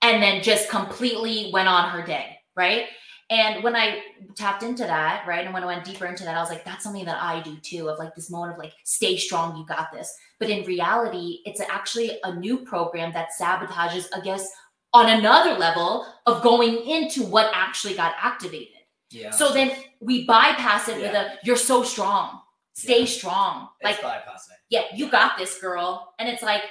And 0.02 0.22
then 0.22 0.44
just 0.44 0.70
completely 0.70 1.50
went 1.52 1.68
on 1.68 1.90
her 1.90 2.06
day. 2.06 2.38
Right. 2.56 2.86
And 3.30 3.64
when 3.64 3.76
I 3.76 4.02
tapped 4.36 4.62
into 4.62 4.84
that, 4.84 5.26
right, 5.26 5.44
and 5.44 5.54
when 5.54 5.64
I 5.64 5.66
went 5.66 5.86
deeper 5.86 6.06
into 6.06 6.24
that, 6.24 6.38
I 6.38 6.42
was 6.42 6.50
like, 6.50 6.64
that's 6.66 6.84
something 6.84 7.06
that 7.06 7.20
I 7.20 7.42
do 7.42 7.56
too, 7.56 7.90
of 7.90 7.98
like 7.98 8.14
this 8.14 8.30
moment 8.30 8.54
of 8.54 8.60
like, 8.60 8.74
stay 8.84 9.18
strong, 9.18 9.58
you 9.58 9.66
got 9.66 9.92
this. 9.92 10.14
But 10.40 10.52
in 10.52 10.66
reality, 10.66 11.40
it's 11.46 11.62
actually 11.62 12.20
a 12.26 12.36
new 12.36 12.58
program 12.58 13.12
that 13.14 13.30
sabotages, 13.40 14.06
I 14.14 14.20
guess, 14.20 14.48
on 14.94 15.10
another 15.10 15.58
level 15.58 16.06
of 16.28 16.44
going 16.44 16.86
into 16.86 17.24
what 17.24 17.50
actually 17.56 17.96
got 17.96 18.14
activated. 18.22 18.84
Yeah. 19.10 19.32
So 19.32 19.52
then 19.52 19.72
we 20.00 20.28
bypass 20.28 20.88
it 20.90 20.98
with 20.98 21.16
a, 21.16 21.38
you're 21.44 21.56
so 21.56 21.82
strong, 21.82 22.42
stay 22.74 23.02
Yeah. 23.02 23.06
strong. 23.06 23.70
Like, 23.84 24.00
bypassing. 24.02 24.58
yeah, 24.70 24.84
you 24.96 25.10
got 25.10 25.38
this, 25.38 25.60
girl. 25.60 26.14
And 26.20 26.28
it's 26.30 26.44
like 26.44 26.64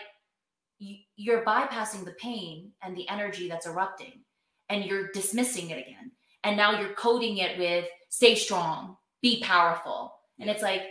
you're 1.16 1.44
bypassing 1.44 2.04
the 2.04 2.12
pain 2.12 2.72
and 2.82 2.96
the 2.96 3.08
energy 3.08 3.48
that's 3.48 3.66
erupting 3.66 4.24
and 4.68 4.84
you're 4.84 5.12
dismissing 5.12 5.70
it 5.70 5.78
again. 5.86 6.10
And 6.44 6.56
now 6.56 6.80
you're 6.80 6.94
coding 6.94 7.36
it 7.38 7.56
with 7.58 7.86
stay 8.08 8.34
strong, 8.34 8.96
be 9.20 9.40
powerful. 9.42 10.14
And 10.40 10.50
it's 10.50 10.62
like, 10.62 10.82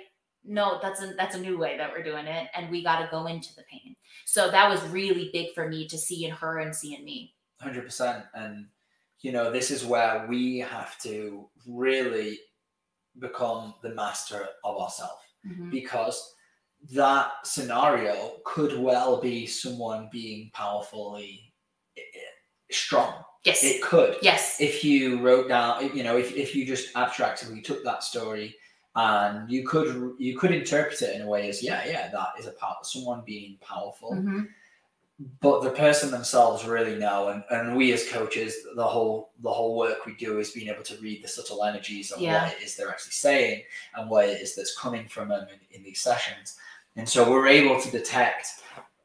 no, 0.46 0.80
that's 0.82 1.02
a 1.02 1.14
that's 1.18 1.36
a 1.36 1.40
new 1.40 1.58
way 1.58 1.78
that 1.78 1.92
we're 1.92 2.04
doing 2.04 2.26
it. 2.26 2.48
And 2.56 2.72
we 2.72 2.82
gotta 2.84 3.08
go 3.12 3.28
into 3.28 3.54
the 3.56 3.64
pain. 3.70 3.96
So 4.26 4.50
that 4.50 4.70
was 4.70 4.82
really 4.90 5.30
big 5.34 5.54
for 5.54 5.68
me 5.68 5.88
to 5.90 5.98
see 5.98 6.26
in 6.26 6.32
her 6.32 6.60
and 6.60 6.74
see 6.76 6.96
in 6.96 7.04
me. 7.04 7.36
Hundred 7.60 7.84
percent. 7.84 8.24
And 8.34 8.68
you 9.20 9.32
know, 9.34 9.52
this 9.52 9.70
is 9.72 9.86
where 9.86 10.26
we 10.30 10.60
have 10.60 10.98
to 11.00 11.48
really 11.68 12.40
become 13.20 13.74
the 13.82 13.90
master 13.90 14.48
of 14.64 14.78
ourselves. 14.78 15.22
Mhm. 15.46 15.72
because 15.72 16.36
that 16.94 17.32
scenario 17.44 18.38
could 18.46 18.78
well 18.78 19.20
be 19.20 19.48
someone 19.48 20.08
being 20.12 20.52
powerfully 20.54 21.54
eh, 21.98 22.02
eh, 22.02 22.20
strong. 22.72 23.24
Yes. 23.44 23.64
It 23.64 23.82
could. 23.82 24.18
yes. 24.22 24.58
If 24.62 24.84
you 24.84 25.20
wrote 25.20 25.48
down, 25.50 25.96
you 25.96 26.04
know, 26.04 26.18
if, 26.18 26.36
if 26.36 26.56
you 26.56 26.64
just 26.66 26.96
abstractly 26.96 27.60
took 27.62 27.84
that 27.84 28.04
story 28.04 28.56
and 28.96 29.50
you 29.50 29.66
could 29.68 30.14
you 30.20 30.38
could 30.38 30.52
interpret 30.52 31.02
it 31.02 31.16
in 31.16 31.22
a 31.24 31.28
way 31.28 31.50
as 31.50 31.64
yeah, 31.64 31.84
yeah, 31.86 32.10
that 32.10 32.30
is 32.38 32.46
a 32.46 32.52
power 32.52 32.76
someone 32.84 33.24
being 33.26 33.58
powerful. 33.62 34.12
Mhm. 34.12 34.48
But 35.40 35.62
the 35.62 35.70
person 35.72 36.10
themselves 36.10 36.66
really 36.66 36.98
know 36.98 37.30
and, 37.30 37.44
and 37.52 37.76
we 37.76 37.92
as 37.94 38.08
coaches, 38.10 38.56
the 38.76 38.84
whole 38.84 39.32
the 39.42 39.52
whole 39.52 39.78
work 39.78 40.06
we 40.06 40.16
do 40.16 40.40
is 40.40 40.52
being 40.52 40.68
able 40.70 40.84
to 40.84 40.98
read 40.98 41.24
the 41.24 41.28
subtle 41.28 41.64
energies 41.64 42.12
of 42.12 42.22
Yeah. 42.22 42.44
what 42.46 42.54
it 42.54 42.64
is 42.64 42.76
they're 42.76 42.90
actually 42.90 43.12
saying 43.12 43.64
and 43.96 44.10
what 44.10 44.28
it 44.30 44.42
is 44.42 44.56
that's 44.56 44.78
coming 44.78 45.08
from 45.08 45.30
them 45.30 45.48
in, 45.50 45.78
in 45.78 45.84
these 45.84 46.02
sessions. 46.02 46.58
And 46.96 47.08
so 47.08 47.30
we're 47.30 47.48
able 47.48 47.80
to 47.82 47.92
detect 47.92 48.48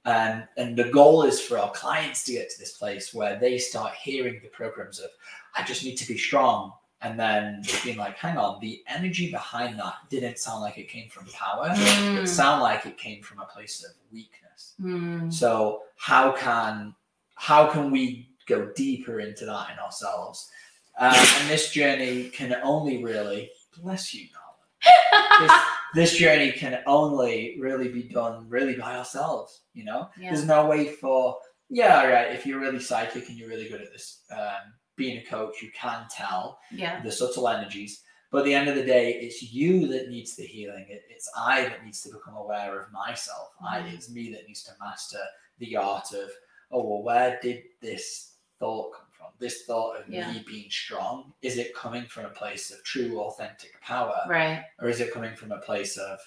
and 0.07 0.47
and 0.57 0.77
the 0.77 0.91
goal 0.91 1.25
is 1.25 1.41
for 1.41 1.59
our 1.59 1.71
clients 1.73 2.23
to 2.25 2.33
get 2.33 2.49
to 2.51 2.59
this 2.59 2.73
place 2.79 3.13
where 3.13 3.39
they 3.39 3.59
start 3.59 3.93
hearing 3.95 4.41
the 4.43 4.49
programs 4.49 5.01
of 5.01 5.11
I 5.57 5.65
just 5.65 5.85
need 5.85 5.97
to 5.97 6.09
be 6.09 6.17
strong. 6.17 6.73
And 7.03 7.21
then 7.21 7.63
being 7.85 7.99
like, 7.99 8.17
hang 8.17 8.39
on, 8.39 8.59
the 8.61 8.83
energy 8.89 9.31
behind 9.31 9.79
that 9.79 9.95
didn't 10.09 10.39
sound 10.39 10.63
like 10.63 10.79
it 10.79 10.89
came 10.89 11.09
from 11.11 11.27
power. 11.27 11.69
Mm. 11.69 12.23
It 12.23 12.27
sounded 12.27 12.63
like 12.63 12.87
it 12.87 12.97
came 12.97 13.23
from 13.23 13.41
a 13.41 13.45
place 13.45 13.85
of 13.85 13.91
weakness. 14.13 14.75
Mm. 14.81 15.33
So 15.33 15.83
how 15.97 16.33
can 16.33 16.95
how 17.35 17.67
can 17.71 17.91
we 17.91 18.31
go 18.47 18.73
deeper 18.75 19.21
into 19.21 19.45
that 19.45 19.71
in 19.73 19.79
ourselves? 19.79 20.51
Um, 20.99 21.13
and 21.15 21.51
this 21.51 21.71
journey 21.71 22.31
can 22.31 22.57
only 22.63 23.05
really 23.05 23.51
bless 23.83 24.15
you, 24.15 24.29
Nala. 24.33 25.41
This, 25.41 25.53
this 25.95 26.17
journey 26.19 26.53
can 26.53 26.83
only 26.87 27.59
really 27.61 27.89
be 27.89 28.05
done 28.05 28.47
really 28.49 28.75
by 28.75 28.97
ourselves. 28.97 29.61
You 29.75 29.85
know, 29.85 30.09
Yeah. 30.19 30.31
there's 30.31 30.47
no 30.47 30.67
way 30.67 30.89
for 30.89 31.37
yeah, 31.69 32.01
all 32.01 32.09
right. 32.09 32.31
If 32.33 32.47
you're 32.47 32.61
really 32.61 32.79
psychic 32.81 33.29
and 33.29 33.37
you're 33.37 33.49
really 33.49 33.69
good 33.69 33.81
at 33.81 33.91
this, 33.93 34.21
um, 34.31 34.73
being 34.97 35.19
a 35.19 35.25
coach, 35.25 35.63
you 35.63 35.71
can 35.79 36.07
tell 36.11 36.59
yeah. 36.73 37.01
the 37.03 37.13
subtle 37.13 37.49
energies. 37.49 38.03
But 38.31 38.39
at 38.39 38.45
the 38.47 38.55
end 38.55 38.69
of 38.69 38.75
the 38.75 38.85
day, 38.85 39.13
it's 39.15 39.43
you 39.43 39.87
that 39.89 40.09
needs 40.09 40.35
the 40.37 40.43
healing. 40.45 40.87
It, 40.89 41.05
it's 41.09 41.31
I 41.37 41.63
that 41.63 41.85
needs 41.85 42.03
to 42.03 42.11
become 42.13 42.35
aware 42.35 42.81
of 42.81 42.91
myself. 42.93 43.51
I, 43.65 43.81
Mhm. 43.81 43.95
it's 43.95 44.11
me 44.11 44.33
that 44.33 44.47
needs 44.47 44.65
to 44.65 44.73
master 44.81 45.21
the 45.59 45.77
art 45.77 46.13
of, 46.13 46.31
oh, 46.73 46.83
well, 46.83 47.03
where 47.03 47.39
did 47.41 47.63
this 47.81 48.33
thought 48.59 48.93
come 48.95 49.07
from? 49.17 49.29
This 49.39 49.65
thought 49.65 50.01
of 50.01 50.09
Yeah. 50.09 50.33
me 50.33 50.43
being 50.47 50.71
strong, 50.71 51.35
is 51.43 51.57
it 51.57 51.75
coming 51.75 52.07
from 52.07 52.25
a 52.25 52.31
place 52.31 52.71
of 52.73 52.83
true, 52.85 53.21
authentic 53.21 53.81
power? 53.81 54.21
Right. 54.29 54.65
Or 54.81 54.89
is 54.89 55.01
it 55.01 55.13
coming 55.13 55.37
from 55.37 55.53
a 55.53 55.59
place 55.61 55.97
of, 55.97 56.19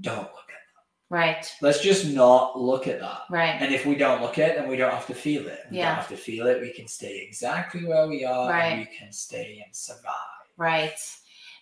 don't 0.00 0.16
look 0.32 0.50
at 0.50 0.63
Right. 1.14 1.46
Let's 1.60 1.80
just 1.80 2.06
not 2.06 2.60
look 2.60 2.88
at 2.88 2.98
that. 2.98 3.20
Right. 3.30 3.54
And 3.60 3.72
if 3.72 3.86
we 3.86 3.94
don't 3.94 4.20
look 4.20 4.36
at 4.36 4.50
it, 4.50 4.56
then 4.56 4.68
we 4.68 4.76
don't 4.76 4.90
have 4.92 5.06
to 5.06 5.14
feel 5.14 5.46
it. 5.46 5.60
We 5.70 5.76
Yeah. 5.78 5.90
don't 5.90 5.94
have 5.98 6.08
to 6.08 6.16
feel 6.16 6.48
it. 6.48 6.60
We 6.60 6.72
can 6.72 6.88
stay 6.88 7.18
exactly 7.24 7.84
where 7.84 8.08
we 8.08 8.24
are 8.24 8.50
Right. 8.50 8.64
and 8.72 8.80
we 8.80 8.96
can 8.98 9.12
stay 9.12 9.62
and 9.64 9.74
survive. 9.76 10.42
Right. 10.56 10.98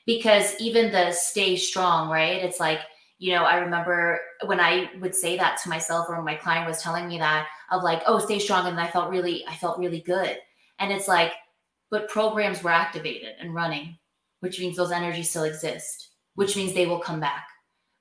Because 0.07 0.55
even 0.59 0.91
the 0.91 1.13
stay 1.13 1.57
strong, 1.57 2.09
right? 2.09 2.43
It's 2.43 2.61
like, 2.61 2.81
you 3.19 3.35
know, 3.35 3.45
I 3.45 3.57
remember 3.57 4.21
when 4.47 4.59
I 4.59 4.89
would 5.01 5.15
say 5.15 5.37
that 5.37 5.61
to 5.63 5.69
myself 5.69 6.09
or 6.09 6.17
when 6.17 6.25
my 6.25 6.35
client 6.35 6.67
was 6.67 6.81
telling 6.83 7.07
me 7.07 7.19
that 7.19 7.47
of 7.71 7.83
like, 7.83 8.03
oh, 8.07 8.19
stay 8.21 8.39
strong. 8.39 8.67
And 8.67 8.81
I 8.81 8.87
felt 8.89 9.11
really, 9.11 9.45
I 9.47 9.55
felt 9.57 9.79
really 9.79 10.01
good. 10.01 10.39
And 10.79 10.91
it's 10.91 11.09
like, 11.09 11.33
but 11.91 12.09
programs 12.09 12.63
were 12.63 12.71
activated 12.71 13.35
and 13.39 13.55
running. 13.55 13.99
which 14.41 14.59
means 14.59 14.77
those 14.77 14.91
energies 14.91 15.31
still 15.31 15.45
exist, 15.45 16.09
which 16.35 16.57
means 16.57 16.73
they 16.73 16.87
will 16.87 16.99
come 16.99 17.21
back, 17.21 17.47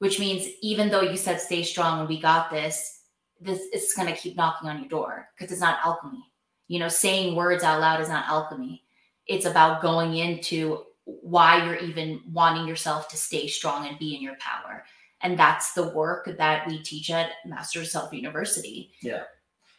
which 0.02 0.20
means 0.20 0.48
even 0.64 0.90
though 0.90 1.02
you 1.02 1.16
said 1.16 1.40
stay 1.40 1.62
strong 1.62 2.00
and 2.00 2.10
we 2.10 2.20
got 2.20 2.50
this, 2.50 3.04
this 3.40 3.62
is 3.72 3.94
going 3.94 4.08
to 4.08 4.20
keep 4.20 4.36
knocking 4.36 4.68
on 4.68 4.80
your 4.80 4.90
door 4.90 5.30
because 5.38 5.52
it's 5.52 5.62
not 5.62 5.78
alchemy. 5.86 6.24
You 6.68 6.80
know, 6.80 6.88
saying 6.88 7.36
words 7.36 7.64
out 7.64 7.80
loud 7.80 8.02
is 8.02 8.10
not 8.10 8.28
alchemy. 8.28 8.84
It's 9.28 9.46
about 9.46 9.84
going 9.84 10.16
into 10.16 10.86
why 11.04 11.64
you're 11.64 11.76
even 11.76 12.20
wanting 12.34 12.68
yourself 12.68 13.10
to 13.10 13.16
stay 13.16 13.46
strong 13.46 13.88
and 13.88 14.00
be 14.00 14.16
in 14.16 14.24
your 14.24 14.38
power. 14.40 14.86
And 15.22 15.38
that's 15.38 15.74
the 15.74 15.90
work 15.90 16.36
that 16.36 16.68
we 16.68 16.82
teach 16.82 17.12
at 17.12 17.34
Master 17.46 17.86
Self 17.86 18.12
University. 18.12 18.94
Yeah. 19.04 19.26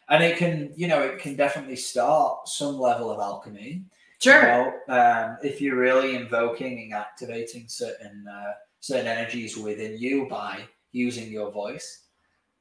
And 0.07 0.23
it 0.23 0.37
can, 0.37 0.71
you 0.73 0.87
know, 0.87 1.01
it 1.01 1.19
can 1.19 1.35
definitely 1.35 1.75
start 1.75 2.47
some 2.47 2.79
level 2.79 3.11
of 3.11 3.19
alchemy. 3.19 3.83
Sure. 4.21 4.41
You 4.41 4.47
know, 4.47 4.73
um, 4.87 5.37
if 5.43 5.59
you're 5.59 5.75
really 5.75 6.15
invoking 6.15 6.79
and 6.83 6.93
activating 6.93 7.67
certain 7.67 8.25
uh, 8.25 8.53
certain 8.83 9.07
energies 9.07 9.55
within 9.55 9.97
you 9.97 10.27
by 10.29 10.59
using 10.91 11.31
your 11.31 11.49
voice, 11.51 12.03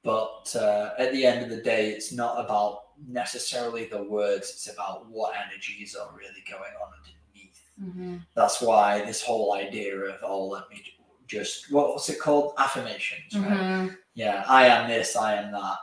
but 0.05 0.55
uh, 0.55 0.91
at 0.97 1.11
the 1.13 1.27
end 1.27 1.43
of 1.43 1.51
the 1.51 1.61
day, 1.61 1.91
it's 1.91 2.13
not 2.13 2.45
about 2.45 2.83
necessarily 3.09 3.87
the 3.87 4.05
words; 4.05 4.49
it's 4.51 4.73
about 4.73 5.11
what 5.11 5.35
energies 5.35 5.97
are 5.97 6.17
really 6.17 6.45
going 6.49 6.73
on 6.81 6.93
underneath. 6.97 7.63
Mm-hmm. 7.83 8.17
That's 8.37 8.63
why 8.63 9.05
this 9.05 9.21
whole 9.21 9.55
idea 9.55 9.97
of 9.97 10.15
oh, 10.23 10.47
let 10.47 10.71
me 10.71 10.81
just 11.27 11.73
what 11.73 11.89
was 11.89 12.09
it 12.09 12.21
called 12.21 12.55
affirmations, 12.57 13.37
right? 13.37 13.51
Mm-hmm. 13.51 13.95
Yeah, 14.15 14.45
I 14.47 14.67
am 14.67 14.89
this, 14.89 15.17
I 15.17 15.35
am 15.35 15.51
that, 15.51 15.79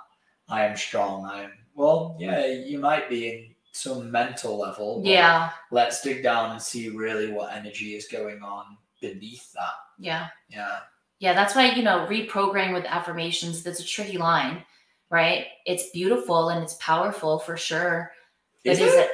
I 0.48 0.64
am 0.66 0.78
strong, 0.78 1.26
I 1.26 1.44
am. 1.44 1.52
Well, 1.76 2.16
yeah, 2.18 2.46
you 2.46 2.80
might 2.80 3.10
be 3.10 3.28
in 3.28 3.56
some 3.74 4.10
mental 4.10 4.58
level. 4.58 5.02
Yeah. 5.04 5.50
Let's 5.70 6.02
dig 6.02 6.24
down 6.24 6.52
and 6.52 6.62
see 6.62 6.88
really 6.90 7.30
what 7.30 7.54
energy 7.54 7.96
is 7.96 8.08
going 8.08 8.42
on 8.42 8.78
beneath 9.02 9.52
that. 9.54 9.76
Yeah. 10.00 10.28
Yeah. 10.50 10.80
Yeah, 11.20 11.34
that's 11.34 11.54
why, 11.54 11.72
you 11.72 11.84
know, 11.84 12.08
reprogramming 12.10 12.74
with 12.74 12.86
affirmations, 12.86 13.62
that's 13.62 13.82
a 13.82 13.86
tricky 13.86 14.18
line, 14.18 14.64
right? 15.12 15.48
It's 15.66 15.90
beautiful 15.90 16.50
and 16.50 16.64
it's 16.64 16.76
powerful 16.76 17.40
for 17.40 17.58
sure. 17.58 18.12
But 18.64 18.72
Is 18.72 18.80
it? 18.80 19.10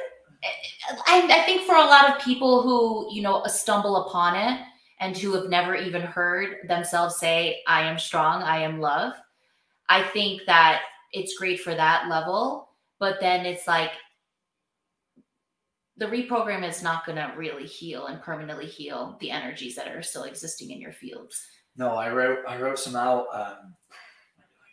I, 1.06 1.28
I 1.28 1.42
think 1.44 1.62
for 1.62 1.74
a 1.74 1.84
lot 1.84 2.08
of 2.08 2.22
people 2.22 2.62
who, 2.62 3.12
you 3.12 3.22
know, 3.22 3.42
stumble 3.46 4.06
upon 4.06 4.36
it 4.36 4.60
and 5.00 5.16
who 5.16 5.32
have 5.34 5.50
never 5.50 5.74
even 5.74 6.02
heard 6.02 6.68
themselves 6.68 7.18
say, 7.18 7.62
I 7.66 7.82
am 7.82 7.98
strong, 7.98 8.42
I 8.42 8.58
am 8.58 8.80
love, 8.80 9.14
I 9.88 10.02
think 10.04 10.42
that 10.46 10.82
it's 11.12 11.36
great 11.36 11.60
for 11.60 11.74
that 11.74 12.08
level. 12.08 12.68
But 12.98 13.20
then 13.20 13.44
it's 13.44 13.66
like 13.66 13.90
the 15.98 16.06
reprogram 16.06 16.68
is 16.68 16.82
not 16.82 17.06
going 17.06 17.16
to 17.16 17.32
really 17.36 17.66
heal 17.66 18.06
and 18.06 18.20
permanently 18.20 18.66
heal 18.66 19.16
the 19.20 19.30
energies 19.30 19.74
that 19.76 19.88
are 19.88 20.02
still 20.02 20.24
existing 20.24 20.70
in 20.70 20.80
your 20.80 20.92
fields. 20.92 21.46
No, 21.76 21.94
I 21.94 22.12
wrote 22.12 22.38
I 22.48 22.60
wrote 22.60 22.78
some 22.78 22.96
out 22.96 23.26
um, 23.32 23.74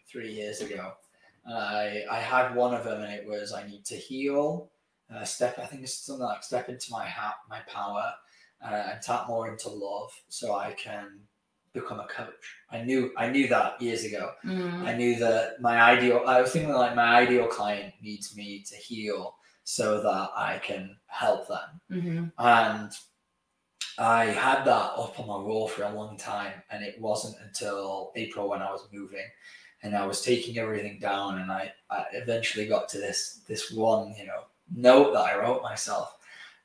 three 0.09 0.32
years 0.32 0.61
ago. 0.61 0.93
And 1.45 1.57
I 1.57 2.03
I 2.09 2.19
had 2.19 2.55
one 2.55 2.74
of 2.74 2.84
them, 2.84 3.01
and 3.01 3.13
it 3.13 3.28
was 3.28 3.53
I 3.53 3.67
need 3.67 3.86
to 3.86 3.95
heal, 3.95 4.69
uh, 5.13 5.24
step. 5.24 5.59
I 5.59 5.65
think 5.65 5.84
it's 5.84 6.05
something 6.05 6.24
like 6.24 6.43
step 6.43 6.69
into 6.69 6.88
my 6.91 7.05
ha- 7.05 7.39
my 7.49 7.59
power, 7.67 8.13
uh, 8.63 8.91
and 8.91 9.01
tap 9.01 9.28
more 9.28 9.49
into 9.49 9.69
love, 9.69 10.11
so 10.30 10.55
I 10.55 10.71
can 10.74 11.19
become 11.74 11.99
a 11.99 12.07
coach. 12.07 12.55
I 12.69 12.84
knew 12.84 13.11
I 13.17 13.30
knew 13.30 13.47
that 13.49 13.82
years 13.82 14.05
ago. 14.05 14.32
Mm. 14.45 14.86
I 14.86 14.95
knew 14.95 15.17
that 15.19 15.59
my 15.59 15.82
ideal. 15.82 16.24
I 16.26 16.41
was 16.41 16.51
thinking 16.51 16.74
like 16.74 16.95
my 16.95 17.15
ideal 17.15 17.47
client 17.47 17.93
needs 18.01 18.36
me 18.38 18.63
to 18.69 18.76
heal 18.78 19.36
so 19.64 20.01
that 20.01 20.30
I 20.36 20.59
can 20.64 20.97
help 21.07 21.47
them. 21.47 21.82
hmm 21.89 22.26
And 22.38 22.91
I 23.97 24.26
had 24.26 24.66
that 24.66 24.91
up 24.97 25.20
on 25.20 25.28
my 25.28 25.38
wall 25.38 25.68
for 25.68 25.84
a 25.84 25.93
long 25.93 26.18
time, 26.18 26.53
and 26.72 26.84
it 26.84 26.99
wasn't 26.99 27.36
until 27.45 28.11
April 28.16 28.49
when 28.49 28.61
I 28.61 28.72
was 28.72 28.88
moving, 28.91 29.26
and 29.84 29.95
I 29.95 30.05
was 30.05 30.22
taking 30.22 30.57
everything 30.57 30.97
down, 30.99 31.39
and 31.41 31.51
I, 31.51 31.72
I 31.91 32.05
eventually 32.14 32.66
got 32.68 32.89
to 32.89 32.97
this 32.97 33.41
this 33.47 33.72
one, 33.72 34.16
you 34.18 34.26
know, 34.26 34.45
note 34.76 35.14
that 35.14 35.20
I 35.22 35.38
wrote 35.38 35.61
myself, 35.61 36.18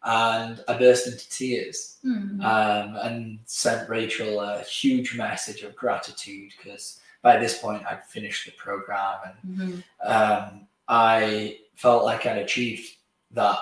and 0.05 0.62
I 0.68 0.78
burst 0.78 1.07
into 1.07 1.28
tears, 1.28 1.96
Mm. 2.05 2.42
um, 2.44 2.96
and 2.96 3.40
sent 3.44 3.90
Rachel 3.90 4.40
a 4.40 4.62
huge 4.62 5.16
message 5.16 5.62
of 5.62 5.74
gratitude 5.76 6.53
because 6.57 7.01
by 7.22 7.36
this 7.36 7.59
point 7.59 7.84
I'd 7.84 8.05
finished 8.07 8.46
the 8.46 8.53
program 8.53 9.18
and 9.26 9.59
Mhm. 9.59 9.84
um, 10.07 10.68
I 10.86 11.59
felt 11.79 12.05
like 12.05 12.26
I'd 12.26 12.39
achieved 12.39 12.87
that 13.31 13.59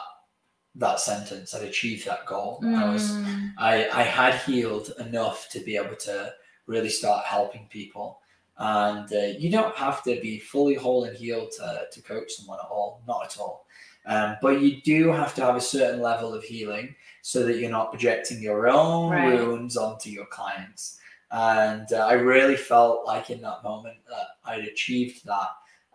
that 0.75 1.01
sentence. 1.01 1.55
I'd 1.55 1.63
achieved 1.69 2.07
that 2.07 2.27
goal. 2.27 2.61
I 2.65 2.93
was 2.93 3.13
Mm. 3.13 3.53
I, 3.59 3.89
I 3.89 4.03
had 4.03 4.35
healed 4.49 4.93
enough 4.99 5.49
to 5.51 5.61
be 5.61 5.77
able 5.77 5.97
to 5.97 6.33
really 6.67 6.91
start 6.91 7.25
helping 7.25 7.67
people. 7.69 8.21
And 8.59 9.11
uh, 9.13 9.39
you 9.39 9.51
don't 9.51 9.77
have 9.77 10.03
to 10.05 10.19
be 10.21 10.39
fully 10.39 10.75
whole 10.75 11.05
and 11.05 11.17
healed 11.17 11.51
to, 11.59 11.87
to 11.93 12.03
coach 12.03 12.33
someone 12.33 12.59
at 12.63 12.71
all, 12.71 13.03
not 13.07 13.25
at 13.27 13.39
all. 13.39 13.67
Um, 14.07 14.37
but 14.41 14.61
you 14.61 14.81
do 14.83 15.11
have 15.13 15.35
to 15.35 15.43
have 15.43 15.57
a 15.57 15.61
certain 15.61 16.01
level 16.01 16.33
of 16.35 16.43
healing 16.45 16.95
so 17.23 17.45
that 17.45 17.59
you're 17.59 17.71
not 17.79 17.91
projecting 17.91 18.41
your 18.43 18.69
own 18.69 19.11
Right. 19.11 19.35
wounds 19.35 19.77
onto 19.77 20.09
your 20.11 20.27
clients. 20.27 20.99
And 21.31 21.91
uh, 21.93 22.07
I 22.07 22.15
really 22.15 22.57
felt 22.57 23.05
like 23.07 23.31
in 23.31 23.41
that 23.43 23.63
moment 23.65 23.97
that 24.09 24.27
I'd 24.45 24.65
achieved 24.65 25.25
that. 25.27 25.49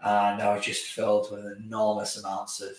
And 0.03 0.41
I 0.41 0.55
was 0.55 0.65
just 0.65 0.85
filled 0.87 1.31
with 1.31 1.45
enormous 1.59 2.17
amounts 2.17 2.59
of, 2.61 2.71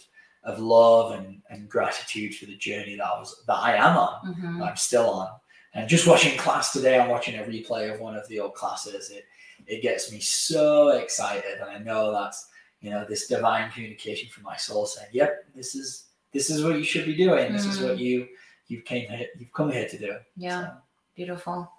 of 0.44 0.58
love 0.58 1.12
and, 1.12 1.40
and 1.50 1.68
gratitude 1.68 2.34
for 2.34 2.46
the 2.46 2.56
journey 2.56 2.96
that 2.96 3.06
I 3.06 3.18
was 3.18 3.44
that 3.46 3.58
I 3.58 3.76
am 3.76 3.96
on. 3.96 4.34
Mhm. 4.34 4.68
I'm 4.68 4.76
still 4.76 5.08
on. 5.10 5.28
And 5.74 5.88
just 5.88 6.06
watching 6.06 6.36
class 6.36 6.72
today, 6.72 6.98
I'm 6.98 7.08
watching 7.08 7.38
a 7.38 7.44
replay 7.44 7.92
of 7.94 8.00
one 8.00 8.16
of 8.16 8.26
the 8.28 8.40
old 8.40 8.54
classes. 8.54 9.10
It 9.10 9.24
it 9.66 9.80
gets 9.82 10.10
me 10.10 10.18
so 10.18 10.88
excited, 10.88 11.60
and 11.60 11.70
I 11.70 11.78
know 11.78 12.10
that's 12.12 12.48
you 12.80 12.90
know 12.90 13.04
this 13.08 13.28
divine 13.28 13.70
communication 13.70 14.28
from 14.28 14.42
my 14.42 14.56
soul 14.56 14.86
saying, 14.86 15.08
"Yep, 15.12 15.44
this 15.54 15.74
is 15.76 16.06
this 16.32 16.50
is 16.50 16.64
what 16.64 16.76
you 16.76 16.82
should 16.84 17.06
be 17.06 17.14
doing. 17.14 17.52
This 17.52 17.64
is 17.66 17.78
what 17.80 17.98
you 17.98 18.26
you 18.66 18.82
came 18.82 19.08
here, 19.08 19.28
you've 19.38 19.52
come 19.52 19.70
here 19.70 19.88
to 19.88 19.98
do." 19.98 20.16
Yeah. 20.36 20.62
So, 20.66 20.72
Beautiful. 21.14 21.70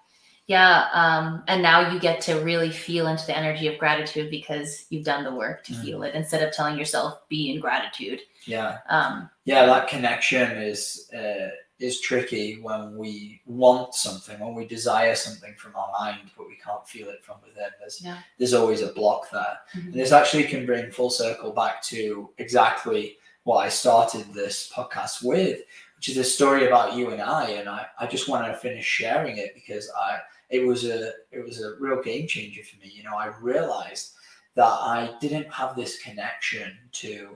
Yeah. 0.48 0.88
Um, 0.94 1.44
and 1.48 1.62
now 1.62 1.92
you 1.92 2.00
get 2.00 2.20
to 2.22 2.36
really 2.42 2.70
feel 2.70 3.08
into 3.08 3.26
the 3.26 3.38
energy 3.38 3.68
of 3.68 3.78
gratitude 3.80 4.30
because 4.30 4.86
you've 4.90 5.06
done 5.06 5.24
the 5.24 5.34
work 5.34 5.64
to 5.66 5.74
Mhm. 5.74 5.82
feel 5.86 6.04
it 6.04 6.16
instead 6.16 6.44
of 6.44 6.54
telling 6.54 6.78
yourself, 6.78 7.28
be 7.30 7.54
in 7.54 7.62
gratitude. 7.62 8.22
yeah, 8.46 8.80
Um, 8.90 9.30
yeah, 9.46 9.66
that 9.66 9.88
connection 9.88 10.52
is 10.62 11.10
uh, 11.14 11.50
is 11.80 12.00
tricky 12.02 12.60
when 12.62 12.96
we 12.98 13.42
want 13.46 13.94
something, 13.96 14.38
when 14.40 14.54
we 14.54 14.66
desire 14.66 15.16
something 15.16 15.54
from 15.56 15.76
our 15.76 15.92
mind, 16.00 16.30
but 16.38 16.48
we 16.48 16.56
can't 16.58 16.86
feel 16.88 17.10
it 17.10 17.24
from 17.24 17.38
within. 17.42 17.70
There's 17.80 18.02
Yeah. 18.02 18.18
there's 18.38 18.54
always 18.54 18.82
a 18.82 18.92
block 18.94 19.30
there. 19.32 19.60
Mhm. 19.76 19.86
And 19.86 19.94
this 19.94 20.12
actually 20.12 20.44
can 20.46 20.66
bring 20.66 20.92
full 20.92 21.10
circle 21.10 21.52
back 21.54 21.82
to 21.84 22.34
exactly 22.38 23.18
what 23.44 23.66
I 23.66 23.70
started 23.70 24.34
this 24.34 24.70
podcast 24.74 25.24
with, 25.24 25.62
which 25.98 26.10
is 26.10 26.18
a 26.18 26.24
story 26.24 26.68
about 26.68 26.94
you 26.94 27.12
and 27.12 27.22
I. 27.22 27.50
And 27.52 27.68
I, 27.70 27.88
I 28.00 28.08
just 28.08 28.28
want 28.30 28.46
to 28.46 28.54
finish 28.58 28.86
sharing 28.86 29.38
it 29.38 29.54
because 29.56 29.90
I 29.98 30.20
it 30.54 30.64
was 30.66 30.86
a 30.86 31.12
it 31.32 31.44
was 31.44 31.62
a 31.62 31.76
real 31.80 32.02
game 32.02 32.28
changer 32.28 32.64
for 32.64 32.78
me. 32.78 32.92
You 32.94 33.04
know, 33.04 33.18
I 33.18 33.28
realized 33.42 34.14
that 34.56 34.64
I 34.66 35.16
didn't 35.20 35.52
have 35.52 35.76
this 35.76 36.00
connection 36.00 36.78
to 37.02 37.36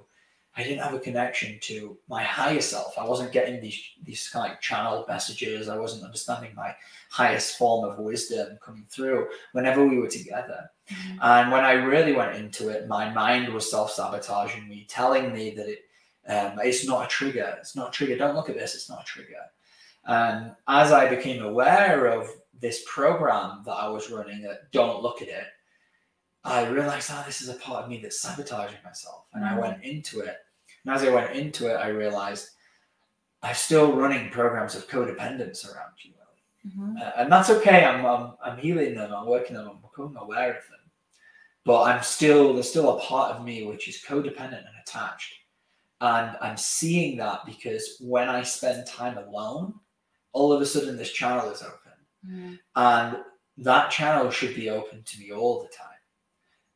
I 0.56 0.64
didn't 0.64 0.84
have 0.84 0.94
a 0.94 1.00
connection 1.00 1.58
to 1.62 1.98
my 2.08 2.24
higher 2.24 2.62
self. 2.62 2.98
I 2.98 3.06
wasn't 3.06 3.32
getting 3.32 3.60
these 3.60 3.82
these 4.04 4.30
kind 4.30 4.54
of 4.54 4.60
channeled 4.62 5.08
messages. 5.08 5.68
I 5.68 5.78
wasn't 5.78 6.04
understanding 6.04 6.52
my 6.56 6.76
highest 7.10 7.58
form 7.58 7.90
of 7.90 7.98
wisdom 7.98 8.60
coming 8.64 8.86
through 8.90 9.30
whenever 9.54 9.84
we 9.86 9.98
were 9.98 10.10
together. 10.20 10.70
Mhm. 10.92 11.18
And 11.22 11.52
when 11.52 11.66
I 11.66 11.74
really 11.74 12.14
went 12.14 12.36
into 12.36 12.70
it, 12.70 12.88
my 12.88 13.10
mind 13.10 13.52
was 13.52 13.70
self 13.70 13.92
sabotaging 13.92 14.68
me, 14.70 14.86
telling 14.88 15.34
me 15.34 15.56
that 15.58 15.68
it 15.68 15.80
um, 16.30 16.60
it's 16.64 16.86
not 16.86 17.06
a 17.06 17.08
trigger. 17.08 17.56
It's 17.60 17.76
not 17.76 17.90
a 17.90 17.92
trigger. 17.92 18.16
Don't 18.16 18.36
look 18.36 18.50
at 18.50 18.60
this. 18.60 18.76
It's 18.76 18.90
not 18.90 19.02
a 19.02 19.06
trigger. 19.06 19.44
And 20.08 20.56
as 20.68 20.92
I 20.92 21.10
became 21.10 21.44
aware 21.44 22.08
of 22.08 22.30
this 22.60 22.84
program 22.88 23.64
that 23.66 23.74
I 23.74 23.88
was 23.88 24.10
running, 24.10 24.42
that 24.44 24.72
don't 24.72 25.02
look 25.04 25.22
at 25.22 25.28
it, 25.28 25.46
I 26.44 26.68
realized, 26.68 27.10
oh, 27.14 27.24
this 27.26 27.42
is 27.42 27.50
a 27.50 27.56
part 27.56 27.84
of 27.84 27.90
me 27.90 28.00
that's 28.02 28.22
sabotaging 28.22 28.80
myself. 28.84 29.26
And 29.34 29.44
I 29.46 29.54
Mhm. 29.54 29.62
went 29.62 29.84
into 29.84 30.22
it. 30.22 30.38
And 30.86 30.96
as 30.96 31.04
I 31.04 31.10
went 31.10 31.36
into 31.36 31.68
it, 31.68 31.76
I 31.76 31.90
realized 31.90 32.52
I'm 33.44 33.56
still 33.56 33.94
running 33.94 34.30
programs 34.32 34.76
of 34.76 34.88
codependence 34.88 35.66
around 35.72 35.94
you. 36.04 36.14
Mhm. 36.68 37.02
Uh, 37.02 37.12
and 37.18 37.32
that's 37.32 37.50
okay. 37.50 37.86
I'm, 37.86 38.06
I'm 38.06 38.36
I'm 38.44 38.58
healing 38.58 38.96
them. 38.96 39.14
I'm 39.14 39.28
working 39.28 39.56
them. 39.56 39.70
I'm 39.70 39.78
becoming 39.82 40.18
aware 40.18 40.50
of 40.58 40.68
them. 40.70 40.80
But 41.64 41.84
I'm 41.84 42.04
still 42.04 42.54
there's 42.54 42.70
still 42.70 42.98
a 42.98 43.02
part 43.02 43.36
of 43.36 43.44
me 43.46 43.66
which 43.66 43.88
is 43.88 44.04
codependent 44.04 44.66
and 44.68 44.76
attached, 44.82 45.34
and 46.02 46.36
I'm 46.42 46.58
seeing 46.58 47.18
that 47.18 47.46
because 47.46 47.98
when 48.02 48.28
I 48.28 48.42
spend 48.44 48.86
time 48.88 49.18
alone, 49.18 49.80
all 50.34 50.52
of 50.52 50.62
a 50.62 50.66
sudden 50.66 50.98
this 50.98 51.12
channel 51.14 51.50
is 51.52 51.62
open, 51.62 51.87
And 52.76 53.18
that 53.58 53.92
channel 53.92 54.30
should 54.32 54.56
be 54.56 54.70
open 54.70 55.04
to 55.04 55.20
me 55.20 55.32
all 55.32 55.62
the 55.62 55.70
time. 55.70 55.88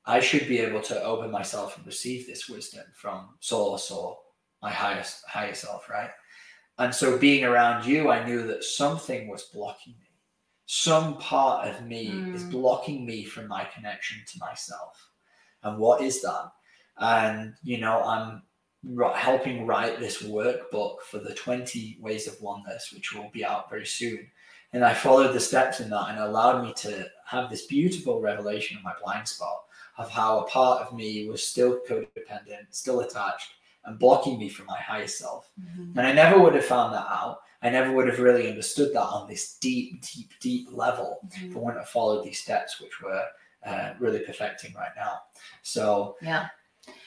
I 0.06 0.20
should 0.20 0.48
be 0.48 0.60
able 0.60 0.82
to 0.82 1.04
open 1.04 1.30
myself 1.30 1.78
and 1.78 1.86
receive 1.86 2.26
this 2.26 2.50
wisdom 2.50 2.86
from 2.96 3.36
source 3.40 3.92
or 3.92 4.18
my 4.62 4.72
highest 4.72 5.24
higher 5.28 5.54
self, 5.54 5.90
right? 5.90 6.10
And 6.80 6.94
so 6.94 7.18
being 7.18 7.44
around 7.44 7.86
you, 7.86 8.10
I 8.10 8.26
knew 8.26 8.48
that 8.48 8.64
something 8.64 9.28
was 9.28 9.44
blocking 9.44 9.94
me. 10.00 10.08
Some 10.66 11.18
part 11.18 11.68
of 11.68 11.86
me 11.86 12.08
is 12.34 12.44
Mm. 12.46 12.52
blocking 12.52 13.06
me 13.06 13.26
from 13.26 13.48
my 13.48 13.66
connection 13.66 14.24
to 14.26 14.40
myself. 14.40 15.12
And 15.64 15.78
what 15.78 16.02
is 16.02 16.22
that? 16.24 16.52
And, 16.98 17.56
you 17.62 17.78
know, 17.78 18.02
I'm 18.04 18.44
helping 19.14 19.68
write 19.68 20.00
this 20.00 20.24
workbook 20.24 21.02
for 21.02 21.20
the 21.20 21.36
20 21.36 21.98
Ways 22.00 22.28
of 22.28 22.42
Oneness, 22.42 22.92
which 22.92 23.14
will 23.14 23.30
be 23.30 23.46
out 23.46 23.70
very 23.70 23.86
soon. 23.86 24.32
And 24.74 24.86
I 24.86 24.94
followed 24.94 25.34
the 25.34 25.40
steps 25.40 25.80
in 25.80 25.90
that 25.90 26.10
and 26.10 26.20
allowed 26.20 26.64
me 26.64 26.74
to 26.78 27.10
have 27.26 27.50
this 27.50 27.66
beautiful 27.66 28.22
revelation 28.22 28.78
of 28.78 28.84
my 28.84 28.94
blind 29.04 29.28
spot 29.28 29.64
of 29.98 30.10
how 30.10 30.40
a 30.40 30.48
part 30.48 30.82
of 30.82 30.94
me 30.94 31.28
was 31.28 31.46
still 31.46 31.80
codependent, 31.88 32.66
still 32.72 33.02
attached, 33.02 33.52
and 33.86 34.00
blocking 34.00 34.40
me 34.40 34.48
from 34.48 34.66
my 34.68 34.80
higher 34.80 35.08
self. 35.08 35.50
Mhm. 35.60 35.98
And 35.98 36.08
I 36.08 36.14
never 36.14 36.40
would 36.40 36.56
have 36.56 36.66
found 36.66 36.94
that 36.94 37.06
out. 37.10 37.42
I 37.62 37.70
never 37.70 37.92
would 37.92 38.08
have 38.08 38.20
really 38.20 38.50
understood 38.50 38.94
that 38.94 39.04
on 39.04 39.28
this 39.28 39.56
deep, 39.56 40.02
deep, 40.02 40.32
deep 40.40 40.68
level 40.72 41.20
Mhm. 41.28 41.50
if 41.52 41.56
I 41.56 41.60
wouldn't 41.60 41.78
have 41.80 41.90
followed 41.90 42.24
these 42.24 42.42
steps, 42.42 42.80
which 42.80 43.02
we're 43.02 43.26
uh, 43.64 43.94
really 44.00 44.20
perfecting 44.22 44.74
right 44.74 44.92
now. 44.96 45.22
So, 45.62 46.18
Yeah. 46.22 46.48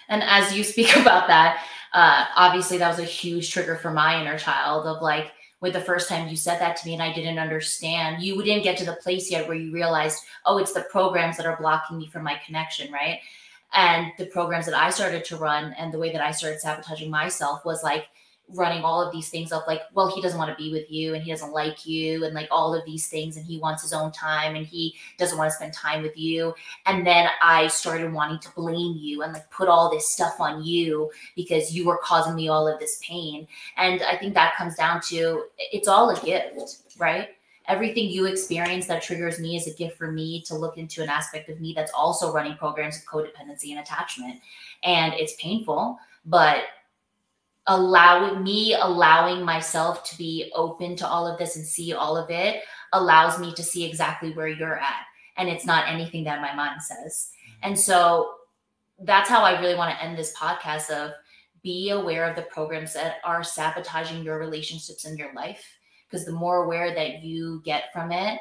And 0.09 0.23
as 0.23 0.55
you 0.57 0.63
speak 0.63 0.95
about 0.97 1.27
that, 1.27 1.65
uh, 1.93 2.27
obviously 2.37 2.79
that 2.79 2.89
was 2.89 3.01
a 3.01 3.05
huge 3.05 3.51
trigger 3.51 3.75
for 3.77 3.91
my 3.91 4.21
inner 4.21 4.39
child 4.39 4.87
of 4.87 5.03
like, 5.03 5.33
with 5.61 5.73
the 5.73 5.81
first 5.81 6.09
time 6.09 6.29
you 6.29 6.37
said 6.37 6.61
that 6.61 6.77
to 6.77 6.87
me 6.87 6.95
and 6.95 7.03
I 7.03 7.13
didn't 7.13 7.39
understand, 7.39 8.23
you 8.23 8.43
didn't 8.43 8.65
get 8.65 8.77
to 8.79 8.85
the 8.85 8.99
place 9.03 9.31
yet 9.31 9.49
where 9.49 9.57
you 9.57 9.73
realized, 9.73 10.23
oh, 10.45 10.59
it's 10.59 10.73
the 10.73 10.83
programs 10.83 11.37
that 11.37 11.47
are 11.47 11.57
blocking 11.57 11.99
me 11.99 12.07
from 12.07 12.23
my 12.23 12.39
connection, 12.45 12.93
right? 12.93 13.21
And 13.73 14.13
the 14.19 14.27
programs 14.27 14.67
that 14.67 14.75
I 14.75 14.91
started 14.91 15.25
to 15.27 15.37
run 15.37 15.75
and 15.79 15.93
the 15.93 15.99
way 15.99 16.13
that 16.13 16.21
I 16.21 16.31
started 16.31 16.61
sabotaging 16.61 17.11
myself 17.11 17.65
was 17.65 17.83
like 17.83 18.07
running 18.49 18.83
all 18.83 19.03
of 19.03 19.13
these 19.13 19.31
things 19.31 19.53
of 19.53 19.63
like, 19.67 19.81
well, 19.95 20.15
he 20.15 20.21
doesn't 20.21 20.39
want 20.39 20.51
to 20.51 20.63
be 20.63 20.71
with 20.71 20.91
you 20.91 21.15
and 21.15 21.23
he 21.23 21.31
doesn't 21.31 21.53
like 21.53 21.87
you 21.87 22.25
and 22.25 22.35
like 22.35 22.49
all 22.51 22.75
of 22.75 22.85
these 22.85 23.09
things 23.09 23.37
and 23.37 23.47
he 23.47 23.59
wants 23.59 23.83
his 23.83 23.93
own 23.93 24.13
time 24.13 24.55
and 24.55 24.67
he 24.67 24.95
doesn't 25.19 25.39
want 25.39 25.51
to 25.51 25.57
spend 25.57 25.73
time 25.73 26.03
with 26.03 26.17
you. 26.17 26.55
And 26.87 27.07
then 27.07 27.29
i 27.43 27.67
started 27.69 28.13
wanting 28.13 28.39
to 28.41 28.51
blame 28.55 28.97
you 28.99 29.23
and 29.23 29.33
like 29.33 29.51
put 29.51 29.69
all 29.69 29.91
this 29.91 30.09
stuff 30.09 30.41
on 30.41 30.63
you 30.63 31.11
because 31.35 31.75
you 31.75 31.87
were 31.87 31.99
causing 32.03 32.35
me 32.35 32.49
all 32.49 32.69
of 32.69 32.79
this 32.79 33.01
pain. 33.03 33.47
And 33.77 34.03
i 34.03 34.17
think 34.17 34.35
that 34.35 34.57
comes 34.57 34.75
down 34.77 35.01
to 35.09 35.45
it's 35.59 35.89
all 35.89 36.11
a 36.11 36.21
gift 36.21 36.83
right? 36.99 37.29
Everything 37.67 38.11
you 38.11 38.27
experience 38.27 38.87
that 38.87 39.03
triggers 39.03 39.41
me 39.41 39.57
is 39.57 39.67
a 39.67 39.73
gift 39.73 39.97
for 39.97 40.13
me 40.13 40.43
to 40.43 40.55
look 40.55 40.77
into 40.77 41.03
an 41.03 41.09
aspect 41.09 41.49
of 41.49 41.61
me 41.61 41.73
that's 41.75 41.93
also 41.93 42.31
running 42.31 42.57
programs 42.57 42.99
of 42.99 43.05
codependency 43.05 43.71
and 43.71 43.81
attachment. 43.81 44.41
And 44.83 45.15
it's 45.15 45.35
painful 45.41 45.99
but 46.27 46.65
allowing 47.67 48.43
me 48.43 48.75
allowing 48.75 49.43
myself 49.43 50.05
to 50.05 50.19
be 50.19 50.53
open 50.55 50.95
to 50.97 51.07
all 51.07 51.27
of 51.27 51.39
this 51.39 51.57
and 51.57 51.65
see 51.65 51.93
all 51.95 52.17
of 52.17 52.31
it 52.31 52.63
allows 52.93 53.39
me 53.39 53.53
to 53.55 53.63
see 53.63 53.85
exactly 53.85 54.33
where 54.33 54.49
you're 54.49 54.79
at 54.79 55.05
and 55.37 55.49
it's 55.49 55.67
not 55.67 55.89
anything 55.89 56.25
that 56.25 56.41
my 56.41 56.55
mind 56.55 56.83
says. 56.83 57.31
Mm-hmm. 57.49 57.69
And 57.69 57.79
so 57.79 58.33
that's 59.01 59.29
how 59.29 59.43
I 59.43 59.61
really 59.61 59.75
want 59.75 59.97
to 59.97 60.05
end 60.05 60.17
this 60.17 60.37
podcast 60.37 60.91
of 60.91 61.13
be 61.63 61.91
aware 61.91 62.29
of 62.29 62.37
the 62.37 62.43
programs 62.43 62.93
that 62.93 63.17
are 63.25 63.43
sabotaging 63.43 64.23
your 64.23 64.39
relationships 64.39 65.07
in 65.07 65.17
your 65.17 65.33
life 65.35 65.65
because 66.09 66.27
the 66.27 66.33
more 66.33 66.65
aware 66.65 66.95
that 66.95 67.25
you 67.25 67.63
get 67.65 67.93
from 67.93 68.13
it, 68.13 68.39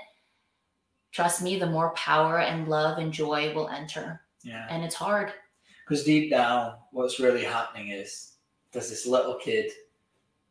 trust 1.12 1.42
me, 1.42 1.58
the 1.58 1.66
more 1.66 1.94
power 1.94 2.40
and 2.40 2.68
love 2.68 2.98
and 2.98 3.14
joy 3.14 3.54
will 3.56 3.70
enter. 3.70 4.22
yeah. 4.44 4.68
And 4.70 4.84
it's 4.84 4.96
hard. 4.96 5.32
Because 5.88 6.04
deep 6.04 6.30
down, 6.30 6.76
what's 6.92 7.20
really 7.20 7.44
happening 7.44 7.90
is 7.90 8.33
there's 8.74 8.90
this 8.90 9.06
little 9.06 9.36
kid 9.36 9.72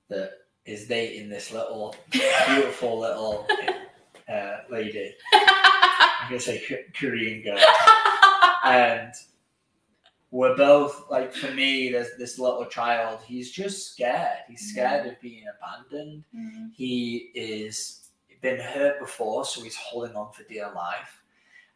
that 0.08 0.32
is 0.64 0.86
dating 0.86 1.28
this 1.28 1.52
little 1.52 1.94
beautiful 2.10 3.00
little 3.00 3.46
uh, 4.32 4.58
lady. 4.70 5.14
I'm 5.34 6.28
gonna 6.28 6.40
say 6.40 6.62
Korean 6.98 7.42
girl, 7.42 7.58
and 8.64 9.12
we're 10.30 10.56
both 10.56 11.04
like 11.10 11.34
for 11.34 11.50
me. 11.52 11.90
There's 11.90 12.16
this 12.16 12.38
little 12.38 12.64
child. 12.66 13.20
He's 13.26 13.50
just 13.50 13.92
scared. 13.92 14.38
He's 14.48 14.70
scared 14.70 15.06
of 15.06 15.20
being 15.20 15.44
abandoned. 15.60 16.24
He 16.72 17.30
is 17.34 17.98
been 18.40 18.60
hurt 18.60 18.98
before, 18.98 19.44
so 19.44 19.62
he's 19.62 19.76
holding 19.76 20.16
on 20.16 20.32
for 20.32 20.42
dear 20.44 20.70
life, 20.74 21.22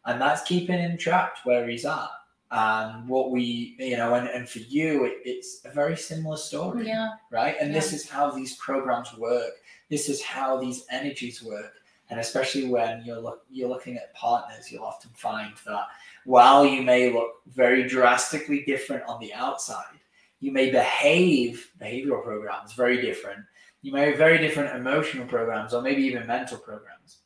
and 0.04 0.20
that's 0.20 0.42
keeping 0.42 0.78
him 0.78 0.98
trapped 0.98 1.40
where 1.44 1.68
he's 1.68 1.86
at. 1.86 2.08
And 2.56 3.06
what 3.06 3.32
we, 3.32 3.76
you 3.78 3.98
know, 3.98 4.14
and, 4.14 4.28
and 4.28 4.48
for 4.48 4.60
you, 4.60 5.04
it, 5.04 5.18
it's 5.26 5.60
a 5.66 5.70
very 5.70 5.94
similar 5.94 6.38
story 6.38 6.86
yeah. 6.86 7.10
right? 7.30 7.54
And 7.60 7.74
this 7.74 7.92
is 7.92 8.08
how 8.08 8.30
these 8.30 8.56
programs 8.56 9.14
work. 9.18 9.52
This 9.90 10.08
is 10.08 10.22
how 10.22 10.58
these 10.58 10.86
energies 10.90 11.42
work. 11.42 11.74
And 12.08 12.18
especially 12.18 12.66
when 12.66 13.04
you're 13.04 13.20
look, 13.20 13.42
you're 13.50 13.68
looking 13.68 13.96
at 13.96 14.14
partners, 14.14 14.72
you'll 14.72 14.84
often 14.84 15.10
find 15.12 15.52
that 15.66 15.88
while 16.24 16.64
you 16.64 16.80
may 16.80 17.12
look 17.12 17.42
very 17.46 17.86
drastically 17.86 18.64
different 18.64 19.02
on 19.06 19.20
the 19.20 19.34
outside, 19.34 19.98
you 20.40 20.50
may 20.50 20.70
behave 20.70 21.70
behavioral 21.78 22.24
programs 22.24 22.72
very 22.72 23.02
different. 23.02 23.40
You 23.82 23.92
may 23.92 24.08
have 24.08 24.18
very 24.18 24.38
different 24.38 24.74
emotional 24.74 25.26
programs 25.26 25.74
or 25.74 25.82
maybe 25.82 26.02
even 26.04 26.26
mental 26.26 26.56
programs. 26.56 27.18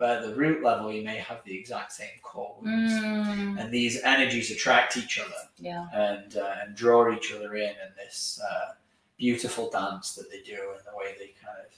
But 0.00 0.16
at 0.16 0.22
the 0.22 0.34
root 0.34 0.64
level, 0.64 0.90
you 0.90 1.04
may 1.04 1.18
have 1.18 1.44
the 1.44 1.54
exact 1.54 1.92
same 1.92 2.08
core 2.22 2.56
wounds. 2.58 2.94
Mm, 2.94 3.60
And 3.60 3.70
these 3.70 4.00
energies 4.02 4.50
attract 4.50 4.96
each 4.96 5.20
other 5.20 5.42
yeah. 5.58 5.86
and 5.92 6.38
uh, 6.38 6.54
and 6.62 6.74
draw 6.74 7.12
each 7.14 7.34
other 7.34 7.54
in 7.54 7.68
in 7.68 7.92
this 8.02 8.40
uh, 8.42 8.72
beautiful 9.18 9.68
dance 9.70 10.14
that 10.14 10.30
they 10.30 10.40
do 10.40 10.58
and 10.74 10.80
the 10.86 10.96
way 10.96 11.14
they 11.18 11.34
kind 11.44 11.58
of 11.66 11.70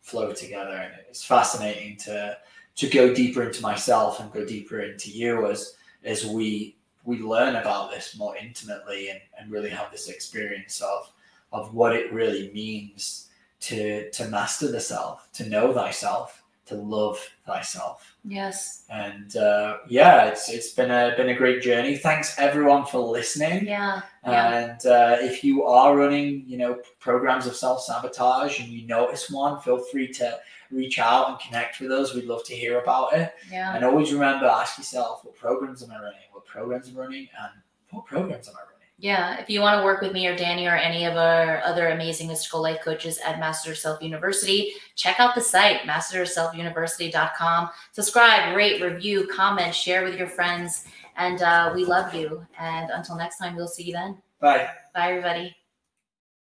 flow 0.00 0.32
together 0.32 0.74
and 0.74 0.94
it's 1.06 1.22
fascinating 1.22 1.98
to 1.98 2.38
to 2.76 2.88
go 2.88 3.12
deeper 3.12 3.42
into 3.42 3.60
myself 3.60 4.20
and 4.20 4.32
go 4.32 4.46
deeper 4.46 4.80
into 4.80 5.10
you 5.10 5.46
as 5.50 5.74
as 6.04 6.24
we 6.24 6.76
we 7.04 7.18
learn 7.18 7.56
about 7.56 7.90
this 7.90 8.16
more 8.16 8.36
intimately 8.36 9.10
and, 9.10 9.20
and 9.38 9.52
really 9.52 9.68
have 9.68 9.90
this 9.90 10.08
experience 10.08 10.80
of 10.80 11.12
of 11.52 11.74
what 11.74 11.94
it 11.94 12.10
really 12.10 12.50
means 12.54 13.28
to 13.60 14.10
to 14.12 14.26
master 14.28 14.72
the 14.72 14.80
self 14.80 15.30
to 15.32 15.46
know 15.46 15.74
thyself 15.74 16.42
to 16.66 16.74
love 16.74 17.18
thyself 17.46 18.16
Yes. 18.24 18.84
and 18.90 19.36
uh, 19.36 19.78
yeah, 19.88 20.26
it's 20.26 20.48
it's 20.48 20.72
been 20.72 20.90
a 20.90 21.14
been 21.16 21.28
a 21.28 21.34
great 21.34 21.62
journey. 21.62 21.96
Thanks 21.96 22.36
everyone 22.38 22.84
for 22.86 22.98
listening. 22.98 23.64
Yeah. 23.66 24.02
Yeah. 24.24 24.58
And 24.58 24.86
uh, 24.86 25.16
if 25.20 25.44
you 25.44 25.62
are 25.64 25.96
running, 25.96 26.42
you 26.46 26.58
know, 26.58 26.78
programs 26.98 27.46
of 27.46 27.54
self 27.54 27.82
sabotage 27.82 28.58
and 28.58 28.68
you 28.68 28.84
notice 28.86 29.30
one, 29.30 29.60
feel 29.60 29.78
free 29.78 30.08
to 30.14 30.38
reach 30.72 30.98
out 30.98 31.28
and 31.30 31.38
connect 31.38 31.78
with 31.80 31.92
us. 31.92 32.14
We'd 32.14 32.24
love 32.24 32.42
to 32.46 32.54
hear 32.54 32.80
about 32.80 33.12
it. 33.12 33.32
Yeah. 33.50 33.74
And 33.76 33.84
always 33.84 34.12
remember, 34.12 34.46
ask 34.46 34.76
yourself, 34.76 35.24
what 35.24 35.36
programs 35.36 35.84
am 35.84 35.92
I 35.92 35.96
running? 36.02 36.26
What 36.32 36.44
programs 36.46 36.88
am 36.88 36.96
I 36.96 37.00
running? 37.02 37.28
And 37.40 37.52
what 37.90 38.06
programs 38.06 38.48
am 38.48 38.54
I 38.56 38.62
running? 38.62 38.75
Yeah, 38.98 39.38
if 39.38 39.50
you 39.50 39.60
want 39.60 39.78
to 39.78 39.84
work 39.84 40.00
with 40.00 40.12
me 40.12 40.26
or 40.26 40.34
Danny 40.34 40.66
or 40.66 40.74
any 40.74 41.04
of 41.04 41.16
our 41.16 41.60
other 41.62 41.88
amazing 41.88 42.28
mystical 42.28 42.62
life 42.62 42.80
coaches 42.82 43.18
at 43.26 43.38
Master 43.38 43.74
Self 43.74 44.02
University, 44.02 44.72
check 44.94 45.20
out 45.20 45.34
the 45.34 45.40
site, 45.40 45.82
masterofselfuniversity.com. 45.82 47.68
Subscribe, 47.92 48.56
rate, 48.56 48.82
review, 48.82 49.28
comment, 49.30 49.74
share 49.74 50.02
with 50.02 50.16
your 50.16 50.28
friends. 50.28 50.86
And 51.18 51.42
uh, 51.42 51.72
we 51.74 51.84
love 51.84 52.14
you. 52.14 52.46
And 52.58 52.90
until 52.90 53.16
next 53.16 53.36
time, 53.36 53.54
we'll 53.54 53.68
see 53.68 53.84
you 53.84 53.92
then. 53.92 54.16
Bye. 54.40 54.68
Bye, 54.94 55.10
everybody. 55.10 55.54